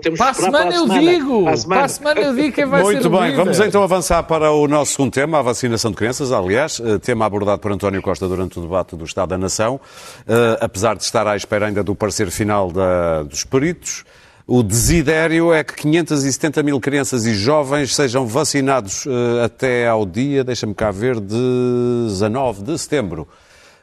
Temos 0.00 0.18
Para 0.18 0.30
a 0.30 0.34
que 0.34 0.40
esperar 0.40 0.62
semana 0.62 0.74
eu 0.74 0.82
semana. 0.86 1.00
digo. 1.02 1.44
Para 1.44 1.52
a 1.52 1.56
semana. 1.58 1.76
Para 1.80 1.84
a 1.84 1.88
semana 1.88 2.20
eu 2.22 2.34
digo 2.34 2.54
quem 2.54 2.64
vai 2.64 2.84
ser 2.84 2.92
Muito 2.92 3.10
bem, 3.10 3.36
vamos 3.36 3.60
então 3.60 3.82
avançar 3.82 4.22
para 4.22 4.50
o 4.50 4.66
nosso 4.66 4.92
segundo 4.92 5.12
tema, 5.12 5.38
a 5.40 5.42
vacinação 5.42 5.90
de 5.90 5.96
crianças, 5.98 6.32
aliás, 6.32 6.80
eh, 6.82 6.98
tema 6.98 7.26
abordado 7.26 7.60
por 7.60 7.70
António 7.70 8.00
Costa 8.00 8.26
durante 8.26 8.58
o 8.58 8.62
debate 8.62 8.96
do 8.96 9.04
Estado 9.04 9.28
da 9.28 9.38
Nação, 9.38 9.78
Eh, 10.26 10.58
apesar 10.60 10.96
de 10.96 11.02
estar 11.04 11.26
à 11.26 11.36
espera 11.36 11.66
ainda 11.66 11.84
do 11.84 11.94
parecer 11.94 12.30
final 12.30 12.70
da- 12.72 13.22
dos 13.24 13.44
peritos. 13.44 14.04
O 14.52 14.64
desidério 14.64 15.52
é 15.52 15.62
que 15.62 15.76
570 15.76 16.60
mil 16.64 16.80
crianças 16.80 17.24
e 17.24 17.32
jovens 17.32 17.94
sejam 17.94 18.26
vacinados 18.26 19.06
eh, 19.06 19.44
até 19.44 19.86
ao 19.86 20.04
dia, 20.04 20.42
deixa-me 20.42 20.74
cá 20.74 20.90
ver, 20.90 21.20
de 21.20 21.36
19 22.08 22.64
de 22.64 22.76
setembro. 22.76 23.28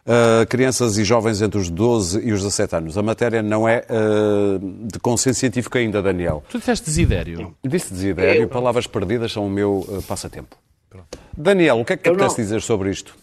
Uh, 0.05 0.45
crianças 0.47 0.97
e 0.97 1.05
jovens 1.05 1.41
entre 1.41 1.57
os 1.57 1.69
12 1.69 2.19
e 2.19 2.33
os 2.33 2.41
17 2.41 2.75
anos. 2.75 2.97
A 2.97 3.03
matéria 3.03 3.41
não 3.41 3.67
é 3.67 3.85
uh, 3.89 4.87
de 4.87 4.99
consenso 4.99 5.39
científico 5.39 5.77
ainda, 5.77 6.01
Daniel. 6.01 6.43
Tu 6.49 6.59
disseste 6.59 6.85
desidério. 6.85 7.55
Disse 7.63 7.93
desidério, 7.93 8.47
palavras 8.49 8.87
perdidas 8.87 9.31
são 9.31 9.47
o 9.47 9.49
meu 9.49 9.85
uh, 9.87 10.01
passatempo. 10.03 10.57
Daniel, 11.35 11.79
o 11.79 11.85
que 11.85 11.93
é 11.93 11.97
que 11.97 12.03
te 12.03 12.09
apetece 12.09 12.41
dizer 12.41 12.61
sobre 12.61 12.89
isto? 12.89 13.15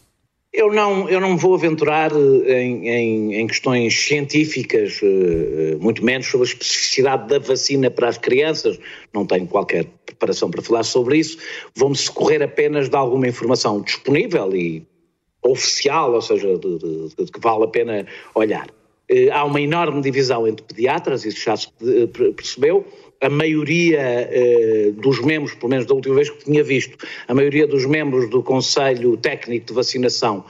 Eu 0.57 0.73
não, 0.73 1.09
eu 1.09 1.21
não 1.21 1.37
vou 1.37 1.55
aventurar 1.57 2.13
eh, 2.13 2.63
em, 2.63 2.89
em- 2.89 3.35
em 3.41 3.47
questões 3.49 3.93
científicas, 4.07 5.01
eh, 5.03 5.73
eh, 5.73 5.77
muito 5.81 6.05
menos 6.05 6.27
sobre 6.29 6.47
a 6.47 6.51
especificidade 6.51 7.27
da 7.27 7.41
vacina 7.41 7.91
para 7.91 8.09
as 8.09 8.19
crianças, 8.19 8.79
não 9.13 9.27
tenho 9.27 9.49
qualquer 9.49 9.85
preparação 10.07 10.49
para 10.49 10.63
falar 10.63 10.85
sobre 10.85 11.19
isso. 11.19 11.39
Vou-me 11.75 11.97
socorrer 11.97 12.41
apenas 12.41 12.89
de 12.89 12.95
alguma 12.97 13.27
informação 13.27 13.81
disponível 13.83 14.55
e 14.55 14.87
oficial, 15.43 16.13
ou 16.15 16.23
seja, 16.23 16.57
de, 16.57 16.79
de- 16.79 17.25
de 17.25 17.33
que 17.33 17.41
vale 17.41 17.65
a 17.65 17.69
pena 17.69 18.07
olhar. 18.33 18.69
Há 19.33 19.45
uma 19.45 19.61
enorme 19.61 20.01
divisão 20.01 20.47
entre 20.49 20.65
pediatras, 20.65 21.25
isso 21.27 21.45
já 21.45 21.57
se 21.57 21.69
per- 22.13 22.33
percebeu. 22.33 22.87
A 23.25 23.31
maioria 23.31 24.01
eh, 24.31 24.93
dos 24.97 25.21
membros, 25.21 25.55
pelo 25.55 25.71
menos 25.71 25.87
da 25.87 25.95
última 25.95 26.17
vez 26.17 26.31
que 26.31 26.45
tinha 26.45 26.63
visto, 26.63 26.99
a 27.27 27.35
maioria 27.35 27.67
dos 27.67 27.87
membros 27.87 28.29
do 28.29 28.43
Conselho 28.43 29.17
Técnico 29.17 29.67
de 29.67 29.73
Vacinação 29.73 30.45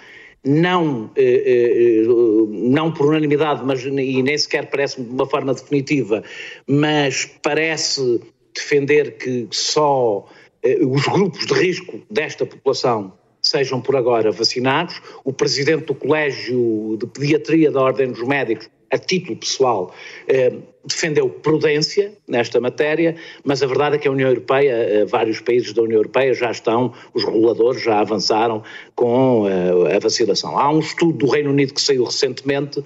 não, 0.44 1.10
eh, 1.16 2.02
eh, 2.02 2.06
não 2.48 2.92
por 2.92 3.06
unanimidade, 3.06 3.62
mas 3.64 3.84
e 3.84 4.22
nem 4.22 4.36
sequer 4.36 4.68
parece-me 4.68 5.06
de 5.06 5.12
uma 5.12 5.26
forma 5.26 5.54
definitiva, 5.54 6.22
mas 6.66 7.24
parece 7.42 8.20
defender 8.54 9.16
que 9.16 9.48
só 9.50 10.26
eh, 10.62 10.78
os 10.84 11.06
grupos 11.06 11.46
de 11.46 11.54
risco 11.54 12.00
desta 12.10 12.44
população 12.44 13.12
sejam 13.40 13.80
por 13.80 13.96
agora 13.96 14.30
vacinados. 14.30 15.00
O 15.24 15.32
presidente 15.32 15.86
do 15.86 15.94
Colégio 15.94 16.96
de 16.98 17.06
Pediatria 17.06 17.70
da 17.70 17.80
Ordem 17.80 18.10
dos 18.10 18.26
Médicos 18.26 18.68
a 18.94 18.98
título 18.98 19.36
pessoal, 19.36 19.92
eh, 20.28 20.52
defendeu 20.86 21.28
prudência 21.28 22.12
nesta 22.28 22.60
matéria, 22.60 23.16
mas 23.42 23.60
a 23.62 23.66
verdade 23.66 23.96
é 23.96 23.98
que 23.98 24.06
a 24.06 24.10
União 24.10 24.28
Europeia, 24.28 24.70
eh, 24.70 25.04
vários 25.04 25.40
países 25.40 25.72
da 25.72 25.82
União 25.82 25.98
Europeia 25.98 26.32
já 26.32 26.50
estão, 26.50 26.92
os 27.12 27.24
reguladores 27.24 27.82
já 27.82 27.98
avançaram 27.98 28.62
com 28.94 29.48
eh, 29.48 29.96
a 29.96 29.98
vacinação. 29.98 30.56
Há 30.56 30.70
um 30.70 30.78
estudo 30.78 31.18
do 31.18 31.26
Reino 31.26 31.50
Unido 31.50 31.74
que 31.74 31.82
saiu 31.82 32.04
recentemente 32.04 32.82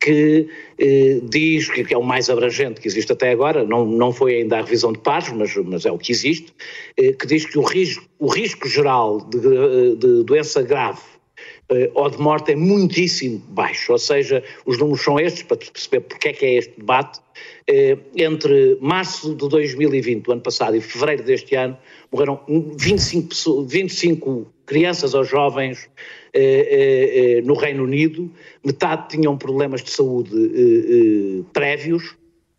que 0.00 0.46
diz, 1.24 1.68
que 1.68 1.92
é 1.92 1.98
o 1.98 2.04
mais 2.04 2.30
abrangente 2.30 2.80
que 2.80 2.86
existe 2.86 3.10
até 3.10 3.32
agora, 3.32 3.64
não, 3.64 3.84
não 3.84 4.12
foi 4.12 4.36
ainda 4.36 4.56
a 4.56 4.60
revisão 4.62 4.92
de 4.92 5.00
pares, 5.00 5.32
mas, 5.32 5.56
mas 5.56 5.84
é 5.84 5.90
o 5.90 5.98
que 5.98 6.12
existe, 6.12 6.54
que 6.96 7.26
diz 7.26 7.44
que 7.44 7.58
o 7.58 7.62
risco, 7.62 8.06
o 8.16 8.28
risco 8.28 8.68
geral 8.68 9.18
de, 9.18 9.96
de 9.96 10.22
doença 10.22 10.62
grave 10.62 11.00
ou 11.94 12.08
de 12.08 12.18
morte 12.18 12.52
é 12.52 12.56
muitíssimo 12.56 13.38
baixo, 13.50 13.92
ou 13.92 13.98
seja, 13.98 14.42
os 14.64 14.78
números 14.78 15.02
são 15.02 15.20
estes, 15.20 15.42
para 15.42 15.58
perceber 15.58 16.00
porque 16.00 16.28
é 16.28 16.32
que 16.32 16.44
é 16.46 16.54
este 16.54 16.74
debate. 16.78 17.20
Eh, 17.66 17.98
entre 18.16 18.78
março 18.80 19.34
de 19.34 19.48
2020, 19.48 20.26
o 20.26 20.32
ano 20.32 20.40
passado, 20.40 20.74
e 20.76 20.80
fevereiro 20.80 21.22
deste 21.24 21.54
ano, 21.54 21.76
morreram 22.10 22.40
25, 22.48 23.64
25 23.66 24.46
crianças 24.64 25.12
ou 25.12 25.22
jovens 25.24 25.88
eh, 26.32 27.42
no 27.44 27.54
Reino 27.54 27.84
Unido, 27.84 28.30
metade 28.64 29.10
tinham 29.10 29.36
problemas 29.36 29.82
de 29.82 29.90
saúde 29.90 31.44
prévios, 31.52 32.16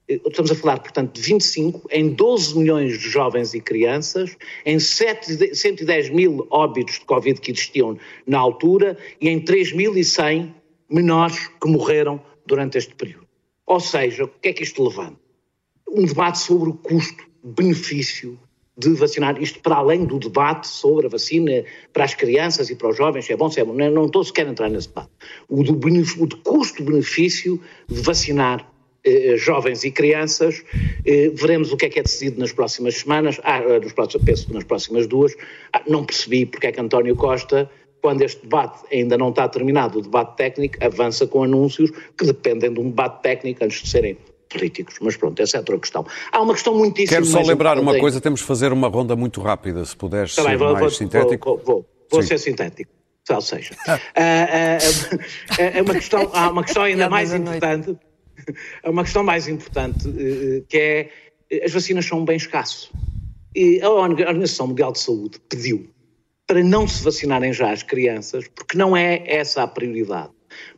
Estamos 0.10 0.50
a 0.50 0.56
falar, 0.56 0.80
portanto, 0.80 1.14
de 1.14 1.22
25 1.22 1.88
em 1.92 2.10
12 2.10 2.58
milhões 2.58 2.98
de 2.98 3.08
jovens 3.08 3.54
e 3.54 3.62
crianças, 3.62 4.36
em 4.66 4.80
7, 4.80 5.56
110 5.56 6.10
mil 6.10 6.48
óbitos 6.50 6.96
de 6.96 7.06
Covid 7.06 7.40
que 7.40 7.52
existiam 7.52 7.96
na 8.26 8.40
altura 8.40 8.98
e 9.22 9.30
em 9.30 9.40
3.100 9.40 10.52
menores 10.90 11.48
que 11.62 11.70
morreram 11.70 12.20
durante 12.44 12.80
este 12.80 12.96
período. 12.96 13.28
Ou 13.68 13.80
seja, 13.80 14.24
o 14.24 14.28
que 14.28 14.50
é 14.50 14.54
que 14.54 14.64
isto 14.64 14.84
levanta? 14.84 15.20
Um 15.88 16.04
debate 16.04 16.40
sobre 16.40 16.72
o 16.72 16.74
custo-benefício 16.74 18.40
de 18.76 18.94
vacinar, 18.94 19.40
isto 19.40 19.60
para 19.60 19.76
além 19.76 20.06
do 20.06 20.18
debate 20.18 20.68
sobre 20.68 21.06
a 21.06 21.10
vacina 21.10 21.66
para 21.94 22.06
as 22.06 22.16
crianças 22.16 22.72
e 22.72 22.76
para 22.76 22.90
os 22.90 22.98
jovens, 22.98 23.26
se 23.26 23.34
é 23.34 23.38
bom, 23.38 23.52
se 23.52 23.60
é 23.60 23.64
bom, 23.66 23.74
não, 23.74 23.92
não 23.92 24.06
estou 24.06 24.24
sequer 24.24 24.48
a 24.48 24.50
entrar 24.50 24.70
nesse 24.70 24.88
debate. 24.88 25.12
O, 25.48 25.62
o 25.62 26.38
custo-benefício 26.44 27.62
de 27.88 28.02
vacinar 28.02 28.66
jovens 29.38 29.84
e 29.84 29.92
crianças. 29.92 30.64
Eh, 31.06 31.32
veremos 31.34 31.72
o 31.72 31.78
que 31.78 31.86
é 31.86 31.90
que 31.90 32.00
é 32.00 32.04
decidido 32.04 32.40
nas 32.40 32.52
próximas 32.52 32.96
semanas, 32.96 33.40
ah, 33.44 33.60
eh, 33.60 33.80
nos 33.80 33.94
próximos, 33.94 34.26
penso 34.26 34.54
nas 34.54 34.64
próximas 34.64 35.08
duas. 35.08 35.36
Ah, 35.74 35.82
não 35.88 36.06
percebi 36.06 36.46
porque 36.46 36.68
é 36.68 36.72
que 36.72 36.80
António 36.80 37.16
Costa, 37.16 37.70
quando 38.02 38.22
este 38.22 38.42
debate 38.42 38.84
ainda 38.92 39.18
não 39.18 39.30
está 39.30 39.48
terminado, 39.48 40.00
o 40.00 40.02
debate 40.02 40.36
técnico, 40.36 40.78
avança 40.82 41.26
com 41.28 41.44
anúncios 41.44 41.92
que 42.18 42.26
dependem 42.26 42.74
de 42.74 42.80
um 42.80 42.90
debate 42.90 43.22
técnico 43.22 43.64
antes 43.64 43.82
de 43.82 43.90
serem 43.90 44.18
políticos. 44.50 44.96
Mas 45.02 45.16
pronto, 45.16 45.42
essa 45.42 45.58
é 45.58 45.60
outra 45.60 45.78
questão. 45.78 46.06
Há 46.32 46.42
uma 46.42 46.54
questão 46.54 46.76
muitíssimo 46.76 47.10
Quero 47.10 47.26
só 47.26 47.42
lembrar 47.42 47.78
uma 47.78 47.98
coisa, 47.98 48.20
temos 48.20 48.42
de 48.42 48.46
fazer 48.46 48.74
uma 48.74 48.88
ronda 48.88 49.16
muito 49.16 49.42
rápida, 49.42 49.84
se 49.86 49.96
puderes 49.96 50.36
tá 50.36 50.44
ser 50.44 50.58
vou, 50.58 50.68
mais 50.74 50.80
vou, 50.80 50.90
sintético. 50.90 51.50
Vou, 51.50 51.62
vou, 51.64 51.86
vou 52.12 52.24
ser 52.24 52.38
sintético. 52.38 52.92
Ou 53.30 53.42
seja, 53.42 53.76
ah. 53.86 54.00
é 55.60 55.82
uma 55.84 55.94
questão, 55.94 56.32
há 56.34 56.50
uma 56.50 56.64
questão 56.64 56.82
ainda 56.82 57.08
mais 57.08 57.32
importante 57.32 57.96
a 58.84 58.90
uma 58.90 59.04
questão 59.04 59.24
mais 59.24 59.48
importante, 59.48 60.08
eh, 60.08 60.58
eh, 60.58 60.64
que 60.68 60.78
é 60.78 61.10
eh, 61.50 61.66
as 61.66 61.72
vacinas 61.72 62.06
são 62.06 62.20
um 62.20 62.26
bem 62.26 62.38
escasso. 62.38 62.92
E 63.56 63.82
a 63.82 63.90
Organização 63.90 64.68
Mundial 64.68 64.92
de 64.92 65.00
Saúde 65.00 65.40
pediu 65.50 65.90
para 66.46 66.64
não 66.64 66.88
se 66.88 67.04
vacinarem 67.04 67.54
já 67.54 67.72
as 67.72 67.84
crianças, 67.84 68.48
porque 68.48 68.78
não 68.78 68.98
é 68.98 69.24
essa 69.28 69.64
a 69.64 69.68
prioridade. 69.68 70.32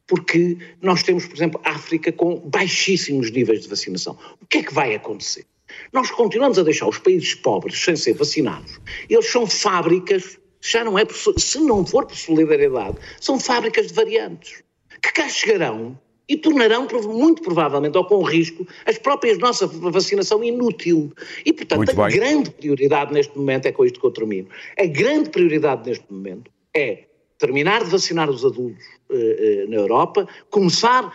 Porque 0.06 0.58
nós 0.82 1.02
temos, 1.02 1.26
por 1.26 1.36
exemplo, 1.36 1.62
África 1.63 2.12
com 2.12 2.38
baixíssimos 2.50 3.32
níveis 3.32 3.62
de 3.62 3.69
vacinação. 3.69 4.17
O 4.41 4.45
que 4.45 4.58
é 4.58 4.63
que 4.63 4.74
vai 4.74 4.93
acontecer? 4.93 5.45
Nós 5.93 6.12
continuamos 6.12 6.60
a 6.60 6.63
deixar 6.63 6.88
os 6.88 6.97
países 6.97 7.34
pobres 7.36 7.82
sem 7.82 7.95
ser 7.95 8.13
vacinados. 8.13 8.80
Eles 9.10 9.32
são 9.32 9.47
fábricas, 9.47 10.38
já 10.60 10.84
não 10.84 11.00
é, 11.00 11.06
se 11.38 11.60
não 11.60 11.86
for 11.86 12.06
por 12.06 12.17
solidariedade, 12.17 12.97
são 13.19 13.39
fábricas 13.39 13.88
de 13.88 13.93
variantes, 13.93 14.63
que 15.02 15.13
cá 15.13 15.30
chegarão 15.30 15.97
e 16.32 16.38
tornarão, 16.38 16.88
muito 17.04 17.41
provavelmente, 17.41 17.98
ou 17.98 18.06
com 18.06 18.24
risco, 18.24 18.65
as 18.86 18.98
próprias 18.98 19.38
nossa 19.38 19.67
vacinação 19.67 20.41
inútil. 20.41 21.12
E, 21.46 21.52
portanto, 21.52 22.02
a 22.02 22.10
grande 22.10 22.50
prioridade 22.52 23.13
neste 23.13 23.38
momento, 23.38 23.65
é 23.65 23.72
com 23.74 23.84
isto 23.84 24.00
que 24.00 24.06
eu 24.06 24.12
termino, 24.12 24.48
a 24.80 24.86
grande 24.86 25.30
prioridade 25.30 25.89
neste 25.89 26.06
momento 26.10 26.50
é 26.74 27.04
terminar 27.38 27.84
de 27.84 27.89
vacinar 27.89 28.30
os 28.30 28.46
adultos 28.46 28.86
eh, 29.10 29.65
eh 29.65 29.65
na 29.67 29.76
Europa, 29.76 30.26
começar 30.50 31.12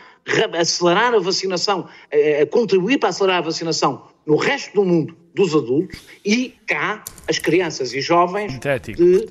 a 0.53 0.61
acelerar 0.61 1.15
a 1.15 1.19
vacinação, 1.19 1.89
a, 2.13 2.43
a 2.43 2.47
contribuir 2.47 2.99
para 2.99 3.09
acelerar 3.09 3.39
a 3.39 3.43
vacinação 3.43 4.03
no 4.27 4.37
resto 4.37 4.75
do 4.75 4.85
mundo 4.85 5.17
dos 5.33 5.55
adultos 5.55 6.03
e 6.25 6.53
cá 6.67 7.03
as 7.27 7.39
crianças 7.39 7.95
e 7.95 8.01
jovens 8.03 8.59
de, 8.95 9.27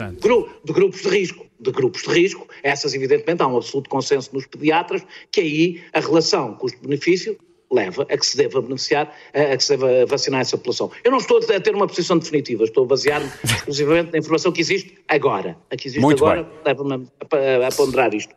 de 0.64 0.74
grupos 0.74 1.02
de 1.02 1.10
risco 1.10 1.45
de 1.60 1.72
grupos 1.72 2.04
de 2.04 2.10
risco, 2.10 2.48
essas 2.64 2.94
evidentemente 2.94 3.42
há 3.42 3.48
um 3.48 3.58
absoluto 3.58 3.90
consenso 3.90 4.30
nos 4.34 4.46
pediatras 4.46 5.02
que 5.32 5.42
aí 5.42 5.84
a 5.94 6.00
relação 6.00 6.54
custo-benefício 6.56 7.38
leva 7.72 8.04
a 8.04 8.18
que 8.18 8.26
se 8.26 8.38
deva 8.38 8.62
beneficiar, 8.62 9.14
a 9.34 9.58
que 9.58 9.64
se 9.64 9.76
deva 9.76 10.06
vacinar 10.06 10.42
essa 10.42 10.58
população. 10.58 10.92
Eu 11.04 11.12
não 11.12 11.18
estou 11.18 11.38
a 11.38 11.60
ter 11.60 11.76
uma 11.76 11.88
posição 11.88 12.18
definitiva, 12.18 12.64
estou 12.64 12.86
a 12.86 12.88
basear-me 12.88 13.30
exclusivamente 13.44 14.12
na 14.12 14.20
informação 14.20 14.52
que 14.52 14.62
existe 14.62 14.98
agora. 15.08 15.58
A 15.70 15.76
que 15.76 15.88
existe 15.88 16.02
Muito 16.02 16.24
agora 16.24 16.48
leva-me 16.64 16.94
a, 16.94 17.68
a 17.68 17.72
ponderar 17.72 18.14
isto. 18.14 18.34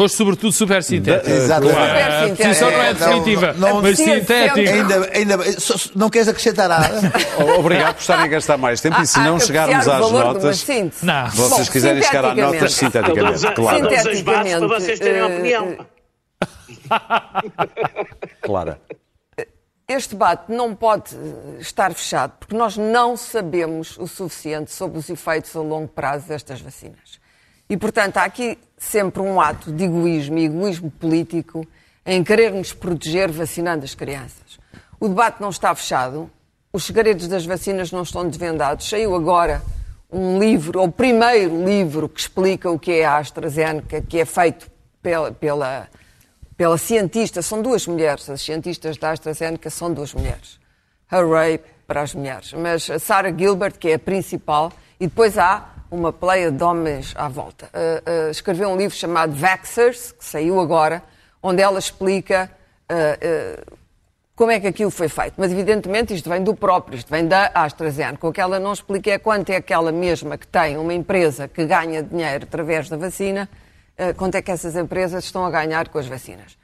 Foste 0.00 0.16
sobretudo 0.16 0.50
super 0.50 0.82
sintético. 0.82 1.30
Exatamente. 1.30 1.76
A 1.76 2.46
posição 2.46 2.70
não 2.70 2.82
é 2.82 2.94
definitiva, 2.94 3.52
não, 3.52 3.68
não, 3.68 3.82
mas 3.82 3.98
sintético. 3.98 4.58
Ainda, 4.58 5.10
ainda, 5.12 5.38
não 5.94 6.08
queres 6.08 6.26
acrescentar 6.26 6.70
nada? 6.70 7.12
Obrigado 7.58 7.96
por 7.96 8.00
estarem 8.00 8.24
a 8.24 8.28
gastar 8.28 8.56
mais 8.56 8.80
tempo 8.80 8.98
e 9.02 9.06
se 9.06 9.20
não 9.20 9.38
chegarmos 9.38 9.86
às 9.86 10.10
notas, 10.10 10.66
não. 11.02 11.28
vocês 11.28 11.66
Bom, 11.66 11.72
quiserem 11.72 12.02
chegar 12.02 12.24
às 12.24 12.34
notas 12.34 12.72
sinteticamente. 12.72 13.54
Claro. 13.54 13.90
Sinteticamente. 13.90 14.58
Para 14.58 14.80
vocês 14.80 14.98
terem 14.98 15.22
opinião. 15.22 15.86
Clara. 18.40 18.80
Este 19.86 20.14
debate 20.14 20.50
não 20.50 20.74
pode 20.74 21.14
estar 21.58 21.92
fechado 21.92 22.32
porque 22.40 22.56
nós 22.56 22.74
não 22.74 23.18
sabemos 23.18 23.98
o 23.98 24.06
suficiente 24.06 24.72
sobre 24.72 24.98
os 24.98 25.10
efeitos 25.10 25.54
a 25.54 25.60
longo 25.60 25.88
prazo 25.88 26.26
destas 26.26 26.58
vacinas. 26.62 27.19
E, 27.70 27.76
portanto, 27.76 28.16
há 28.16 28.24
aqui 28.24 28.58
sempre 28.76 29.22
um 29.22 29.40
ato 29.40 29.70
de 29.70 29.84
egoísmo 29.84 30.36
e 30.38 30.46
egoísmo 30.46 30.90
político 30.90 31.64
em 32.04 32.24
querer 32.24 32.52
nos 32.52 32.72
proteger 32.72 33.30
vacinando 33.30 33.84
as 33.84 33.94
crianças. 33.94 34.58
O 34.98 35.08
debate 35.08 35.40
não 35.40 35.50
está 35.50 35.72
fechado, 35.72 36.28
os 36.72 36.84
segredos 36.84 37.28
das 37.28 37.46
vacinas 37.46 37.92
não 37.92 38.02
estão 38.02 38.28
desvendados. 38.28 38.88
Saiu 38.88 39.14
agora 39.14 39.62
um 40.10 40.40
livro, 40.40 40.82
o 40.82 40.90
primeiro 40.90 41.64
livro 41.64 42.08
que 42.08 42.18
explica 42.18 42.68
o 42.68 42.76
que 42.76 42.90
é 42.90 43.04
a 43.04 43.18
AstraZeneca, 43.18 44.02
que 44.02 44.18
é 44.18 44.24
feito 44.24 44.68
pela, 45.00 45.30
pela, 45.30 45.88
pela 46.56 46.76
cientista, 46.76 47.40
são 47.40 47.62
duas 47.62 47.86
mulheres, 47.86 48.28
as 48.28 48.42
cientistas 48.42 48.96
da 48.96 49.12
AstraZeneca 49.12 49.70
são 49.70 49.94
duas 49.94 50.12
mulheres. 50.12 50.58
Hooray 51.12 51.60
para 51.86 52.02
as 52.02 52.16
mulheres. 52.16 52.52
Mas 52.52 52.90
a 52.90 52.98
Sarah 52.98 53.32
Gilbert, 53.32 53.78
que 53.78 53.90
é 53.90 53.94
a 53.94 53.98
principal, 53.98 54.72
e 54.98 55.06
depois 55.06 55.38
há 55.38 55.79
uma 55.90 56.12
pleia 56.12 56.50
de 56.50 56.62
homens 56.62 57.12
à 57.16 57.28
volta. 57.28 57.66
Uh, 57.66 58.28
uh, 58.28 58.30
escreveu 58.30 58.68
um 58.68 58.76
livro 58.76 58.96
chamado 58.96 59.32
Vaxxers, 59.32 60.12
que 60.12 60.24
saiu 60.24 60.60
agora, 60.60 61.02
onde 61.42 61.60
ela 61.60 61.78
explica 61.78 62.50
uh, 62.90 63.76
como 64.36 64.52
é 64.52 64.60
que 64.60 64.68
aquilo 64.68 64.90
foi 64.90 65.08
feito. 65.08 65.34
Mas, 65.36 65.50
evidentemente, 65.50 66.14
isto 66.14 66.30
vem 66.30 66.42
do 66.42 66.54
próprio, 66.54 66.96
isto 66.96 67.10
vem 67.10 67.26
da 67.26 67.50
AstraZeneca. 67.52 68.26
O 68.26 68.32
que 68.32 68.40
ela 68.40 68.58
não 68.58 68.72
explica 68.72 69.10
é 69.10 69.18
quanto 69.18 69.50
é 69.50 69.56
aquela 69.56 69.90
mesma 69.90 70.38
que 70.38 70.46
tem 70.46 70.78
uma 70.78 70.94
empresa 70.94 71.48
que 71.48 71.66
ganha 71.66 72.02
dinheiro 72.02 72.44
através 72.44 72.88
da 72.88 72.96
vacina, 72.96 73.48
quanto 74.16 74.36
é 74.36 74.40
que 74.40 74.50
essas 74.50 74.76
empresas 74.76 75.24
estão 75.24 75.44
a 75.44 75.50
ganhar 75.50 75.88
com 75.88 75.98
as 75.98 76.06
vacinas. 76.06 76.56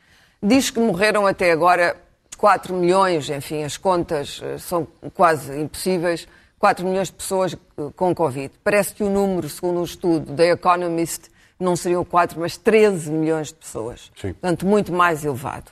Diz 0.43 0.71
que 0.71 0.81
morreram 0.81 1.27
até 1.27 1.53
agora 1.53 1.95
4 2.39 2.75
milhões, 2.75 3.29
enfim, 3.29 3.63
as 3.63 3.77
contas 3.77 4.41
são 4.59 4.89
quase 5.13 5.61
impossíveis. 5.61 6.27
4 6.67 6.85
milhões 6.85 7.07
de 7.07 7.15
pessoas 7.15 7.57
com 7.95 8.13
Covid. 8.13 8.53
Parece 8.65 8.93
que 8.93 9.05
o 9.05 9.09
número, 9.09 9.49
segundo 9.49 9.79
um 9.79 9.85
estudo 9.85 10.33
da 10.33 10.45
Economist, 10.47 11.31
não 11.61 11.77
seriam 11.77 12.05
4, 12.05 12.41
mas 12.41 12.57
13 12.57 13.09
milhões 13.09 13.49
de 13.49 13.55
pessoas. 13.55 14.11
Sim. 14.21 14.33
Portanto, 14.33 14.67
muito 14.67 14.93
mais 14.93 15.25
elevado. 15.25 15.71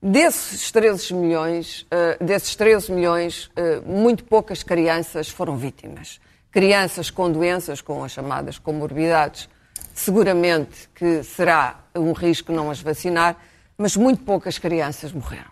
Desses 0.00 0.70
13 0.70 1.14
milhões, 1.14 1.82
uh, 1.82 2.24
desses 2.24 2.54
13 2.54 2.92
milhões 2.92 3.46
uh, 3.46 3.82
muito 3.84 4.22
poucas 4.22 4.62
crianças 4.62 5.28
foram 5.28 5.56
vítimas. 5.56 6.20
Crianças 6.52 7.10
com 7.10 7.28
doenças, 7.28 7.80
com 7.80 8.04
as 8.04 8.12
chamadas 8.12 8.56
comorbidades, 8.56 9.48
seguramente 9.92 10.88
que 10.94 11.24
será 11.24 11.80
um 11.92 12.12
risco 12.12 12.52
não 12.52 12.70
as 12.70 12.80
vacinar, 12.80 13.36
mas 13.76 13.96
muito 13.96 14.22
poucas 14.22 14.58
crianças 14.58 15.10
morreram. 15.10 15.50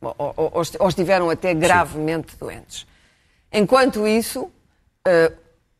Ou, 0.00 0.14
ou, 0.18 0.52
ou 0.78 0.88
estiveram 0.88 1.28
até 1.28 1.52
gravemente 1.52 2.32
Sim. 2.32 2.38
doentes. 2.40 2.86
Enquanto 3.56 4.06
isso, 4.06 4.42
uh, 4.42 5.32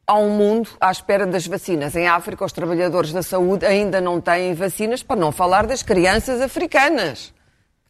há 0.07 0.18
um 0.18 0.31
mundo 0.31 0.70
à 0.81 0.91
espera 0.91 1.27
das 1.27 1.47
vacinas. 1.47 1.95
Em 1.95 2.09
África, 2.09 2.45
os 2.45 2.53
trabalhadores 2.53 3.12
da 3.12 3.22
saúde 3.22 3.66
ainda 3.66 4.01
não 4.01 4.20
têm 4.20 4.55
vacinas, 4.55 5.03
para 5.03 5.16
não 5.20 5.31
falar 5.31 5.66
das 5.66 5.83
crianças 5.83 6.41
africanas. 6.41 7.33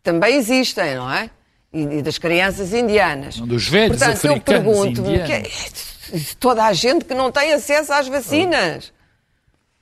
também 0.02 0.36
existem, 0.36 0.94
não 0.96 1.10
é? 1.12 1.30
E, 1.72 1.98
e 1.98 2.02
das 2.02 2.16
crianças 2.18 2.72
indianas. 2.72 3.36
Dos 3.40 3.68
velhos 3.68 3.98
Portanto, 3.98 4.24
eu 4.24 4.40
pergunto-me 4.40 5.22
que 5.24 5.32
é- 5.32 5.42
toda 6.38 6.64
a 6.64 6.72
gente 6.72 7.04
que 7.04 7.12
não 7.14 7.30
tem 7.32 7.52
acesso 7.52 7.92
às 7.92 8.06
vacinas. 8.08 8.92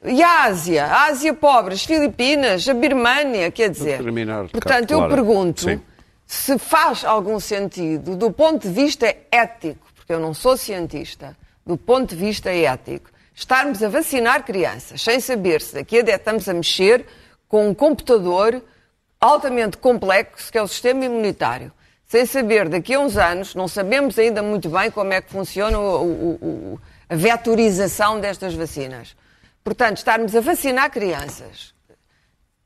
E 0.02 0.22
a 0.22 0.44
Ásia? 0.44 0.84
A 0.86 1.06
Ásia 1.06 1.32
pobre, 1.34 1.74
as 1.74 1.84
Filipinas, 1.84 2.68
a 2.68 2.74
Birmânia, 2.74 3.50
quer 3.50 3.68
dizer. 3.70 3.98
terminar, 4.02 4.48
Portanto, 4.48 4.90
eu 4.90 4.98
Clara. 4.98 5.14
pergunto 5.14 5.60
Sim. 5.62 5.80
se 6.26 6.58
faz 6.58 7.04
algum 7.04 7.38
sentido, 7.38 8.16
do 8.16 8.30
ponto 8.30 8.66
de 8.68 8.74
vista 8.74 9.06
ético, 9.30 9.83
porque 10.04 10.12
eu 10.12 10.20
não 10.20 10.34
sou 10.34 10.54
cientista, 10.54 11.34
do 11.64 11.78
ponto 11.78 12.10
de 12.14 12.16
vista 12.16 12.50
ético, 12.50 13.10
estarmos 13.34 13.82
a 13.82 13.88
vacinar 13.88 14.44
crianças 14.44 15.00
sem 15.00 15.18
saber 15.18 15.62
se 15.62 15.74
daqui 15.74 16.00
a 16.00 16.02
10 16.02 16.18
estamos 16.18 16.46
a 16.48 16.52
mexer 16.52 17.06
com 17.48 17.66
um 17.70 17.74
computador 17.74 18.62
altamente 19.18 19.78
complexo 19.78 20.52
que 20.52 20.58
é 20.58 20.62
o 20.62 20.68
sistema 20.68 21.06
imunitário. 21.06 21.72
Sem 22.06 22.26
saber, 22.26 22.68
daqui 22.68 22.92
a 22.92 23.00
uns 23.00 23.16
anos, 23.16 23.54
não 23.54 23.66
sabemos 23.66 24.18
ainda 24.18 24.42
muito 24.42 24.68
bem 24.68 24.90
como 24.90 25.10
é 25.14 25.22
que 25.22 25.30
funciona 25.30 25.78
o- 25.78 26.04
o- 26.04 26.38
o- 26.74 26.80
a 27.08 27.16
vetorização 27.16 28.20
destas 28.20 28.52
vacinas. 28.54 29.16
Portanto, 29.64 29.96
estarmos 29.96 30.36
a 30.36 30.40
vacinar 30.42 30.90
crianças 30.90 31.72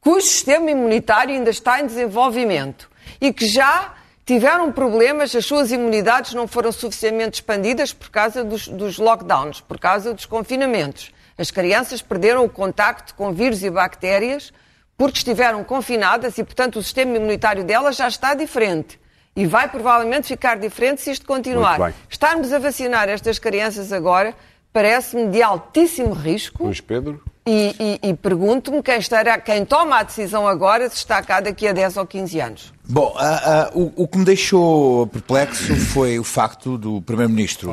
cujo 0.00 0.26
sistema 0.26 0.70
imunitário 0.72 1.34
ainda 1.34 1.50
está 1.50 1.80
em 1.80 1.86
desenvolvimento 1.86 2.90
e 3.20 3.32
que 3.32 3.46
já 3.46 3.94
tiveram 4.28 4.70
problemas, 4.70 5.34
as 5.34 5.46
suas 5.46 5.72
imunidades 5.72 6.34
não 6.34 6.46
foram 6.46 6.70
suficientemente 6.70 7.36
expandidas 7.40 7.94
por 7.94 8.10
causa 8.10 8.44
dos, 8.44 8.68
dos 8.68 8.98
lockdowns, 8.98 9.62
por 9.62 9.78
causa 9.80 10.12
dos 10.12 10.26
confinamentos. 10.26 11.12
As 11.38 11.50
crianças 11.50 12.02
perderam 12.02 12.44
o 12.44 12.48
contacto 12.50 13.14
com 13.14 13.32
vírus 13.32 13.62
e 13.62 13.70
bactérias 13.70 14.52
porque 14.98 15.16
estiveram 15.16 15.64
confinadas 15.64 16.36
e, 16.36 16.44
portanto, 16.44 16.78
o 16.78 16.82
sistema 16.82 17.16
imunitário 17.16 17.64
delas 17.64 17.96
já 17.96 18.06
está 18.06 18.34
diferente. 18.34 19.00
E 19.34 19.46
vai 19.46 19.66
provavelmente 19.66 20.26
ficar 20.26 20.58
diferente 20.58 21.00
se 21.00 21.10
isto 21.10 21.24
continuar. 21.24 21.78
Estarmos 22.10 22.52
a 22.52 22.58
vacinar 22.58 23.08
estas 23.08 23.38
crianças 23.38 23.94
agora 23.94 24.34
parece-me 24.74 25.28
de 25.30 25.40
altíssimo 25.42 26.12
risco. 26.12 26.64
Luís 26.64 26.82
Pedro? 26.82 27.22
E, 27.46 27.98
e- 28.02 28.08
e 28.10 28.14
pergunto-me 28.14 28.82
quem, 28.82 28.98
estará, 28.98 29.38
quem 29.38 29.64
toma 29.64 30.00
a 30.00 30.02
decisão 30.02 30.46
agora 30.46 30.90
se 30.90 30.96
está 30.96 31.22
cá 31.22 31.40
daqui 31.40 31.66
a 31.66 31.72
10 31.72 31.96
ou 31.96 32.06
15 32.06 32.40
anos. 32.40 32.74
Bom, 32.90 33.14
ah, 33.18 33.42
ah, 33.44 33.70
o, 33.74 33.92
o 34.04 34.08
que 34.08 34.16
me 34.16 34.24
deixou 34.24 35.06
perplexo 35.08 35.76
foi 35.76 36.18
o 36.18 36.24
facto 36.24 36.78
do 36.78 37.02
Primeiro-Ministro 37.02 37.70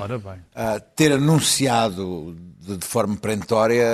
ah, 0.54 0.80
ter 0.94 1.14
anunciado 1.14 2.36
de, 2.60 2.76
de 2.78 2.86
forma 2.86 3.16
perentória, 3.16 3.86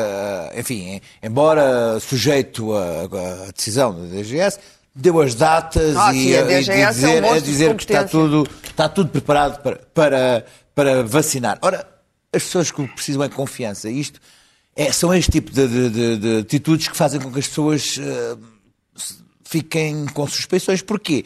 enfim, 0.57 0.80
em- 0.95 1.01
embora 1.22 1.99
sujeito 1.99 2.74
à 2.74 3.51
decisão 3.55 3.93
da 3.93 4.07
DGS, 4.15 4.57
deu 4.95 5.22
as 5.22 5.36
datas 5.36 5.95
Ah, 5.95 6.13
e, 6.13 6.24
sim, 6.24 6.36
a 6.36 6.41
e 6.41 6.43
DGS 6.45 6.74
é 6.82 6.88
um 6.89 6.91
dizer, 6.91 7.41
dizer 7.41 7.76
que 7.76 7.84
está 7.84 8.03
tudo, 8.03 8.47
está 8.63 8.89
tudo 8.89 9.09
preparado 9.11 9.61
para, 9.61 9.76
para, 9.93 10.45
para 10.74 11.03
vacinar. 11.03 11.59
Ora, 11.61 11.88
as 12.34 12.43
pessoas 12.43 12.72
que 12.72 12.88
precisam 12.88 13.22
é 13.24 13.28
de 13.28 13.36
confiança. 13.36 13.89
Isto 13.91 14.19
é, 14.76 14.91
são 14.91 15.13
este 15.13 15.30
tipo 15.32 15.51
de, 15.51 15.67
de- 15.67 15.89
de- 15.89 16.17
de 16.17 16.38
atitudes 16.39 16.88
que 16.88 16.97
fazem 16.97 17.19
com 17.22 17.32
que 17.32 17.39
as 17.39 17.47
pessoas 17.47 17.99
fiquem 19.52 20.06
com 20.14 20.26
suspeições. 20.28 20.82
Porquê? 20.82 21.26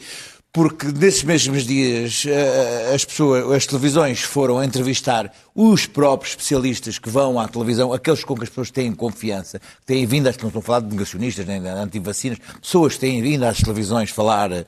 Porque 0.52 0.86
nesses 0.86 1.22
mesmos 1.22 1.66
dias 1.66 2.24
eh, 2.26 2.92
as 2.94 3.04
pessoas, 3.04 3.52
as 3.52 3.66
televisões 3.66 4.22
foram 4.22 4.64
entrevistar 4.64 5.30
os 5.54 5.86
próprios 5.86 6.32
especialistas 6.32 6.98
que 6.98 7.10
vão 7.10 7.38
à 7.38 7.46
televisão, 7.46 7.92
aqueles 7.92 8.24
com 8.24 8.34
que 8.34 8.42
as 8.44 8.48
pessoas 8.48 8.70
têm 8.70 8.90
confiança, 8.92 9.58
que 9.58 9.86
têm 9.86 10.06
vindo, 10.06 10.32
que 10.32 10.40
não 10.42 10.48
estou 10.48 10.60
a 10.60 10.62
falar 10.62 10.80
de 10.80 10.88
negacionistas 10.94 11.46
nem 11.46 11.60
de 11.60 11.68
antivacinas, 11.68 12.38
pessoas 12.60 12.94
que 12.94 13.00
têm 13.00 13.20
vindo 13.22 13.44
às 13.44 13.58
televisões 13.58 14.08
falar 14.10 14.50
eh, 14.50 14.64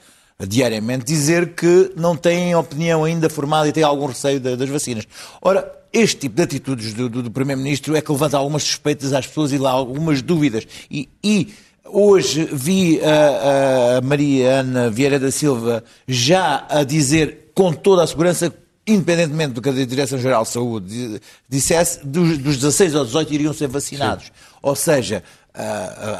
diariamente, 0.46 1.04
dizer 1.06 1.54
que 1.54 1.90
não 1.96 2.14
têm 2.14 2.54
opinião 2.54 3.02
ainda 3.04 3.28
formada 3.30 3.66
e 3.68 3.72
têm 3.72 3.82
algum 3.82 4.06
receio 4.06 4.38
da- 4.38 4.56
das 4.56 4.68
vacinas. 4.68 5.04
Ora, 5.40 5.72
este 5.90 6.16
tipo 6.20 6.36
de 6.36 6.42
atitudes 6.42 6.92
do, 6.92 7.08
do- 7.08 7.22
do 7.22 7.30
Primeiro-Ministro 7.30 7.96
é 7.96 8.02
que 8.02 8.12
levanta 8.12 8.36
algumas 8.36 8.62
suspeitas 8.62 9.14
às 9.14 9.26
pessoas 9.26 9.52
e 9.52 9.58
lá 9.58 9.70
algumas 9.70 10.20
dúvidas. 10.20 10.64
E, 10.90 11.08
e 11.24 11.48
hoje 11.90 12.48
vi 12.52 13.00
a, 13.02 13.98
a 13.98 14.00
Maria 14.00 14.60
Ana 14.60 14.90
Vieira 14.90 15.18
da 15.18 15.30
Silva 15.30 15.82
já 16.06 16.66
a 16.68 16.84
dizer 16.84 17.50
com 17.54 17.72
toda 17.72 18.02
a 18.02 18.06
segurança, 18.06 18.52
independentemente 18.86 19.52
do 19.54 19.60
que 19.62 19.68
a 19.68 19.72
Direção-Geral 19.72 20.42
de 20.44 20.48
Saúde 20.50 20.86
di- 20.86 21.20
dissesse, 21.48 22.00
dos, 22.06 22.38
dos 22.38 22.56
16 22.56 22.94
aos 22.94 23.06
18 23.08 23.34
iriam 23.34 23.52
ser 23.52 23.68
vacinados. 23.68 24.30
Ou 24.62 24.74
seja, 24.76 25.22
ah, 25.54 25.62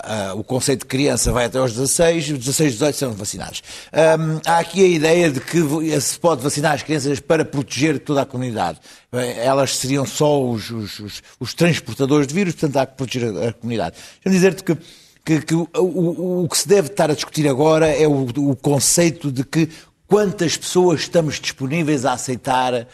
ah, 0.02 0.28
ah, 0.30 0.34
o 0.34 0.42
conceito 0.42 0.80
de 0.80 0.86
criança 0.86 1.30
vai 1.30 1.44
até 1.44 1.58
aos 1.58 1.72
16, 1.72 2.30
os 2.30 2.38
16 2.38 2.70
e 2.70 2.72
18 2.74 2.96
são 2.96 3.12
vacinados. 3.12 3.62
Ahm, 3.92 4.40
há 4.44 4.58
aqui 4.58 4.84
a 4.84 4.88
ideia 4.88 5.30
de 5.30 5.40
que 5.40 5.60
se 6.00 6.18
pode 6.18 6.42
vacinar 6.42 6.72
as 6.74 6.82
crianças 6.82 7.20
para 7.20 7.44
proteger 7.44 8.00
toda 8.00 8.22
a 8.22 8.26
comunidade. 8.26 8.78
Bem, 9.12 9.30
Elas 9.38 9.76
seriam 9.76 10.04
só 10.04 10.42
os, 10.42 10.70
os- 10.70 10.98
os- 10.98 11.22
os 11.38 11.54
transportadores 11.54 12.26
de 12.26 12.34
vírus, 12.34 12.54
portanto 12.54 12.76
há 12.78 12.86
que 12.86 12.96
proteger 12.96 13.36
a, 13.36 13.48
a 13.48 13.52
comunidade. 13.52 13.96
Deixa-me 14.24 14.34
dizer-te 14.34 14.64
que, 14.64 14.76
que- 15.37 15.43
que 15.43 15.55
o, 15.55 15.68
o- 15.76 16.45
o 16.45 16.49
que 16.49 16.57
se 16.59 16.66
deve 16.66 16.89
estar 16.89 17.11
a 17.11 17.14
discutir 17.14 17.47
agora 17.49 17.87
é 17.89 18.07
o, 18.09 18.22
o 18.37 18.57
conceito 18.57 19.31
de 19.31 19.45
que 19.45 19.68
quantas 20.07 20.57
pessoas 20.57 21.01
estamos 21.01 21.39
disponíveis 21.39 22.07
a 22.07 22.14
aceitar, 22.14 22.87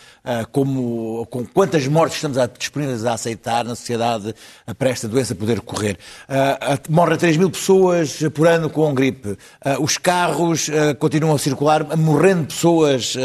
como, 0.53 1.27
com 1.31 1.45
quantas 1.45 1.87
mortes 1.87 2.17
estamos 2.17 2.39
a- 2.39 2.47
disponíveis 2.47 3.05
a 3.05 3.13
aceitar 3.15 3.65
na 3.65 3.75
sociedade 3.75 4.35
ah, 4.67 4.75
para 4.75 4.89
esta 4.89 5.07
doença 5.07 5.35
poder 5.35 5.61
correr. 5.61 5.99
Ah, 6.29 6.59
ah, 6.61 6.79
morrem 6.89 7.19
3 7.19 7.37
mil 7.37 7.51
pessoas 7.51 8.19
por 8.33 8.47
ano 8.49 8.71
com 8.71 8.95
gripe. 8.95 9.37
Ah, 9.65 9.77
os 9.79 9.99
carros 9.99 10.71
ah, 10.71 10.95
continuam 10.95 11.35
a 11.35 11.39
circular, 11.39 11.97
morrendo 11.97 12.47
pessoas 12.47 13.15
ah, 13.19 13.21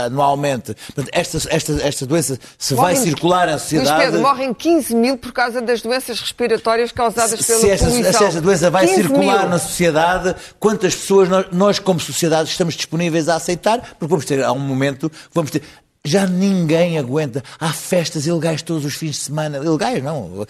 ah, 0.00 0.04
anualmente. 0.06 0.74
Portanto, 0.86 1.08
esta, 1.12 1.38
esta, 1.54 1.72
esta 1.86 2.06
doença 2.06 2.38
se 2.56 2.74
vai 2.74 2.94
Morrem- 2.94 3.04
circular 3.10 3.46
na 3.48 3.58
sociedade. 3.58 4.04
Pedro, 4.04 4.20
morrem 4.22 4.54
15 4.54 4.94
mil 4.94 5.18
por 5.18 5.32
causa 5.32 5.60
das 5.60 5.82
doenças 5.82 6.20
respiratórias 6.20 6.90
causadas 6.92 7.44
pela 7.44 7.58
se 7.60 7.70
esta, 7.70 7.86
poluição. 7.86 8.12
se 8.12 8.24
esta 8.24 8.40
doença 8.40 8.70
vai 8.70 8.86
15 8.86 9.02
circular 9.02 9.40
mil. 9.40 9.48
na 9.50 9.58
sociedade, 9.58 10.34
quantas 10.58 10.94
pessoas 10.94 11.28
nós, 11.28 11.46
nós, 11.52 11.78
como 11.78 12.00
sociedade, 12.00 12.48
estamos 12.48 12.74
disponíveis 12.74 13.28
a 13.28 13.36
aceitar? 13.36 13.80
Porque 13.98 14.06
vamos 14.06 14.24
ter, 14.24 14.42
há 14.42 14.52
um 14.52 14.58
momento, 14.58 15.10
vamos 15.34 15.50
ter. 15.50 15.62
Já 16.08 16.26
ninguém 16.26 16.98
aguenta. 16.98 17.42
Há 17.60 17.72
festas 17.72 18.26
ilegais 18.26 18.62
todos 18.62 18.84
os 18.84 18.94
fins 18.94 19.10
de 19.16 19.16
semana. 19.22 19.58
Ilegais, 19.58 20.02
não. 20.02 20.46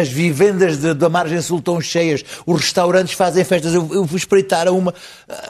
As 0.00 0.08
vivendas 0.08 0.78
de- 0.78 0.94
da 0.94 1.08
margem 1.08 1.40
sul 1.42 1.58
estão 1.58 1.80
cheias. 1.80 2.24
Os 2.46 2.60
restaurantes 2.62 3.12
fazem 3.14 3.44
festas. 3.44 3.74
Eu, 3.74 3.88
eu 3.92 4.06
fui 4.06 4.16
espreitar 4.16 4.66
a 4.66 4.72
uma 4.72 4.94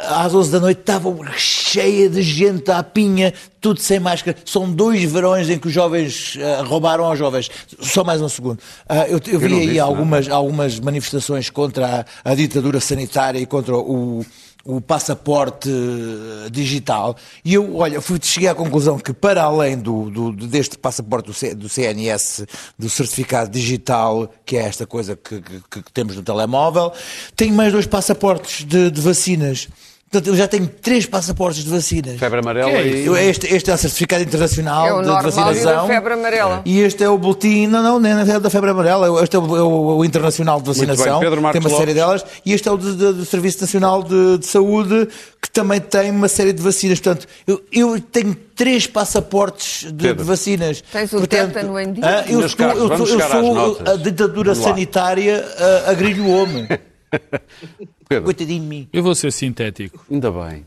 às 0.08 0.34
11 0.34 0.50
da 0.50 0.58
noite, 0.60 0.80
estava 0.80 1.14
cheia 1.36 2.08
de 2.10 2.22
gente 2.22 2.70
à 2.70 2.82
pinha, 2.82 3.32
tudo 3.60 3.80
sem 3.80 4.00
máscara. 4.00 4.36
São 4.44 4.70
dois 4.70 5.02
verões 5.04 5.48
em 5.48 5.58
que 5.58 5.68
os 5.68 5.72
jovens 5.72 6.36
ah, 6.42 6.62
roubaram 6.62 7.04
aos 7.04 7.18
jovens. 7.18 7.48
Só 7.80 8.02
mais 8.02 8.20
um 8.20 8.28
segundo. 8.28 8.58
Ah, 8.88 9.06
eu, 9.08 9.20
eu 9.28 9.38
vi 9.38 9.48
não 9.48 9.58
aí 9.58 9.66
nada. 9.68 9.82
algumas, 9.82 10.28
algumas 10.28 10.80
manifestações 10.80 11.48
contra 11.50 12.04
a, 12.24 12.30
a 12.32 12.34
ditadura 12.34 12.80
sanitária 12.80 13.38
e 13.38 13.46
contra 13.46 13.76
o, 13.76 14.24
o 14.64 14.80
passaporte 14.80 15.68
eh, 15.70 16.50
digital. 16.50 17.16
E 17.44 17.54
eu, 17.54 17.76
olha, 17.76 18.00
fui, 18.00 18.18
cheguei 18.22 18.48
à 18.48 18.54
conclusão 18.54 18.98
que, 18.98 19.12
para 19.12 19.42
além 19.42 19.78
do, 19.78 20.10
do- 20.10 20.32
deste 20.46 20.76
passaporte 20.76 21.26
do, 21.28 21.34
C- 21.34 21.54
do 21.54 21.68
CNS, 21.68 22.44
do 22.78 22.88
certificado 22.90 23.50
digital, 23.50 24.30
que 24.44 24.56
é 24.56 24.62
esta 24.62 24.86
coisa 24.86 25.16
que, 25.16 25.40
que- 25.40 25.82
que 25.82 25.92
temos 25.92 26.14
no 26.16 26.22
telemóvel, 26.22 26.92
tenho 27.34 27.54
mais 27.54 27.72
dois 27.72 27.86
passaportes 27.86 28.64
de, 28.64 28.90
de 28.90 29.00
vacinas. 29.00 29.68
Portanto, 30.10 30.26
eu 30.26 30.34
já 30.36 30.48
tenho 30.48 30.66
três 30.66 31.06
passaportes 31.06 31.62
de 31.62 31.70
vacinas. 31.70 32.18
Febre 32.18 32.40
amarela 32.40 32.68
é 32.72 32.84
e. 32.84 33.06
Eu- 33.06 33.16
Este, 33.16 33.46
este 33.54 33.70
é 33.70 33.74
o 33.74 33.78
certificado 33.78 34.24
internacional 34.24 34.84
É 34.88 34.92
o 34.92 35.02
de, 35.02 35.08
e 35.08 35.12
da 35.12 35.22
vacinação. 35.22 35.86
febre 35.86 36.14
amarela. 36.14 36.62
E 36.64 36.80
este 36.80 37.04
é 37.04 37.08
o 37.08 37.16
boletim, 37.16 37.68
não, 37.68 37.80
não, 37.80 38.00
nem 38.00 38.10
é 38.12 38.40
da 38.40 38.50
febre 38.50 38.70
amarela, 38.70 39.22
este 39.22 39.36
é 39.36 39.38
o, 39.38 39.56
é 39.56 39.62
o- 39.62 39.98
o 39.98 40.04
internacional 40.04 40.60
de 40.60 40.66
vacinação, 40.66 41.20
bem. 41.20 41.30
Tem 41.30 41.60
uma 41.60 41.68
série 41.70 41.70
Lopes. 41.70 41.94
delas, 41.94 42.24
e 42.44 42.52
este 42.52 42.68
é 42.68 42.72
o 42.72 42.76
de- 42.76 42.96
de- 42.96 43.12
do 43.12 43.24
Serviço 43.24 43.60
Nacional 43.60 44.02
de, 44.02 44.38
de 44.38 44.46
Saúde, 44.46 45.06
que 45.40 45.48
também 45.48 45.80
tem 45.80 46.10
uma 46.10 46.26
série 46.26 46.52
de 46.52 46.60
vacinas. 46.60 46.98
Portanto, 46.98 47.28
eu, 47.46 47.62
eu 47.72 48.00
tenho 48.00 48.34
três 48.56 48.88
passaportes 48.88 49.92
de, 49.92 50.12
de 50.12 50.24
vacinas. 50.24 50.82
Tens 50.90 51.12
o 51.12 51.18
Portanto, 51.18 51.52
tétano 51.52 51.78
em 51.78 51.92
dia? 51.92 52.04
ah, 52.04 52.24
eu 52.28 52.38
Meus 52.38 52.50
estou, 52.50 52.66
caros, 52.66 52.82
eu 52.82 52.88
eu 52.90 53.06
sou 53.06 53.78
a 53.86 53.94
ditadura 53.96 54.56
sanitária 54.56 55.46
a, 55.86 55.90
a 55.92 55.94
grilho-homem. 55.94 56.66
Pedro, 58.10 58.24
Coitadinho 58.24 58.62
de 58.62 58.66
mim. 58.66 58.88
Eu 58.92 59.04
vou 59.04 59.14
ser 59.14 59.30
sintético. 59.30 60.04
ainda 60.10 60.32
bem. 60.32 60.66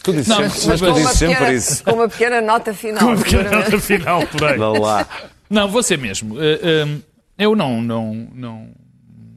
Tu 0.00 0.12
dizes 0.12 0.28
Não, 0.28 0.36
sempre, 0.36 0.52
mas 0.54 0.66
mas 0.66 0.80
tu 0.80 0.86
uma, 0.86 0.94
dizes 0.94 1.18
sempre 1.18 1.34
pequena, 1.34 1.52
isso. 1.52 1.84
com 1.84 1.90
uma 1.90 2.08
pequena 2.08 2.40
nota 2.40 2.72
final. 2.72 3.02
Com 3.04 3.10
a 3.10 3.16
pequena 3.16 3.50
nota 3.50 3.80
final, 3.80 4.26
por 4.28 4.44
aí. 4.44 4.58
Dá 4.58 4.68
lá. 4.68 5.08
Não, 5.50 5.68
vou 5.68 5.82
ser 5.82 5.98
mesmo. 5.98 6.40
Eh, 6.40 6.60
eh, 6.62 6.98
eu 7.36 7.56
não, 7.56 7.82
não, 7.82 8.28
não, 8.32 8.68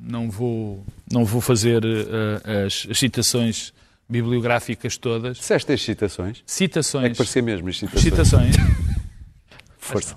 não, 0.03 0.29
vou, 0.29 0.85
não 1.11 1.25
vou 1.25 1.41
fazer 1.41 1.83
eh, 1.83 2.65
as, 2.67 2.85
as 2.91 2.99
citações 2.99 3.73
bibliográficas 4.07 4.95
todas. 4.95 5.37
Disseste 5.37 5.71
as 5.73 5.81
citações? 5.81 6.43
Citações. 6.45 7.05
É 7.05 7.09
que 7.09 7.17
parecia 7.17 7.41
mesmo 7.41 7.69
as 7.69 7.79
citações. 7.79 8.03
Citações. 8.03 8.55
Força. 9.79 10.15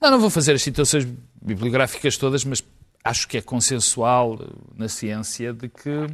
Não, 0.00 0.12
não 0.12 0.20
vou 0.20 0.30
fazer 0.30 0.52
as 0.52 0.62
citações 0.62 1.04
bibliográficas 1.42 2.16
todas, 2.16 2.44
mas 2.44 2.62
acho 3.02 3.26
que 3.26 3.38
é 3.38 3.42
consensual 3.42 4.38
na 4.76 4.88
ciência 4.88 5.52
de 5.52 5.68
que 5.68 6.06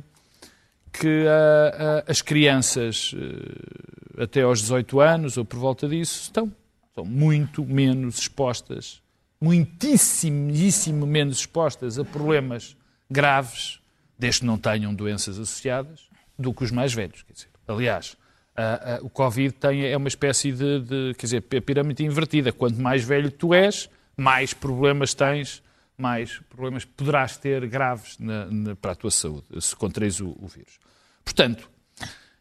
que 0.98 1.26
ah, 1.26 2.02
ah, 2.06 2.10
as 2.10 2.22
crianças 2.22 3.14
eh, 3.16 4.22
até 4.22 4.42
aos 4.42 4.60
18 4.60 5.00
anos 5.00 5.36
ou 5.36 5.44
por 5.44 5.58
volta 5.58 5.88
disso 5.88 6.22
estão, 6.22 6.52
estão 6.88 7.04
muito 7.04 7.64
menos 7.64 8.18
expostas, 8.18 9.02
muitíssimo 9.40 11.04
menos 11.04 11.38
expostas 11.38 11.98
a 11.98 12.04
problemas 12.04 12.76
graves, 13.10 13.80
desde 14.16 14.40
que 14.40 14.46
não 14.46 14.56
tenham 14.56 14.94
doenças 14.94 15.38
associadas, 15.38 16.08
do 16.38 16.54
que 16.54 16.62
os 16.62 16.70
mais 16.70 16.94
velhos. 16.94 17.22
Quer 17.22 17.32
dizer, 17.32 17.48
aliás, 17.66 18.16
ah, 18.56 18.80
ah, 18.82 18.98
o 19.02 19.10
Covid 19.10 19.52
tem, 19.54 19.84
é 19.86 19.96
uma 19.96 20.08
espécie 20.08 20.52
de, 20.52 20.80
de, 20.80 21.14
quer 21.18 21.26
dizer, 21.26 21.40
pirâmide 21.40 22.04
invertida. 22.04 22.52
Quanto 22.52 22.80
mais 22.80 23.02
velho 23.02 23.32
tu 23.32 23.52
és, 23.52 23.90
mais 24.16 24.54
problemas 24.54 25.12
tens, 25.12 25.60
mais 25.96 26.38
problemas 26.48 26.84
poderás 26.84 27.36
ter 27.36 27.66
graves 27.68 28.18
na, 28.18 28.46
na, 28.46 28.76
para 28.76 28.92
a 28.92 28.96
tua 28.96 29.10
saúde, 29.10 29.46
se 29.60 29.74
contraís 29.76 30.20
o, 30.20 30.36
o 30.40 30.46
vírus. 30.46 30.78
Portanto, 31.24 31.70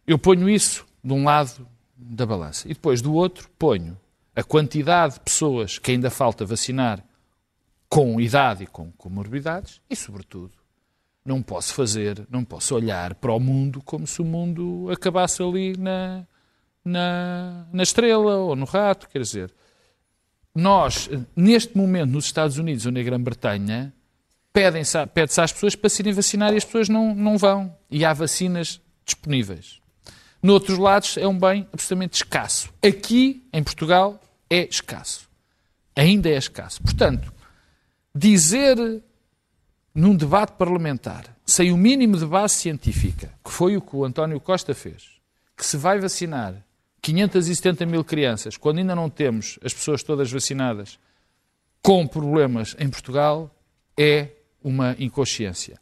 eu 0.05 0.17
ponho 0.17 0.49
isso 0.49 0.85
de 1.03 1.13
um 1.13 1.23
lado 1.23 1.67
da 1.95 2.25
balança. 2.25 2.67
E 2.67 2.73
depois, 2.73 3.01
do 3.01 3.13
outro, 3.13 3.49
ponho 3.57 3.97
a 4.35 4.43
quantidade 4.43 5.15
de 5.15 5.19
pessoas 5.21 5.77
que 5.77 5.91
ainda 5.91 6.09
falta 6.09 6.45
vacinar 6.45 7.03
com 7.87 8.19
idade 8.19 8.63
e 8.63 8.67
com 8.67 8.91
comorbidades 8.93 9.79
e, 9.89 9.95
sobretudo, 9.95 10.51
não 11.23 11.41
posso 11.41 11.73
fazer, 11.73 12.25
não 12.29 12.43
posso 12.43 12.75
olhar 12.75 13.15
para 13.15 13.31
o 13.31 13.39
mundo 13.39 13.81
como 13.83 14.05
se 14.05 14.21
o 14.21 14.25
mundo 14.25 14.89
acabasse 14.91 15.41
ali 15.41 15.77
na, 15.77 16.25
na, 16.83 17.65
na 17.71 17.83
estrela 17.83 18.37
ou 18.37 18.55
no 18.55 18.65
rato. 18.65 19.07
Quer 19.07 19.21
dizer, 19.21 19.53
nós, 20.55 21.09
neste 21.35 21.75
momento, 21.75 22.11
nos 22.11 22.25
Estados 22.25 22.57
Unidos 22.57 22.85
ou 22.85 22.91
na 22.91 23.01
Grã-Bretanha, 23.01 23.93
pede-se 24.51 25.41
às 25.41 25.51
pessoas 25.51 25.75
para 25.75 25.89
se 25.89 26.01
irem 26.01 26.13
vacinar 26.13 26.53
e 26.53 26.57
as 26.57 26.65
pessoas 26.65 26.89
não, 26.89 27.15
não 27.15 27.37
vão. 27.37 27.75
E 27.89 28.05
há 28.05 28.13
vacinas 28.13 28.79
disponíveis. 29.05 29.81
Noutros 30.41 30.77
lados 30.77 31.17
é 31.17 31.27
um 31.27 31.37
bem 31.37 31.67
absolutamente 31.73 32.17
escasso. 32.17 32.69
Aqui, 32.85 33.47
em 33.51 33.63
Portugal, 33.63 34.21
é 34.49 34.67
escasso. 34.67 35.27
Ainda 35.95 36.29
é 36.29 36.37
escasso. 36.37 36.81
Portanto, 36.81 37.33
dizer 38.13 38.77
num 39.95 40.15
debate 40.15 40.53
parlamentar, 40.53 41.25
sem 41.45 41.71
o 41.71 41.77
mínimo 41.77 42.17
de 42.17 42.25
base 42.25 42.55
científica, 42.55 43.31
que 43.43 43.51
foi 43.51 43.77
o 43.77 43.81
que 43.81 43.95
o 43.95 44.03
António 44.03 44.39
Costa 44.39 44.73
fez, 44.73 45.11
que 45.55 45.65
se 45.65 45.77
vai 45.77 45.99
vacinar 45.99 46.55
570 47.03 47.85
mil 47.85 48.03
crianças, 48.03 48.55
quando 48.55 48.77
ainda 48.77 48.95
não 48.95 49.09
temos 49.09 49.59
as 49.61 49.73
pessoas 49.73 50.01
todas 50.01 50.31
vacinadas, 50.31 50.97
com 51.81 52.07
problemas 52.07 52.77
em 52.79 52.89
Portugal, 52.89 53.53
é 53.97 54.29
uma 54.63 54.95
inconsciência. 54.97 55.77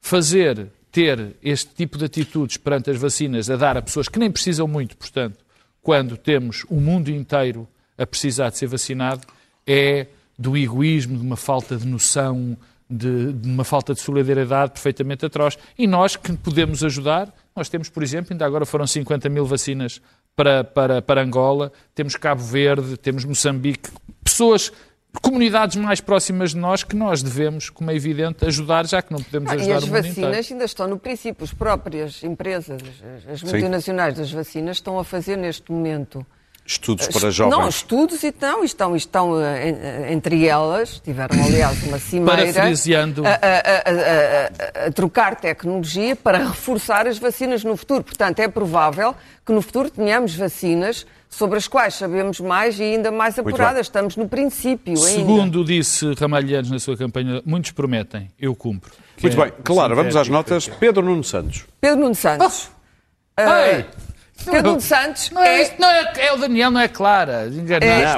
Fazer, 0.00 0.68
ter 0.90 1.36
este 1.42 1.74
tipo 1.74 1.98
de 1.98 2.06
atitudes 2.06 2.56
perante 2.56 2.90
as 2.90 2.96
vacinas 2.96 3.50
a 3.50 3.56
dar 3.56 3.76
a 3.76 3.82
pessoas 3.82 4.08
que 4.08 4.18
nem 4.18 4.30
precisam 4.30 4.66
muito, 4.66 4.96
portanto, 4.96 5.44
quando 5.82 6.16
temos 6.16 6.64
o 6.70 6.76
mundo 6.76 7.10
inteiro 7.10 7.68
a 7.98 8.06
precisar 8.06 8.48
de 8.48 8.56
ser 8.56 8.66
vacinado, 8.66 9.26
é 9.66 10.06
do 10.38 10.56
egoísmo, 10.56 11.18
de 11.18 11.22
uma 11.22 11.36
falta 11.36 11.76
de 11.76 11.86
noção, 11.86 12.56
de, 12.88 13.34
de, 13.34 13.48
uma 13.48 13.64
falta 13.64 13.92
de 13.92 14.00
solidariedade 14.00 14.72
perfeitamente 14.72 15.26
atroz. 15.26 15.58
E 15.76 15.86
nós 15.86 16.16
que 16.16 16.32
podemos 16.38 16.82
ajudar, 16.82 17.32
nós 17.54 17.68
temos, 17.68 17.90
por 17.90 18.02
exemplo, 18.02 18.32
ainda 18.32 18.46
agora 18.46 18.64
foram 18.64 18.86
50 18.86 19.28
mil 19.28 19.44
vacinas 19.44 20.00
para, 20.36 20.64
para, 20.64 21.02
para 21.02 21.22
Angola, 21.22 21.72
temos 21.94 22.16
Cabo 22.16 22.42
Verde, 22.42 22.96
temos 22.96 23.24
Moçambique, 23.24 23.90
pessoas 24.22 24.72
comunidades 25.22 25.76
mais 25.76 26.00
próximas 26.00 26.50
de 26.50 26.56
nós 26.56 26.82
que 26.82 26.96
nós 26.96 27.22
devemos, 27.22 27.70
como 27.70 27.90
é 27.90 27.94
evidente, 27.94 28.44
ajudar, 28.44 28.86
já 28.86 29.00
que 29.00 29.12
não 29.12 29.22
podemos 29.22 29.50
ah, 29.50 29.54
ajudar 29.54 29.78
o 29.78 29.86
mundo 29.86 29.94
E 29.94 29.98
as 29.98 30.06
vacinas 30.06 30.52
ainda 30.52 30.64
estão 30.64 30.88
no 30.88 30.98
princípio. 30.98 31.44
As 31.44 31.52
próprias 31.52 32.22
empresas, 32.24 32.82
as 33.32 33.42
multinacionais 33.42 34.14
das 34.14 34.30
vacinas, 34.30 34.78
estão 34.78 34.98
a 34.98 35.04
fazer 35.04 35.36
neste 35.36 35.70
momento 35.70 36.26
Estudos 36.66 37.08
para 37.08 37.30
jovens. 37.30 37.58
Não, 37.58 37.68
estudos 37.68 38.22
e 38.22 38.28
então, 38.28 38.64
estão, 38.64 38.96
estão 38.96 39.38
eh, 39.38 40.10
entre 40.10 40.46
elas, 40.46 40.98
tiveram 40.98 41.44
aliás 41.44 41.82
uma 41.82 41.98
cimeira 41.98 42.42
a, 42.42 43.34
a, 43.34 44.84
a, 44.84 44.86
a, 44.86 44.90
trocar 44.90 45.36
tecnologia 45.36 46.16
para 46.16 46.38
reforçar 46.38 47.06
as 47.06 47.18
vacinas 47.18 47.62
no 47.62 47.76
futuro. 47.76 48.02
Portanto, 48.02 48.40
é 48.40 48.48
provável 48.48 49.14
que 49.44 49.52
no 49.52 49.60
futuro 49.60 49.90
tenhamos 49.90 50.34
vacinas 50.34 51.06
sobre 51.28 51.58
as 51.58 51.68
quais 51.68 51.96
sabemos 51.96 52.40
mais 52.40 52.80
e 52.80 52.82
ainda 52.82 53.12
mais 53.12 53.38
apuradas. 53.38 53.86
Estamos 53.86 54.16
no 54.16 54.26
princípio 54.26 54.94
ainda. 54.94 55.10
Segundo 55.10 55.62
disse 55.64 56.14
Ramalhianos 56.14 56.70
na 56.70 56.78
sua 56.78 56.96
campanha, 56.96 57.42
muitos 57.44 57.72
prometem, 57.72 58.30
eu 58.40 58.54
cumpro. 58.54 58.90
Muito 59.20 59.38
é 59.38 59.44
bem, 59.44 59.52
claro, 59.62 59.94
vamos 59.94 60.16
às 60.16 60.28
notas. 60.28 60.66
Pedro 60.66 61.04
Nuno 61.04 61.24
Santos. 61.24 61.66
Pedro 61.78 62.00
Nuno 62.00 62.14
Santos. 62.14 62.70
Oh. 63.38 63.42
Uh, 63.42 63.84
Pedro 64.50 64.80
Santos 64.80 65.30
não 65.30 65.42
é, 65.42 65.62
é... 65.62 65.76
Não 65.78 65.88
é, 65.88 66.12
é, 66.16 66.32
o 66.32 66.36
Daniel, 66.36 66.70
não 66.70 66.80
é 66.80 66.88
Clara. 66.88 67.50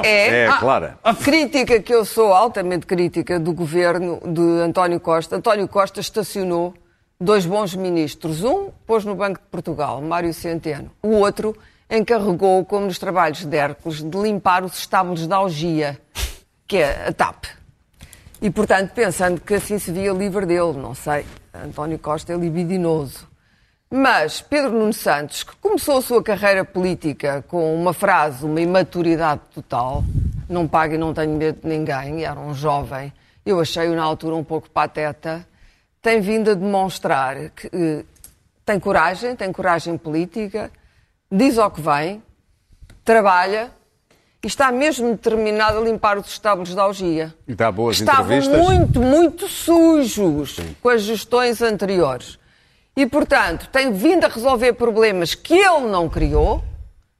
É, 0.03 0.07
é, 0.07 0.45
é 0.45 0.57
Clara. 0.57 0.97
A 1.03 1.13
crítica 1.13 1.79
que 1.79 1.93
eu 1.93 2.03
sou 2.03 2.33
altamente 2.33 2.85
crítica 2.85 3.39
do 3.39 3.53
governo 3.53 4.19
de 4.25 4.61
António 4.61 4.99
Costa. 4.99 5.35
António 5.35 5.67
Costa 5.67 5.99
estacionou 5.99 6.73
dois 7.19 7.45
bons 7.45 7.75
ministros. 7.75 8.43
Um 8.43 8.69
pôs 8.85 9.05
no 9.05 9.15
Banco 9.15 9.39
de 9.39 9.47
Portugal, 9.49 10.01
Mário 10.01 10.33
Centeno. 10.33 10.91
O 11.01 11.15
outro 11.17 11.55
encarregou, 11.89 12.65
como 12.65 12.85
nos 12.85 12.99
trabalhos 12.99 13.45
de 13.45 13.55
Hércules, 13.55 14.03
de 14.03 14.17
limpar 14.17 14.63
os 14.63 14.77
estábulos 14.77 15.25
da 15.25 15.37
algia, 15.37 15.99
que 16.67 16.77
é 16.77 17.07
a 17.07 17.13
TAP. 17.13 17.45
E, 18.41 18.49
portanto, 18.51 18.91
pensando 18.93 19.41
que 19.41 19.55
assim 19.55 19.79
se 19.79 19.91
via 19.91 20.11
livre 20.11 20.45
dele, 20.45 20.73
não 20.73 20.93
sei. 20.93 21.25
António 21.53 21.97
Costa 21.97 22.33
é 22.33 22.35
libidinoso. 22.35 23.27
Mas 23.89 24.41
Pedro 24.41 24.71
Nuno 24.71 24.91
Santos, 24.91 25.43
que 25.43 25.55
começou 25.57 25.97
a 25.97 26.01
sua 26.01 26.21
carreira 26.21 26.65
política 26.65 27.43
com 27.47 27.73
uma 27.73 27.93
frase, 27.93 28.45
uma 28.45 28.59
imaturidade 28.59 29.41
total, 29.53 30.03
não 30.49 30.67
pago 30.67 30.95
e 30.95 30.97
não 30.97 31.13
tenho 31.13 31.31
medo 31.37 31.61
de 31.61 31.67
ninguém, 31.67 32.25
era 32.25 32.37
um 32.37 32.53
jovem, 32.53 33.13
eu 33.45 33.61
achei-o 33.61 33.95
na 33.95 34.03
altura 34.03 34.35
um 34.35 34.43
pouco 34.43 34.69
pateta, 34.69 35.47
tem 36.01 36.19
vindo 36.19 36.51
a 36.51 36.53
demonstrar 36.53 37.49
que 37.51 37.69
eh, 37.71 38.03
tem 38.65 38.77
coragem, 38.77 39.37
tem 39.37 39.53
coragem 39.53 39.97
política, 39.97 40.69
diz 41.31 41.57
ao 41.57 41.71
que 41.71 41.79
vem, 41.79 42.21
trabalha 43.05 43.71
e 44.43 44.47
está 44.47 44.69
mesmo 44.69 45.11
determinado 45.11 45.77
a 45.77 45.81
limpar 45.81 46.17
os 46.17 46.27
estábulos 46.27 46.75
da 46.75 46.83
algia. 46.83 47.33
E 47.47 47.55
dá 47.55 47.71
boas 47.71 47.99
Estavam 47.99 48.25
entrevistas. 48.25 48.57
muito, 48.61 49.01
muito 49.01 49.47
sujos 49.47 50.55
Sim. 50.55 50.75
com 50.81 50.89
as 50.89 51.03
gestões 51.03 51.61
anteriores. 51.61 52.37
E, 52.97 53.05
portanto, 53.05 53.69
tem 53.71 53.93
vindo 53.93 54.25
a 54.25 54.27
resolver 54.27 54.73
problemas 54.73 55.35
que 55.35 55.53
ele 55.53 55.81
não 55.81 56.09
criou, 56.09 56.63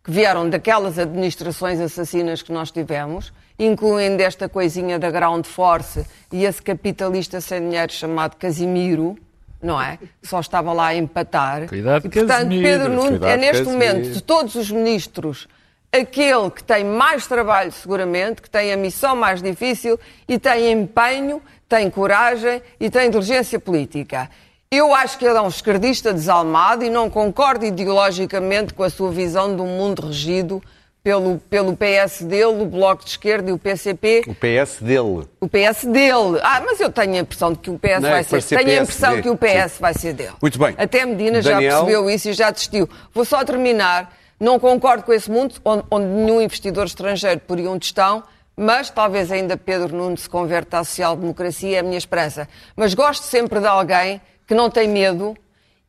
que 0.04 0.10
vieram 0.10 0.50
daquelas 0.50 0.98
administrações 0.98 1.80
assassinas 1.80 2.42
que 2.42 2.52
nós 2.52 2.72
tivemos, 2.72 3.32
incluindo 3.60 4.24
esta 4.24 4.50
coisinha 4.50 4.98
da 4.98 5.12
Ground 5.12 5.46
Force 5.46 6.04
e 6.32 6.46
esse 6.46 6.64
capitalista 6.64 7.40
sem 7.40 7.62
dinheiro 7.62 7.94
chamado 7.94 8.38
Casimiro, 8.38 9.16
não 9.62 9.80
é? 9.80 9.98
Que 9.98 10.28
só 10.28 10.40
estava 10.40 10.74
lá 10.74 10.88
a 10.88 10.96
empatar. 10.96 11.68
Cuidado, 11.68 12.08
e, 12.08 12.10
portanto, 12.10 12.28
Casimiro. 12.28 12.64
Pedro 12.64 12.90
Nuno 12.90 13.10
Cuidado, 13.10 13.30
é 13.30 13.38
neste 13.38 13.64
Casimiro. 13.64 13.94
momento, 13.94 14.14
de 14.14 14.24
todos 14.24 14.56
os 14.56 14.72
ministros, 14.72 15.48
aquele 15.92 16.50
que 16.50 16.64
tem 16.64 16.84
mais 16.84 17.28
trabalho, 17.28 17.72
seguramente, 17.72 18.42
que 18.42 18.50
tem 18.50 18.74
a 18.74 18.78
missão 18.78 19.16
mais 19.16 19.44
difícil 19.44 20.00
e 20.28 20.40
tem 20.40 20.72
empenho, 20.72 21.40
tem 21.70 21.88
coragem 21.88 22.64
e 22.80 22.90
tem 22.90 23.10
inteligência 23.10 23.60
política. 23.60 24.28
Eu 24.70 24.94
acho 24.94 25.18
que 25.18 25.26
ele 25.26 25.38
é 25.38 25.42
um 25.42 25.48
esquerdista 25.48 26.14
desalmado 26.14 26.84
e 26.84 26.90
não 26.90 27.10
concordo 27.10 27.66
ideologicamente 27.66 28.74
com 28.74 28.84
a 28.84 28.90
sua 28.90 29.10
visão 29.10 29.56
de 29.56 29.62
um 29.62 29.68
mundo 29.68 30.08
regido 30.08 30.62
pelo, 31.02 31.38
pelo 31.50 31.74
PS 31.78 32.24
dele, 32.24 32.62
o 32.62 32.66
Bloco 32.66 33.06
de 33.06 33.12
Esquerda 33.12 33.50
e 33.50 33.54
o 33.54 33.58
PCP. 33.58 34.24
O 34.28 34.36
PS 34.36 34.82
dele. 34.82 35.26
O 35.40 35.48
PS 35.48 35.86
dele. 35.86 36.38
Ah, 36.44 36.62
mas 36.66 36.82
eu 36.82 36.92
tenho 36.92 37.14
a 37.14 37.20
impressão 37.20 37.54
de 37.54 37.60
que 37.60 37.70
o 37.70 37.80
PS 37.80 38.02
Não 38.02 38.10
é 38.10 38.12
vai 38.12 38.24
ser. 38.26 38.44
Tenho 38.44 38.62
a 38.62 38.66
PSD. 38.66 38.82
impressão 38.84 39.22
que 39.22 39.30
o 39.30 39.38
PS 39.38 39.72
Sim. 39.72 39.78
vai 39.80 39.94
ser 39.94 40.14
dele. 40.14 40.34
Muito 40.42 40.60
bem. 40.60 40.76
Até 40.78 41.06
Medina 41.06 41.42
já 41.42 41.52
Daniel? 41.52 41.72
percebeu 41.86 42.10
isso 42.10 42.30
e 42.30 42.34
já 42.34 42.52
desistiu. 42.52 42.90
Vou 43.14 43.24
só 43.24 43.46
terminar. 43.46 44.14
Não 44.38 44.60
concordo 44.60 45.04
com 45.04 45.14
esse 45.14 45.32
mundo 45.32 45.56
onde, 45.64 45.84
onde 45.90 46.06
nenhum 46.08 46.42
investidor 46.42 46.86
estrangeiro 46.86 47.40
poria 47.40 47.72
um 47.72 47.80
tostão, 47.80 48.22
mas 48.56 48.90
talvez 48.90 49.32
ainda 49.32 49.56
Pedro 49.56 49.96
Nuno 49.96 50.18
se 50.18 50.28
converta 50.30 50.80
à 50.80 50.84
social-democracia, 50.84 51.78
é 51.78 51.80
a 51.80 51.84
minha 51.84 51.98
esperança. 51.98 52.50
Mas 52.76 52.94
gosto 52.94 53.24
sempre 53.24 53.62
de 53.62 53.66
alguém 53.66 54.22
que 54.48 54.56
não 54.56 54.70
tem 54.70 54.88
medo 54.88 55.36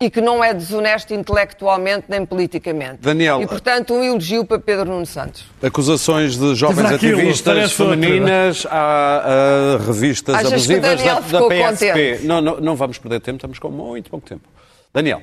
e 0.01 0.09
que 0.09 0.21
não 0.21 0.43
é 0.45 0.55
desonesto 0.55 1.13
intelectualmente 1.13 2.05
nem 2.09 2.25
politicamente. 2.25 2.99
Daniel. 3.01 3.43
E, 3.43 3.47
portanto, 3.47 3.95
um 3.95 4.05
elogio 4.05 4.45
para 4.45 4.59
Pedro 4.59 4.85
Nuno 4.85 5.07
Santos. 5.07 5.45
Acusações 5.61 6.37
de 6.37 6.55
jovens 6.55 6.93
aquilo, 6.93 7.19
ativistas 7.19 7.73
femininas 7.73 8.65
a, 8.71 9.75
a 9.75 9.79
revistas 9.79 10.37
Achas 10.37 10.49
que 10.49 10.55
o 10.55 10.57
abusivas 10.57 10.83
da, 10.83 10.95
Daniel 10.97 11.15
da 11.17 11.23
ficou 11.23 11.49
PSP. 11.49 11.89
contente? 11.89 12.27
Não, 12.27 12.41
não, 12.41 12.61
não 12.61 12.77
vamos 12.77 12.99
perder 12.99 13.21
tempo, 13.21 13.37
estamos 13.37 13.59
com 13.59 13.71
muito 13.71 14.09
pouco 14.11 14.29
tempo. 14.29 14.49
Daniel. 14.95 15.21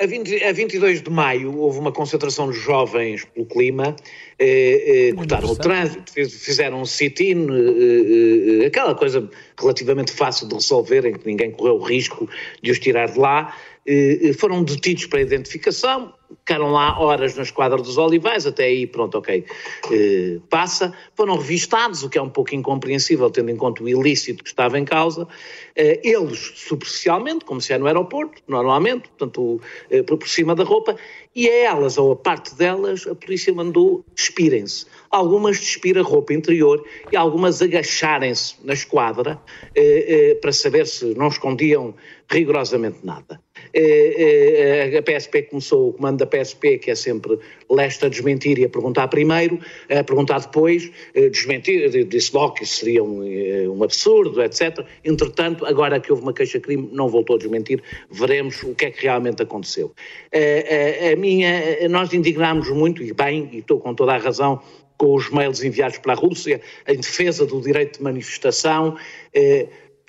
A, 0.00 0.06
20, 0.06 0.42
a 0.44 0.52
22 0.52 1.02
de 1.02 1.10
maio 1.10 1.54
houve 1.58 1.78
uma 1.78 1.92
concentração 1.92 2.50
de 2.50 2.56
jovens 2.58 3.24
pelo 3.26 3.44
clima, 3.44 3.94
eh, 4.38 5.08
eh, 5.10 5.12
cortaram 5.12 5.50
o 5.50 5.56
trânsito, 5.56 6.10
fiz- 6.12 6.42
fizeram 6.42 6.80
um 6.80 6.86
sit-in, 6.86 7.46
eh, 7.50 8.62
eh, 8.62 8.66
aquela 8.66 8.94
coisa 8.94 9.28
relativamente 9.58 10.10
fácil 10.10 10.48
de 10.48 10.54
resolver, 10.54 11.04
em 11.04 11.12
que 11.12 11.26
ninguém 11.26 11.50
correu 11.50 11.74
o 11.74 11.82
risco 11.82 12.26
de 12.62 12.70
os 12.70 12.78
tirar 12.78 13.10
de 13.10 13.18
lá. 13.18 13.54
Eh, 13.90 14.32
foram 14.34 14.62
detidos 14.62 15.06
para 15.06 15.20
identificação, 15.20 16.12
ficaram 16.38 16.70
lá 16.70 16.98
horas 16.98 17.34
na 17.34 17.42
esquadra 17.42 17.78
dos 17.78 17.98
Olivais, 17.98 18.46
até 18.46 18.64
aí, 18.64 18.86
pronto, 18.86 19.18
ok, 19.18 19.44
eh, 19.90 20.38
passa. 20.48 20.92
Foram 21.14 21.36
revistados, 21.36 22.02
o 22.02 22.08
que 22.08 22.18
é 22.18 22.22
um 22.22 22.28
pouco 22.28 22.54
incompreensível, 22.54 23.30
tendo 23.30 23.50
em 23.50 23.56
conta 23.56 23.82
o 23.82 23.88
ilícito 23.88 24.44
que 24.44 24.50
estava 24.50 24.78
em 24.78 24.84
causa. 24.84 25.26
Eh, 25.74 26.00
eles, 26.04 26.52
superficialmente, 26.56 27.44
como 27.44 27.60
se 27.60 27.72
é 27.72 27.78
no 27.78 27.86
aeroporto, 27.86 28.42
normalmente, 28.46 29.08
portanto, 29.08 29.60
eh, 29.90 30.02
por 30.02 30.28
cima 30.28 30.54
da 30.54 30.64
roupa, 30.64 30.96
e 31.34 31.48
a 31.48 31.54
elas, 31.64 31.96
ou 31.96 32.12
a 32.12 32.16
parte 32.16 32.54
delas, 32.54 33.06
a 33.06 33.14
polícia 33.14 33.52
mandou 33.54 34.04
despirem-se. 34.14 34.86
Algumas 35.10 35.58
despir 35.58 35.96
a 35.98 36.02
roupa 36.02 36.32
interior 36.32 36.84
e 37.10 37.16
algumas 37.16 37.62
agacharem-se 37.62 38.56
na 38.64 38.72
esquadra 38.72 39.40
eh, 39.74 40.32
eh, 40.32 40.34
para 40.36 40.52
saber 40.52 40.86
se 40.86 41.14
não 41.14 41.28
escondiam 41.28 41.94
rigorosamente 42.28 42.98
nada. 43.04 43.40
Eh, 43.72 44.90
eh, 44.92 44.98
a 44.98 45.02
PSP 45.02 45.42
começou, 45.42 45.90
o 45.90 45.92
comando 45.92 46.18
da 46.18 46.26
PSP, 46.26 46.78
que 46.78 46.90
é 46.90 46.94
sempre 46.94 47.38
leste 47.70 48.04
a 48.04 48.08
desmentir 48.08 48.58
e 48.58 48.64
a 48.64 48.68
perguntar 48.68 49.08
primeiro, 49.08 49.58
a 49.88 50.02
perguntar 50.02 50.40
depois, 50.40 50.90
eh, 51.14 51.28
desmentir, 51.28 52.04
disse 52.04 52.34
logo 52.34 52.54
que 52.54 52.64
isso 52.64 52.78
seria 52.78 53.02
um, 53.02 53.22
um 53.70 53.82
absurdo, 53.84 54.42
etc. 54.42 54.84
Entretanto, 55.04 55.64
agora 55.66 56.00
que 56.00 56.10
houve 56.10 56.22
uma 56.22 56.32
queixa-crime, 56.32 56.88
não 56.92 57.08
voltou 57.08 57.36
a 57.36 57.38
desmentir, 57.38 57.82
veremos 58.10 58.62
o 58.62 58.74
que 58.74 58.86
é 58.86 58.90
que 58.90 59.02
realmente 59.02 59.42
aconteceu. 59.42 59.92
A, 60.32 61.12
a, 61.12 61.16
minha, 61.16 61.88
nós 61.88 62.12
indignámos 62.12 62.68
muito, 62.70 63.02
e 63.02 63.12
bem, 63.12 63.48
e 63.52 63.58
estou 63.58 63.78
com 63.78 63.94
toda 63.94 64.14
a 64.14 64.18
razão, 64.18 64.60
com 64.96 65.14
os 65.14 65.30
mails 65.30 65.62
enviados 65.62 65.96
pela 65.96 66.14
Rússia 66.14 66.60
em 66.86 66.96
defesa 66.96 67.46
do 67.46 67.60
direito 67.60 67.98
de 67.98 68.04
manifestação. 68.04 68.96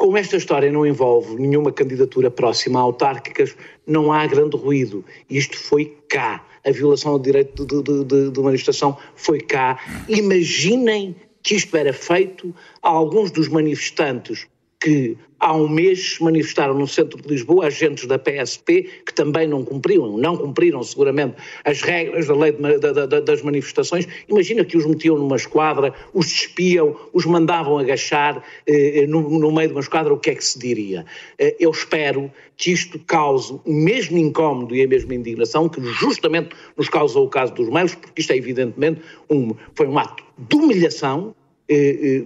Como 0.02 0.18
esta 0.18 0.36
história 0.36 0.72
não 0.72 0.84
envolve 0.84 1.36
nenhuma 1.36 1.72
candidatura 1.72 2.32
próxima 2.32 2.80
a 2.80 2.82
autárquicas, 2.82 3.56
não 3.86 4.12
há 4.12 4.26
grande 4.26 4.58
ruído. 4.58 5.06
Isto 5.30 5.56
foi 5.56 5.95
cá. 6.10 6.43
A 6.66 6.72
violação 6.72 7.12
ao 7.12 7.20
direito 7.20 7.64
de, 7.64 7.84
de, 7.84 8.04
de, 8.06 8.32
de 8.32 8.39
manifestação 8.41 8.97
foi 9.16 9.39
cá. 9.39 9.80
Imaginem 10.10 11.16
que 11.43 11.54
isto 11.54 11.78
era 11.78 11.93
feito 11.93 12.52
a 12.82 12.89
alguns 12.89 13.30
dos 13.30 13.47
manifestantes 13.47 14.47
que 14.82 15.16
há 15.40 15.56
um 15.56 15.68
mês 15.68 16.18
manifestaram 16.20 16.74
no 16.74 16.88
centro 16.88 17.22
de 17.22 17.28
Lisboa 17.28 17.66
agentes 17.68 18.06
da 18.06 18.18
PSP 18.18 18.90
que 19.06 19.14
também 19.14 19.48
não 19.48 19.64
cumpriram, 19.64 20.18
não 20.18 20.38
cumpriram 20.38 20.82
seguramente 20.84 21.36
as 21.64 21.82
regras 21.82 22.28
da 22.28 22.36
lei 22.36 22.52
de, 22.52 22.78
da, 22.80 23.06
da, 23.06 23.20
das 23.20 23.42
manifestações. 23.42 24.08
Imagina 24.28 24.64
que 24.64 24.78
os 24.78 24.86
metiam 24.86 25.18
numa 25.18 25.36
esquadra, 25.36 25.94
os 26.14 26.28
despiam, 26.28 26.96
os 27.14 27.26
mandavam 27.26 27.78
agachar 27.78 28.44
eh, 28.68 29.06
no, 29.08 29.40
no, 29.40 29.52
meio 29.52 29.70
de 29.70 29.74
uma 29.74 29.82
esquadra, 29.82 30.14
o 30.14 30.18
que 30.18 30.32
é 30.32 30.36
que 30.36 30.46
se 30.46 30.60
diria? 30.60 31.06
Eh, 31.40 31.56
eu 31.60 31.72
espero 31.72 32.32
que 32.58 32.72
isto 32.72 33.00
cause 33.08 33.60
o 33.66 33.74
mesmo 33.74 34.18
incómodo 34.18 34.76
e 34.76 34.84
a 34.84 34.88
mesma 34.88 35.16
indignação 35.16 35.68
que 35.68 35.82
justamente 35.82 36.56
nos 36.78 36.90
causou 36.90 37.26
o 37.26 37.30
caso 37.30 37.54
dos 37.54 37.70
mails, 37.70 37.96
porque 37.96 38.22
isto 38.22 38.32
é 38.32 38.38
evidentemente 38.38 39.02
um, 39.30 39.56
foi 39.74 39.88
um 39.88 39.98
ato 39.98 40.24
de 40.38 40.56
humilhação, 40.56 41.34
eh, 41.34 41.40
eh, 41.40 41.41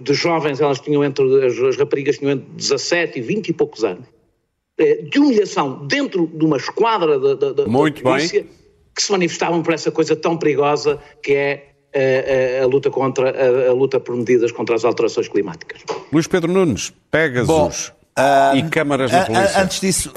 de 0.02 0.14
jovens, 0.14 0.60
elas 0.60 0.80
tinham 0.80 1.04
entre, 1.04 1.24
as 1.46 1.76
raparigas 1.76 2.18
tinham 2.18 2.32
entre 2.32 2.46
17 2.56 3.18
e 3.18 3.22
20 3.22 3.48
e 3.48 3.52
poucos 3.52 3.84
anos, 3.84 4.04
eh, 4.78 5.02
de 5.02 5.18
humilhação 5.18 5.86
dentro 5.86 6.26
de 6.26 6.44
uma 6.44 6.56
esquadra 6.56 7.18
da, 7.18 7.34
da, 7.34 7.52
da 7.52 7.64
polícia 7.64 8.40
bem. 8.40 8.50
que 8.94 9.02
se 9.02 9.12
manifestavam 9.12 9.62
por 9.62 9.72
essa 9.72 9.90
coisa 9.90 10.16
tão 10.16 10.36
perigosa 10.36 10.98
que 11.22 11.32
é 11.32 11.72
a, 11.94 12.60
a, 12.60 12.64
a 12.64 12.66
luta 12.66 12.90
contra 12.90 13.30
a, 13.30 13.70
a, 13.70 13.72
luta 13.72 13.98
por 14.00 14.14
medidas 14.16 14.52
contra 14.52 14.74
as 14.74 14.84
alterações 14.84 15.28
climáticas. 15.28 15.80
Luís 16.12 16.26
Pedro 16.26 16.52
Nunes, 16.52 16.92
Pegasus 17.10 17.88
uh, 18.18 18.56
e 18.56 18.68
câmaras 18.68 19.10
da 19.10 19.24
polícia. 19.24 19.62
Antes 19.62 19.80
disso, 19.80 20.12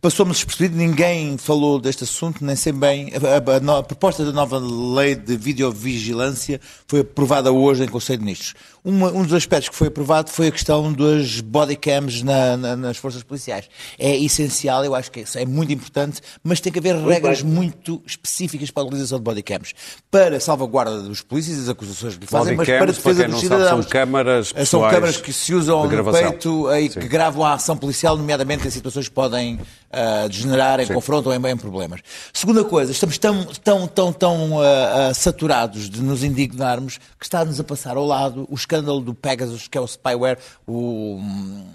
Passou-me 0.00 0.32
despercebido, 0.32 0.76
ninguém 0.76 1.36
falou 1.36 1.80
deste 1.80 2.04
assunto, 2.04 2.44
nem 2.44 2.56
sei 2.56 2.72
bem. 2.72 3.12
A, 3.14 3.74
a, 3.74 3.78
a, 3.78 3.82
proposta 3.82 4.24
da 4.24 4.32
nova 4.32 4.58
lei 4.58 5.14
de 5.14 5.36
videovigilância 5.36 6.60
foi 6.86 7.00
aprovada 7.00 7.52
hoje 7.52 7.84
em 7.84 7.88
Conselho 7.88 8.18
de 8.18 8.24
Ministros. 8.24 8.54
Uma, 8.82 9.12
um 9.12 9.22
dos 9.22 9.34
aspectos 9.34 9.68
que 9.68 9.74
foi 9.76 9.88
aprovado 9.88 10.30
foi 10.30 10.48
a 10.48 10.50
questão 10.50 10.90
das 10.92 11.40
bodycams 11.40 12.22
na, 12.22 12.56
na, 12.56 12.76
nas 12.76 12.96
forças 12.96 13.22
policiais. 13.22 13.68
É 13.98 14.16
essencial, 14.16 14.84
eu 14.84 14.94
acho 14.94 15.10
que 15.10 15.20
isso 15.20 15.38
é 15.38 15.44
muito 15.44 15.72
importante, 15.72 16.20
mas 16.42 16.60
tem 16.60 16.72
que 16.72 16.78
haver 16.78 16.96
regras 16.96 17.42
muito 17.42 18.02
específicas 18.06 18.70
para 18.70 18.82
a 18.82 18.86
utilização 18.86 19.18
de 19.18 19.24
bodycams. 19.24 19.74
Para 20.10 20.40
salvaguarda 20.40 21.02
dos 21.02 21.20
polícias 21.20 21.58
e 21.58 21.60
das 21.60 21.68
acusações 21.68 22.16
que 22.16 22.26
fazem, 22.26 22.56
mas 22.56 22.66
para 22.66 22.86
defesa 22.86 23.24
para 23.24 23.32
dos 23.32 23.40
cidadãos. 23.40 23.68
Sabe, 23.68 23.82
são 23.82 23.90
câmaras 23.90 24.54
São 24.66 24.80
câmaras 24.88 25.16
que 25.18 25.32
se 25.32 25.54
usam 25.54 25.86
no 25.86 26.12
peito 26.12 26.74
e 26.74 26.88
que 26.88 27.08
gravam 27.08 27.44
a 27.44 27.54
ação 27.54 27.76
policial, 27.76 28.16
nomeadamente 28.16 28.66
em 28.66 28.70
situações 28.70 29.08
que 29.08 29.14
podem 29.14 29.58
uh, 29.90 30.28
degenerar 30.28 30.80
em 30.80 30.86
Sim. 30.86 30.94
confronto 30.94 31.28
ou 31.28 31.34
em, 31.34 31.50
em, 31.50 31.56
problemas. 31.56 32.00
Segunda 32.32 32.64
coisa, 32.64 32.92
estamos 32.92 33.18
tão, 33.18 33.44
tão, 33.44 33.86
tão, 33.86 34.12
tão 34.12 34.52
uh, 34.52 34.60
uh, 34.60 35.14
saturados 35.14 35.90
de 35.90 36.02
nos 36.02 36.22
indignarmos 36.22 36.98
que 37.18 37.24
está-nos 37.24 37.58
a 37.58 37.64
passar 37.64 37.96
ao 37.96 38.06
lado 38.06 38.46
o 38.50 38.54
escândalo 38.54 39.00
do 39.00 39.14
Pegasus, 39.14 39.68
que 39.68 39.76
é 39.76 39.80
o 39.80 39.86
spyware, 39.86 40.38
o, 40.66 41.20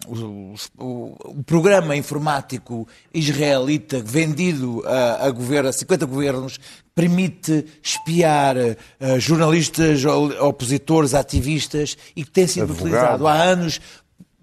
o, 0.07 0.55
o, 0.77 1.15
o 1.25 1.43
programa 1.43 1.95
informático 1.95 2.87
israelita 3.13 4.01
vendido 4.01 4.83
a, 4.85 5.27
a, 5.27 5.31
governo, 5.31 5.69
a 5.69 5.73
50 5.73 6.05
governos, 6.05 6.59
permite 6.93 7.65
espiar 7.83 8.55
uh, 8.55 9.19
jornalistas, 9.19 10.05
opositores, 10.39 11.13
ativistas 11.13 11.97
e 12.15 12.23
que 12.23 12.31
tem 12.31 12.47
sido 12.47 12.63
Advogado. 12.63 12.85
utilizado 12.87 13.27
há 13.27 13.33
anos 13.33 13.81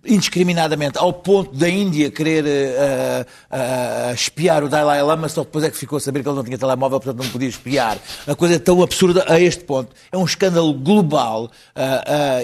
indiscriminadamente, 0.04 0.98
ao 0.98 1.12
ponto 1.12 1.54
da 1.56 1.68
Índia 1.68 2.10
querer 2.10 2.44
uh, 2.44 3.26
uh, 3.50 4.14
espiar 4.14 4.64
o 4.64 4.68
Dalai 4.68 5.02
Lama, 5.02 5.28
só 5.28 5.42
depois 5.42 5.64
é 5.64 5.70
que 5.70 5.76
ficou 5.76 5.96
a 5.96 6.00
saber 6.00 6.22
que 6.22 6.28
ele 6.28 6.36
não 6.36 6.44
tinha 6.44 6.58
telemóvel, 6.58 7.00
portanto 7.00 7.24
não 7.24 7.30
podia 7.30 7.48
espiar. 7.48 7.98
A 8.26 8.34
coisa 8.34 8.56
é 8.56 8.58
tão 8.58 8.82
absurda 8.82 9.24
a 9.28 9.40
este 9.40 9.64
ponto. 9.64 9.94
É 10.10 10.18
um 10.18 10.24
escândalo 10.24 10.74
global 10.74 11.44
uh, 11.44 11.50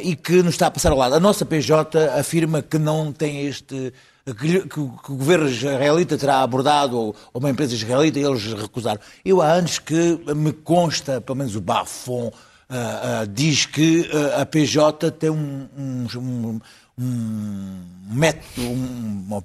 e 0.03 0.15
que 0.15 0.43
nos 0.43 0.55
está 0.55 0.69
a 0.69 0.71
passar 0.71 0.93
ao 0.93 0.99
lado. 0.99 1.15
A 1.15 1.21
nossa 1.21 1.45
PJ 1.45 1.99
afirma 2.19 2.63
que 2.63 2.79
não 2.79 3.13
tem 3.13 3.47
este 3.47 3.93
que, 4.35 4.81
o 4.81 5.17
governo 5.17 5.49
israelita 5.49 6.19
terá 6.19 6.43
abordado, 6.43 6.99
ou, 6.99 7.17
ou, 7.33 7.41
uma 7.41 7.51
empresa 7.51 7.75
israelita, 7.75 8.19
e 8.19 8.25
eles 8.25 8.45
recusaram. 8.53 9.01
Eu 9.25 9.41
há 9.41 9.53
anos 9.53 9.79
que 9.79 10.21
me 10.35 10.53
consta, 10.53 11.21
pelo 11.21 11.39
menos 11.39 11.57
o 11.57 11.61
Bafon, 11.61 12.27
uh, 12.27 12.33
uh, 12.71 13.27
diz 13.27 13.67
que 13.67 14.01
uh, 14.01 14.41
a 14.41 14.47
PJ 14.47 15.11
tem 15.13 15.31
um, 15.31 15.67
um, 15.77 16.61
um 16.99 17.81
método, 18.11 18.63
um, 18.63 19.43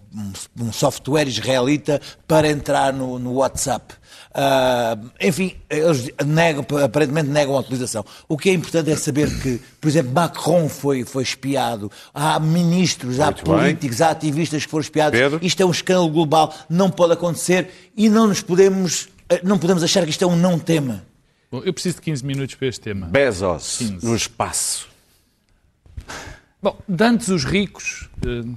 um, 0.60 0.72
software 0.72 1.28
israelita 1.28 2.02
para 2.28 2.50
entrar 2.50 2.92
no, 2.94 3.20
no 3.20 3.34
WhatsApp. 3.34 3.94
Uh, 4.32 5.10
enfim, 5.22 5.56
eles 5.70 6.10
negam, 6.26 6.66
aparentemente 6.84 7.30
negam 7.30 7.56
a 7.56 7.60
utilização. 7.60 8.04
O 8.28 8.38
que 8.38 8.50
é 8.50 8.54
importante 8.54 8.90
é 8.90 8.96
saber 8.96 9.30
que, 9.42 9.62
por 9.80 9.88
exemplo, 9.88 10.12
Macron 10.12 10.68
foi, 10.68 11.04
foi 11.04 11.22
espiado, 11.22 11.92
há 12.14 12.40
ministros, 12.40 13.18
Muito 13.18 13.30
há 13.30 13.32
políticos, 13.44 13.98
bem. 13.98 14.08
há 14.08 14.10
ativistas 14.10 14.66
que 14.66 14.72
foram 14.72 14.82
espiados. 14.82 15.20
Pedro? 15.20 15.40
Isto 15.42 15.62
é 15.62 15.66
um 15.66 15.72
escândalo 15.72 16.10
global, 16.10 16.54
não 16.68 16.90
pode 16.90 17.14
acontecer 17.14 17.70
e 17.96 18.10
não 18.10 18.28
nos 18.28 18.42
podemos, 18.42 19.10
eh, 19.30 19.42
não 19.44 19.60
podemos 19.60 19.84
achar 19.84 20.04
que 20.04 20.10
isto 20.10 20.24
é 20.24 20.28
um 20.28 20.36
não 20.36 20.58
tema. 20.58 21.04
Bom, 21.52 21.62
eu 21.64 21.74
preciso 21.74 21.98
de 21.98 22.02
15 22.02 22.26
minutos 22.26 22.56
para 22.56 22.68
este 22.68 22.82
tema. 22.82 23.06
Bezos, 23.08 23.78
15. 23.78 24.04
no 24.04 24.16
espaço. 24.16 24.88
Bom, 26.64 26.80
de 26.88 27.04
antes 27.04 27.28
os 27.28 27.44
ricos 27.44 28.10
eh, 28.26 28.50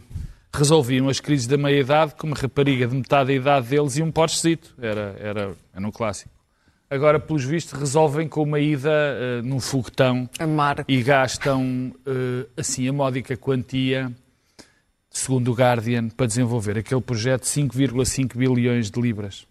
resolviam 0.54 1.08
as 1.08 1.18
crises 1.18 1.48
da 1.48 1.56
meia-idade 1.56 2.14
com 2.14 2.28
uma 2.28 2.36
rapariga 2.36 2.86
de 2.86 2.94
metade 2.94 3.26
da 3.26 3.32
idade 3.32 3.66
deles 3.66 3.96
e 3.96 4.02
um 4.02 4.12
Porschezito. 4.12 4.72
Era, 4.80 5.16
era, 5.18 5.56
era 5.74 5.84
um 5.84 5.90
clássico. 5.90 6.30
Agora, 6.88 7.18
pelos 7.18 7.42
vistos, 7.42 7.76
resolvem 7.76 8.28
com 8.28 8.44
uma 8.44 8.60
ida 8.60 8.88
uh, 8.88 9.42
num 9.42 9.58
foguetão 9.58 10.30
e 10.86 11.02
gastam, 11.02 11.92
uh, 12.06 12.48
assim, 12.56 12.88
a 12.88 12.92
módica 12.92 13.36
quantia, 13.36 14.12
segundo 15.10 15.50
o 15.50 15.54
Guardian, 15.54 16.08
para 16.08 16.26
desenvolver 16.26 16.78
aquele 16.78 17.00
projeto 17.00 17.42
de 17.42 17.48
5,5 17.48 18.36
bilhões 18.36 18.88
de 18.88 19.00
libras. 19.00 19.48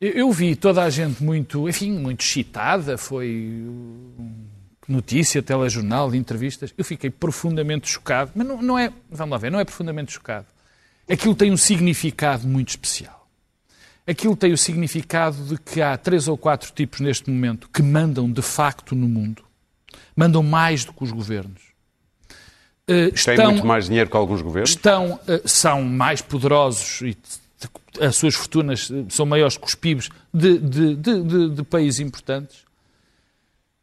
Eu, 0.00 0.10
eu 0.10 0.32
vi 0.32 0.56
toda 0.56 0.82
a 0.82 0.90
gente 0.90 1.22
muito, 1.22 1.68
enfim, 1.68 1.92
muito 1.92 2.22
excitada, 2.22 2.98
foi 2.98 3.64
notícia, 4.88 5.42
telejornal, 5.42 6.14
entrevistas, 6.14 6.72
eu 6.76 6.84
fiquei 6.84 7.10
profundamente 7.10 7.88
chocado. 7.88 8.32
Mas 8.34 8.46
não, 8.46 8.62
não, 8.62 8.78
é, 8.78 8.92
vamos 9.10 9.32
lá 9.32 9.38
ver, 9.38 9.52
não 9.52 9.60
é 9.60 9.64
profundamente 9.64 10.12
chocado. 10.12 10.46
Aquilo 11.08 11.34
tem 11.34 11.52
um 11.52 11.56
significado 11.56 12.48
muito 12.48 12.70
especial. 12.70 13.28
Aquilo 14.06 14.34
tem 14.34 14.52
o 14.52 14.58
significado 14.58 15.36
de 15.44 15.58
que 15.58 15.82
há 15.82 15.96
três 15.96 16.28
ou 16.28 16.38
quatro 16.38 16.72
tipos 16.72 17.00
neste 17.00 17.30
momento 17.30 17.68
que 17.68 17.82
mandam 17.82 18.30
de 18.30 18.40
facto 18.40 18.94
no 18.94 19.06
mundo. 19.06 19.44
Mandam 20.16 20.42
mais 20.42 20.84
do 20.84 20.92
que 20.92 21.04
os 21.04 21.12
governos. 21.12 21.62
Uh, 22.88 23.12
estão, 23.14 23.36
Têm 23.36 23.46
muito 23.48 23.66
mais 23.66 23.84
dinheiro 23.84 24.08
que 24.08 24.16
alguns 24.16 24.40
governos? 24.40 24.70
Estão, 24.70 25.20
uh, 25.28 25.46
são 25.46 25.82
mais 25.82 26.22
poderosos 26.22 27.02
e 27.02 27.16
as 28.00 28.16
suas 28.16 28.34
fortunas 28.34 28.90
eh, 28.90 29.04
são 29.08 29.26
maiores 29.26 29.56
que 29.56 29.66
os 29.66 29.74
PIBs 29.74 30.08
de, 30.32 30.58
de, 30.58 30.94
de, 30.94 31.50
de 31.50 31.62
países 31.64 31.98
importantes 31.98 32.67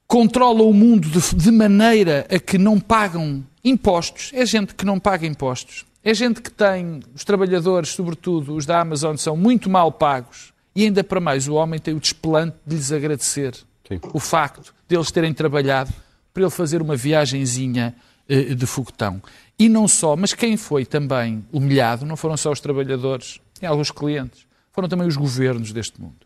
controla 0.08 0.64
o 0.64 0.74
mundo 0.74 1.10
de, 1.10 1.36
de, 1.36 1.51
maneira 1.51 2.26
a 2.30 2.39
que 2.39 2.58
não 2.58 2.80
pagam 2.80 3.43
impostos. 3.64 4.32
É 4.34 4.45
gente 4.45 4.76
que 4.76 4.86
não 4.86 4.99
paga 4.99 5.26
impostos. 5.26 5.86
É 6.03 6.14
gente 6.14 6.41
que 6.41 6.51
tem, 6.51 6.99
os 7.16 7.24
trabalhadores, 7.24 7.89
sobretudo 7.89 8.56
os 8.56 8.66
da 8.66 8.80
Amazon, 8.80 9.16
são 9.16 9.36
muito 9.36 9.70
mal 9.70 9.91
pagos 9.91 10.53
e 10.76 10.84
ainda 10.84 11.03
para 11.03 11.20
mais 11.20 11.47
o 11.47 11.56
homem 11.56 11.80
tem 11.80 11.95
o 11.95 11.99
desplante 11.99 12.56
de 12.66 12.76
lhes 12.76 12.91
agradecer 12.91 13.56
Sim. 13.88 13.99
o 14.14 14.20
facto 14.20 14.74
de 14.88 14.95
eles 14.95 15.10
terem 15.10 15.34
trabalhado 15.34 15.91
para 16.34 16.43
ele 16.43 16.51
fazer 16.51 16.82
uma 16.82 16.95
viagenzinha 16.95 17.95
eh, 18.30 18.53
de 18.53 18.66
foguetão. 18.68 19.22
E 19.58 19.68
não 19.70 19.88
só, 19.88 20.16
mas 20.16 20.34
quem 20.34 20.58
foi 20.58 20.86
também 20.86 21.43
humilhado 21.51 22.06
não 22.06 22.18
foram 22.18 22.36
só 22.36 22.51
os 22.51 22.60
trabalhadores 22.60 23.39
e 23.62 23.66
alguns 23.66 23.89
clientes, 23.89 24.45
foram 24.72 24.89
também 24.89 25.08
os 25.08 25.16
governos 25.16 25.72
deste 25.72 25.99
mundo. 25.99 26.26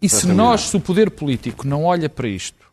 E 0.00 0.08
se 0.08 0.26
nós, 0.28 0.62
se 0.62 0.76
o 0.76 0.80
poder 0.80 1.10
político 1.10 1.66
não 1.66 1.84
olha 1.84 2.08
para 2.08 2.28
isto 2.28 2.69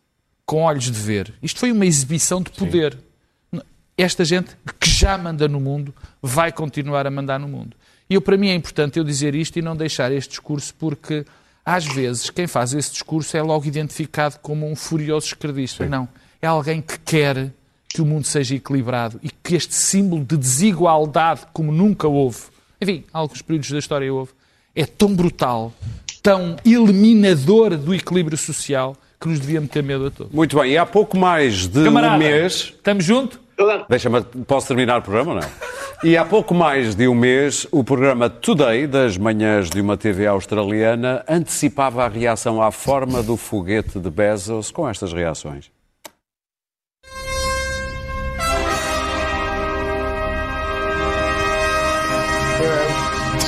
com 0.48 0.62
olhos 0.62 0.84
de 0.84 0.92
ver, 0.92 1.34
isto 1.42 1.60
foi 1.60 1.70
uma 1.70 1.84
exibição 1.84 2.40
de 2.40 2.50
poder. 2.50 2.96
Esta 3.98 4.24
gente 4.24 4.56
que 4.80 4.88
já 4.88 5.18
manda 5.18 5.46
no 5.46 5.60
mundo 5.60 5.94
vai 6.22 6.50
continuar 6.50 7.06
a 7.06 7.10
mandar 7.10 7.38
no 7.38 7.46
mundo. 7.46 7.76
E 8.08 8.14
eu, 8.14 8.22
para 8.22 8.34
mim 8.38 8.48
é 8.48 8.54
importante 8.54 8.98
eu 8.98 9.04
dizer 9.04 9.34
isto 9.34 9.58
e 9.58 9.62
não 9.62 9.76
deixar 9.76 10.10
este 10.10 10.30
discurso, 10.30 10.74
porque 10.78 11.26
às 11.62 11.84
vezes 11.84 12.30
quem 12.30 12.46
faz 12.46 12.72
esse 12.72 12.92
discurso 12.92 13.36
é 13.36 13.42
logo 13.42 13.66
identificado 13.66 14.38
como 14.40 14.66
um 14.66 14.74
furioso 14.74 15.26
esquerdista. 15.26 15.84
Não. 15.84 16.08
É 16.40 16.46
alguém 16.46 16.80
que 16.80 16.98
quer 17.00 17.52
que 17.86 18.00
o 18.00 18.06
mundo 18.06 18.26
seja 18.26 18.54
equilibrado 18.54 19.20
e 19.22 19.28
que 19.28 19.54
este 19.54 19.74
símbolo 19.74 20.24
de 20.24 20.38
desigualdade, 20.38 21.42
como 21.52 21.70
nunca 21.70 22.08
houve, 22.08 22.40
enfim, 22.80 23.04
alguns 23.12 23.42
períodos 23.42 23.70
da 23.70 23.78
história 23.78 24.10
houve, 24.14 24.32
é 24.74 24.86
tão 24.86 25.14
brutal, 25.14 25.74
tão 26.22 26.56
eliminador 26.64 27.76
do 27.76 27.94
equilíbrio 27.94 28.38
social 28.38 28.96
que 29.20 29.28
nos 29.28 29.40
devia 29.40 29.60
meter 29.60 29.82
medo 29.82 30.06
a 30.06 30.10
todos. 30.10 30.32
Muito 30.32 30.58
bem, 30.58 30.72
e 30.72 30.78
há 30.78 30.86
pouco 30.86 31.16
mais 31.16 31.66
de 31.66 31.84
Camarada, 31.84 32.14
um 32.14 32.18
mês. 32.18 32.72
estamos 32.76 33.04
juntos? 33.04 33.38
Deixa-me, 33.88 34.22
posso 34.46 34.68
terminar 34.68 35.00
o 35.00 35.02
programa 35.02 35.34
ou 35.34 35.40
não? 35.40 35.48
E 36.04 36.16
há 36.16 36.24
pouco 36.24 36.54
mais 36.54 36.94
de 36.94 37.08
um 37.08 37.14
mês, 37.14 37.66
o 37.72 37.82
programa 37.82 38.30
Today, 38.30 38.86
das 38.86 39.18
manhãs 39.18 39.68
de 39.68 39.80
uma 39.80 39.96
TV 39.96 40.28
australiana, 40.28 41.24
antecipava 41.28 42.04
a 42.04 42.08
reação 42.08 42.62
à 42.62 42.70
forma 42.70 43.20
do 43.20 43.36
foguete 43.36 43.98
de 43.98 44.08
Bezos 44.08 44.70
com 44.70 44.88
estas 44.88 45.12
reações. 45.12 45.72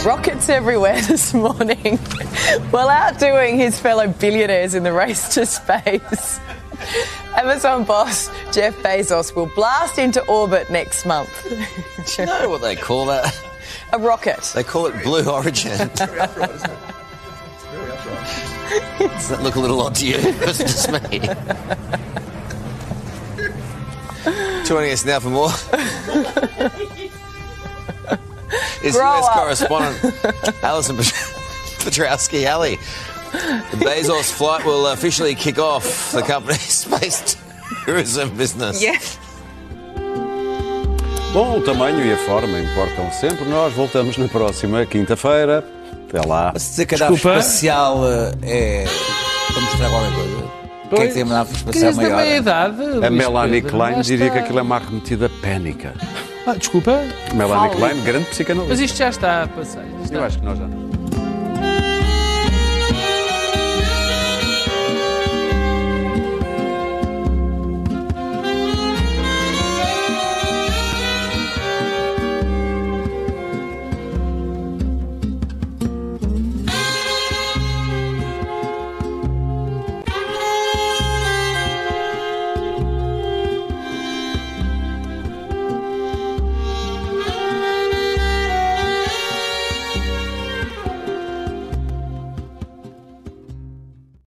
Rockets 0.04 0.48
everywhere 0.48 1.00
this 1.02 1.34
morning 1.34 1.98
while 2.70 2.88
outdoing 2.88 3.56
his 3.56 3.78
fellow 3.78 4.08
billionaires 4.08 4.74
in 4.74 4.82
the 4.82 4.92
race 4.92 5.34
to 5.34 5.46
space. 5.46 6.40
Amazon 7.36 7.84
boss 7.84 8.28
Jeff 8.52 8.74
Bezos 8.78 9.36
will 9.36 9.50
blast 9.54 9.98
into 9.98 10.24
orbit 10.26 10.70
next 10.70 11.04
month. 11.04 11.30
You 12.18 12.26
know 12.26 12.48
what 12.48 12.62
they 12.62 12.76
call 12.76 13.06
that? 13.06 13.38
A 13.92 13.98
rocket. 13.98 14.40
They 14.54 14.64
call 14.64 14.86
it 14.86 15.02
Blue 15.02 15.28
Origin. 15.28 15.76
Does 15.78 15.88
that 19.28 19.40
look 19.42 19.56
a 19.56 19.60
little 19.60 19.80
odd 19.80 19.94
to 19.96 20.06
you? 20.06 20.14
It's 20.16 20.58
just 20.58 20.90
me. 20.90 21.18
Joining 24.64 24.92
us 24.92 25.04
now 25.04 25.18
for 25.18 25.30
more 25.30 25.50
is 28.82 28.94
Grow 28.96 29.18
US 29.18 29.26
up. 29.26 29.34
correspondent 29.34 29.96
Alison 30.62 30.96
Petrowski 30.96 32.44
Alley. 32.44 32.78
The 33.32 33.76
Bezos 33.76 34.30
flight 34.32 34.64
will 34.64 34.88
officially 34.88 35.34
kick 35.34 35.58
off 35.58 36.12
the 36.12 36.22
company's 36.22 36.78
space 36.84 37.36
tourism 37.86 38.30
business. 38.36 38.82
Yeah. 38.82 38.98
Bom, 41.32 41.58
o 41.58 41.60
tamanho 41.62 42.04
e 42.04 42.12
a 42.12 42.16
forma 42.16 42.58
importam 42.58 43.10
sempre. 43.12 43.44
Nós 43.44 43.72
voltamos 43.72 44.16
na 44.18 44.26
próxima 44.26 44.84
quinta-feira. 44.84 45.64
Até 46.08 46.26
lá. 46.26 46.52
Se 46.56 46.82
a 46.82 47.14
espacial 47.14 48.00
eh, 48.04 48.32
é 48.42 48.84
para 49.52 49.60
mostrar 49.62 49.90
qualquer 49.90 50.12
coisa. 50.12 50.50
Quem 50.90 50.98
é 51.02 51.06
que 51.06 51.14
tem 51.14 51.22
uma 51.22 51.34
nave 51.34 51.52
espacial 51.54 51.84
Crise 51.92 52.00
da 52.00 52.02
maior? 52.02 52.16
meia-idade. 52.16 52.82
A 53.06 53.10
Melanie 53.10 53.62
Pedro, 53.62 53.76
Klein 53.78 54.00
diria 54.00 54.26
está. 54.26 54.38
que 54.38 54.44
aquilo 54.44 54.58
é 54.58 54.62
uma 54.62 54.74
arremetida 54.76 55.30
pénica. 55.40 55.94
Ah, 56.46 56.54
desculpa, 56.54 57.02
Melanie. 57.34 57.70
Klein, 57.76 58.02
grande 58.02 58.26
psicanalista. 58.30 58.70
mas 58.74 58.80
isto 58.80 58.96
já 58.98 59.08
está 59.10 59.42
a 59.44 59.48
passar. 59.48 59.84
Isto 59.84 59.96
Eu 59.98 60.02
está- 60.04 60.26
acho 60.26 60.38
que 60.38 60.44
nós 60.44 60.58
já. 60.58 60.66